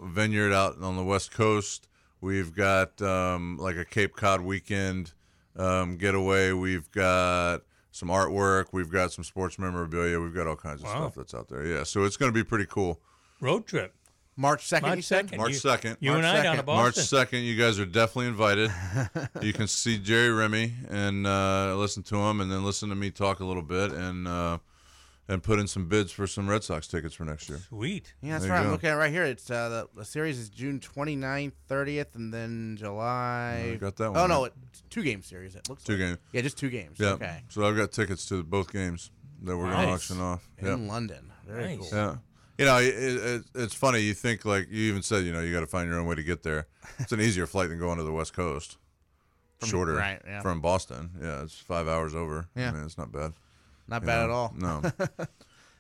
a 0.00 0.06
vineyard 0.08 0.52
out 0.52 0.80
on 0.80 0.96
the 0.96 1.04
west 1.04 1.30
coast. 1.32 1.88
We've 2.20 2.54
got 2.54 3.00
um, 3.02 3.58
like 3.58 3.76
a 3.76 3.84
Cape 3.84 4.16
Cod 4.16 4.40
weekend 4.40 5.12
um, 5.56 5.96
getaway. 5.96 6.52
We've 6.52 6.90
got 6.90 7.62
some 7.98 8.08
artwork. 8.08 8.66
We've 8.72 8.90
got 8.90 9.12
some 9.12 9.24
sports 9.24 9.58
memorabilia. 9.58 10.20
We've 10.20 10.34
got 10.34 10.46
all 10.46 10.56
kinds 10.56 10.80
of 10.82 10.86
Wow. 10.86 10.96
stuff 11.00 11.14
that's 11.16 11.34
out 11.34 11.48
there. 11.48 11.66
Yeah, 11.66 11.82
so 11.82 12.04
it's 12.04 12.16
going 12.16 12.30
to 12.32 12.34
be 12.34 12.44
pretty 12.44 12.66
cool. 12.66 13.00
Road 13.40 13.66
trip. 13.66 13.94
March 14.36 14.66
second. 14.68 14.88
March 14.90 15.02
said? 15.04 15.26
2nd. 15.28 15.36
March 15.36 15.52
2nd. 15.54 15.96
You 15.98 16.12
March 16.12 16.24
and 16.24 16.26
I 16.38 16.42
down 16.44 16.56
2nd. 16.56 16.60
to 16.60 16.66
March 16.66 16.94
second, 16.94 17.40
you 17.40 17.56
guys 17.56 17.80
are 17.80 17.86
definitely 17.86 18.28
invited. 18.28 18.70
you 19.42 19.52
can 19.52 19.66
see 19.66 19.98
Jerry 19.98 20.30
Remy 20.30 20.72
and 20.88 21.26
uh, 21.26 21.74
listen 21.76 22.04
to 22.04 22.16
him, 22.16 22.40
and 22.40 22.50
then 22.50 22.64
listen 22.64 22.88
to 22.90 22.94
me 22.94 23.10
talk 23.10 23.40
a 23.40 23.44
little 23.44 23.62
bit, 23.64 23.90
and 23.90 24.28
uh, 24.28 24.58
and 25.28 25.42
put 25.42 25.58
in 25.58 25.66
some 25.66 25.86
bids 25.88 26.10
for 26.10 26.26
some 26.26 26.48
Red 26.48 26.64
Sox 26.64 26.88
tickets 26.88 27.14
for 27.14 27.24
next 27.24 27.48
year. 27.48 27.58
Sweet. 27.68 28.14
Yeah, 28.22 28.32
that's 28.32 28.44
There 28.44 28.52
right. 28.54 28.64
I'm 28.64 28.70
looking 28.70 28.88
at 28.88 28.94
right 28.94 29.10
here. 29.12 29.24
It's 29.24 29.50
uh, 29.50 29.68
the, 29.68 29.88
the 30.00 30.04
series 30.04 30.38
is 30.38 30.48
June 30.48 30.80
29th, 30.80 31.52
30th, 31.68 32.14
and 32.14 32.32
then 32.32 32.76
July. 32.78 33.72
I 33.74 33.76
got 33.76 33.96
that 33.96 34.06
Oh 34.08 34.12
one, 34.12 34.28
no, 34.30 34.42
right? 34.44 34.52
it's 34.70 34.82
two 34.90 35.02
game 35.02 35.22
series. 35.22 35.54
It 35.54 35.68
looks 35.68 35.84
Two 35.84 35.92
like. 35.92 36.00
games. 36.00 36.18
Yeah, 36.32 36.40
just 36.40 36.56
two 36.58 36.70
games. 36.70 36.98
Yeah. 36.98 37.10
Okay. 37.10 37.42
So 37.48 37.64
I've 37.66 37.76
got 37.76 37.92
tickets 37.92 38.26
to 38.30 38.42
both 38.42 38.72
games 38.72 39.10
that 39.42 39.56
we're 39.56 39.70
going 39.70 39.86
to 39.86 39.92
auction 39.92 40.20
off. 40.20 40.48
In 40.58 40.66
Yeah. 40.66 40.74
London. 40.74 41.32
Very 41.46 41.76
Nice. 41.76 41.90
cool. 41.90 41.98
Yeah. 41.98 42.16
You 42.58 42.64
know, 42.64 42.78
it, 42.78 42.86
it, 42.94 43.42
it's 43.54 43.74
funny. 43.74 44.00
You 44.00 44.14
think 44.14 44.44
like 44.44 44.66
you 44.70 44.90
even 44.90 45.02
said, 45.02 45.24
you 45.24 45.32
know, 45.32 45.40
you 45.40 45.52
got 45.52 45.60
to 45.60 45.66
find 45.68 45.88
your 45.88 46.00
own 46.00 46.06
way 46.06 46.16
to 46.16 46.24
get 46.24 46.42
there. 46.42 46.66
It's 46.98 47.12
an 47.12 47.20
easier 47.20 47.46
flight 47.46 47.68
than 47.68 47.78
going 47.78 47.98
to 47.98 48.02
the 48.04 48.12
West 48.12 48.32
Coast. 48.32 48.78
Shorter 49.64 49.94
right, 49.94 50.22
yeah. 50.24 50.40
from 50.40 50.60
Boston. 50.60 51.10
Yeah, 51.20 51.42
it's 51.42 51.58
five 51.58 51.86
hours 51.88 52.14
over. 52.14 52.46
Yeah. 52.56 52.68
I 52.68 52.72
mean, 52.72 52.84
it's 52.84 52.96
not 52.98 53.10
bad. 53.12 53.32
Not 53.88 54.04
bad 54.04 54.18
know? 54.18 54.24
at 54.24 54.30
all. 54.30 54.54
No. 54.56 54.82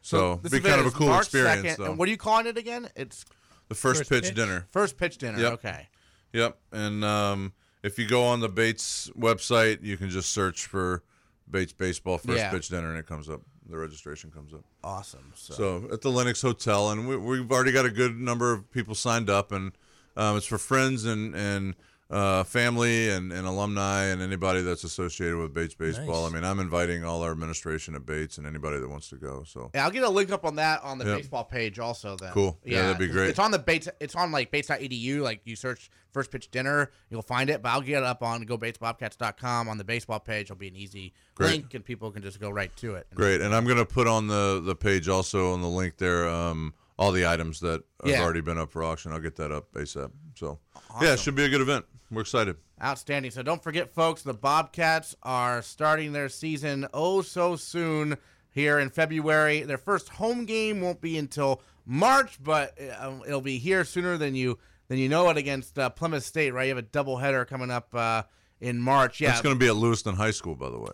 So, 0.00 0.40
this 0.42 0.52
be 0.52 0.60
kind 0.60 0.80
of 0.80 0.86
a 0.86 0.90
cool 0.90 1.08
March 1.08 1.26
experience, 1.26 1.66
2nd, 1.66 1.76
though. 1.76 1.84
And 1.86 1.98
what 1.98 2.08
are 2.08 2.10
you 2.10 2.16
calling 2.16 2.46
it 2.46 2.56
again? 2.56 2.88
It's 2.96 3.24
the 3.68 3.74
first, 3.74 3.98
First 4.00 4.10
pitch, 4.10 4.24
pitch? 4.24 4.34
dinner. 4.34 4.66
first 4.70 4.96
pitch 4.96 5.18
dinner. 5.18 5.38
Yep. 5.38 5.52
Okay. 5.54 5.88
Yep. 6.32 6.56
And 6.72 7.04
um, 7.04 7.52
if 7.82 7.98
you 7.98 8.06
go 8.08 8.24
on 8.24 8.40
the 8.40 8.48
Bates 8.48 9.10
website, 9.18 9.82
you 9.82 9.96
can 9.96 10.08
just 10.08 10.30
search 10.30 10.66
for 10.66 11.02
Bates 11.50 11.72
Baseball 11.72 12.16
First 12.18 12.38
Yeah. 12.38 12.50
Pitch 12.50 12.68
Dinner, 12.68 12.88
and 12.90 12.98
it 12.98 13.06
comes 13.06 13.28
up. 13.28 13.42
The 13.68 13.76
registration 13.76 14.30
comes 14.30 14.54
up. 14.54 14.64
Awesome. 14.82 15.32
So, 15.34 15.54
So 15.54 15.88
at 15.92 16.00
the 16.00 16.10
Lenox 16.10 16.40
Hotel, 16.40 16.90
and 16.90 17.06
we, 17.06 17.16
we've 17.16 17.50
already 17.50 17.72
got 17.72 17.84
a 17.84 17.90
good 17.90 18.16
number 18.16 18.52
of 18.52 18.70
people 18.70 18.94
signed 18.94 19.28
up, 19.28 19.52
and 19.52 19.72
um, 20.16 20.36
it's 20.38 20.46
for 20.46 20.58
friends 20.58 21.04
and 21.04 21.34
and 21.34 21.74
uh, 22.10 22.42
family 22.42 23.10
and, 23.10 23.30
and 23.32 23.46
alumni 23.46 24.04
and 24.04 24.22
anybody 24.22 24.62
that's 24.62 24.82
associated 24.82 25.36
with 25.36 25.52
Bates 25.52 25.74
baseball. 25.74 26.22
Nice. 26.24 26.32
I 26.32 26.34
mean, 26.34 26.44
I'm 26.44 26.58
inviting 26.58 27.04
all 27.04 27.22
our 27.22 27.30
administration 27.32 27.94
at 27.94 28.06
Bates 28.06 28.38
and 28.38 28.46
anybody 28.46 28.78
that 28.80 28.88
wants 28.88 29.10
to 29.10 29.16
go. 29.16 29.44
So 29.46 29.70
yeah, 29.74 29.84
I'll 29.84 29.90
get 29.90 30.04
a 30.04 30.08
link 30.08 30.32
up 30.32 30.44
on 30.46 30.56
that 30.56 30.82
on 30.82 30.96
the 30.98 31.04
Yep. 31.04 31.16
baseball 31.18 31.44
page 31.44 31.78
also. 31.78 32.16
Then 32.16 32.32
Cool. 32.32 32.58
Yeah, 32.64 32.82
that'd 32.82 32.98
be 32.98 33.08
great. 33.08 33.28
It's 33.28 33.38
on 33.38 33.50
the 33.50 33.58
Bates. 33.58 33.88
It's 34.00 34.14
on 34.14 34.32
like 34.32 34.50
Bates.edu. 34.50 35.20
Like 35.20 35.42
you 35.44 35.54
search 35.54 35.90
first 36.12 36.30
pitch 36.30 36.50
dinner, 36.50 36.90
you'll 37.10 37.20
find 37.20 37.50
it. 37.50 37.60
But 37.62 37.70
I'll 37.70 37.82
get 37.82 37.98
it 37.98 38.04
up 38.04 38.22
on 38.22 38.42
gobatesbobcats.com 38.46 39.68
on 39.68 39.76
the 39.78 39.84
baseball 39.84 40.20
page. 40.20 40.46
It'll 40.46 40.56
be 40.56 40.68
an 40.68 40.76
easy 40.76 41.12
Great. 41.34 41.50
link, 41.50 41.74
and 41.74 41.84
people 41.84 42.10
can 42.10 42.22
just 42.22 42.40
go 42.40 42.50
right 42.50 42.74
to 42.76 42.94
it. 42.94 43.06
great, 43.14 43.40
and 43.42 43.54
I'm 43.54 43.66
gonna 43.66 43.84
put 43.84 44.06
on 44.06 44.26
the 44.28 44.62
the 44.64 44.74
page 44.74 45.08
also 45.08 45.52
on 45.52 45.60
the 45.60 45.68
link 45.68 45.98
there 45.98 46.28
um, 46.28 46.72
all 46.98 47.12
the 47.12 47.26
items 47.26 47.60
that 47.60 47.82
have 48.02 48.10
Yeah. 48.10 48.22
already 48.22 48.40
been 48.40 48.58
up 48.58 48.72
for 48.72 48.82
auction. 48.82 49.12
I'll 49.12 49.20
get 49.20 49.36
that 49.36 49.52
up 49.52 49.72
ASAP. 49.74 50.10
So 50.34 50.58
yeah, 51.02 51.12
it 51.12 51.18
should 51.20 51.34
be 51.34 51.44
a 51.44 51.48
good 51.48 51.60
event. 51.60 51.84
We're 52.10 52.22
excited. 52.22 52.56
Outstanding. 52.82 53.30
So 53.30 53.42
don't 53.42 53.62
forget, 53.62 53.92
folks, 53.92 54.22
the 54.22 54.34
Bobcats 54.34 55.14
are 55.22 55.62
starting 55.62 56.12
their 56.12 56.28
season 56.28 56.86
oh 56.94 57.22
so 57.22 57.56
soon 57.56 58.16
here 58.50 58.78
in 58.78 58.90
February. 58.90 59.62
Their 59.62 59.78
first 59.78 60.08
home 60.08 60.44
game 60.46 60.80
won't 60.80 61.00
be 61.00 61.18
until 61.18 61.62
March, 61.84 62.42
but 62.42 62.78
uh, 62.80 63.18
it'll 63.26 63.40
be 63.40 63.58
here 63.58 63.84
sooner 63.84 64.16
than 64.16 64.34
you 64.34 64.58
than 64.88 64.98
you 64.98 65.08
know 65.08 65.28
it 65.28 65.36
against 65.36 65.78
uh, 65.78 65.90
Plymouth 65.90 66.24
State. 66.24 66.52
Right? 66.52 66.68
You 66.68 66.76
have 66.76 66.84
a 66.84 66.88
doubleheader 66.88 67.46
coming 67.46 67.70
up 67.70 67.94
uh, 67.94 68.22
in 68.60 68.80
March. 68.80 69.20
Yeah, 69.20 69.30
That's 69.30 69.42
gonna 69.42 69.56
be 69.56 69.68
at 69.68 69.76
Lewiston 69.76 70.16
High 70.16 70.30
School, 70.30 70.54
by 70.54 70.70
the 70.70 70.78
way. 70.78 70.92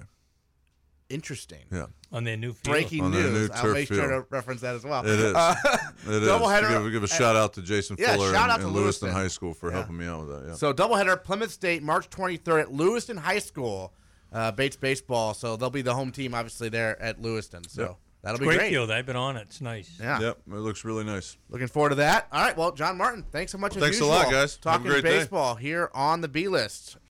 Interesting. 1.11 1.61
Yeah, 1.71 1.87
On 2.13 2.25
their 2.25 2.37
new 2.37 2.53
field. 2.55 2.73
Breaking 2.75 3.03
On 3.05 3.11
their 3.13 3.25
news. 3.25 3.49
new 3.51 3.55
I'll 3.55 3.63
turf 3.63 3.75
make 3.75 3.89
sure 3.89 4.03
to 4.03 4.09
field. 4.09 4.25
reference 4.31 4.61
that 4.63 4.75
as 4.75 4.85
well. 4.85 5.05
it 5.07 5.21
is. 5.21 5.35
Uh, 5.37 5.55
It 6.07 6.23
is. 6.23 6.29
Doubleheader- 6.29 6.83
Give, 6.85 6.93
give 6.93 7.03
a 7.03 7.09
shout 7.09 7.37
out 7.37 7.53
to 7.55 7.63
Jason 7.63 7.97
yeah, 7.99 8.15
Fuller 8.17 8.33
shout 8.33 8.45
and, 8.45 8.53
out 8.53 8.61
to 8.61 8.67
and 8.67 8.75
Lewiston 8.75 9.09
Lewiston. 9.09 9.23
High 9.23 9.29
School 9.29 9.53
for 9.55 9.69
Yeah. 9.71 9.77
helping 9.77 9.99
me 9.99 10.07
out 10.07 10.27
with 10.27 10.29
that. 10.43 10.49
Yeah. 10.49 10.55
So 10.55 10.73
doubleheader, 10.73 11.23
Plymouth 11.23 11.51
State, 11.53 11.83
March 11.83 12.09
23rd 12.11 12.61
at 12.63 12.73
Lewiston 12.73 13.19
High 13.19 13.39
School, 13.39 13.93
uh, 14.33 14.51
Bates 14.53 14.77
baseball. 14.77 15.35
So 15.35 15.57
they'll 15.57 15.71
be 15.71 15.83
the 15.83 15.95
home 15.95 16.11
team, 16.11 16.35
obviously 16.35 16.69
there 16.71 17.01
at 17.01 17.21
Lewiston. 17.21 17.69
So 17.69 17.83
Yep. 17.83 17.97
that'll 18.23 18.39
be 18.41 18.47
Great 18.47 18.59
great. 18.61 18.71
field. 18.71 18.91
I've 18.91 19.07
been 19.07 19.17
on 19.17 19.37
it. 19.37 19.43
It's 19.43 19.61
nice. 19.61 19.91
Yeah. 20.01 20.19
Yep, 20.21 20.39
it 20.49 20.55
looks 20.55 20.85
really 20.85 21.05
nice. 21.05 21.37
Looking 21.51 21.69
forward 21.69 21.91
to 21.91 21.95
that. 21.97 22.29
All 22.33 22.43
right. 22.43 22.57
Well, 22.57 22.73
Jon 22.73 22.97
Martin, 22.97 23.25
thanks 23.31 23.53
so 23.53 23.59
much. 23.59 23.77
as 23.77 23.83
Thanks 23.83 23.99
a 23.99 24.01
usual. 24.05 24.17
lot, 24.17 24.31
guys. 24.31 24.55
Have 24.55 24.61
a 24.61 24.63
Talking 24.63 24.87
great 24.87 25.05
day. 25.05 25.19
baseball 25.19 25.55
here 25.57 25.91
on 25.93 26.23
the 26.23 26.29
B 26.29 26.49
list. 26.49 26.97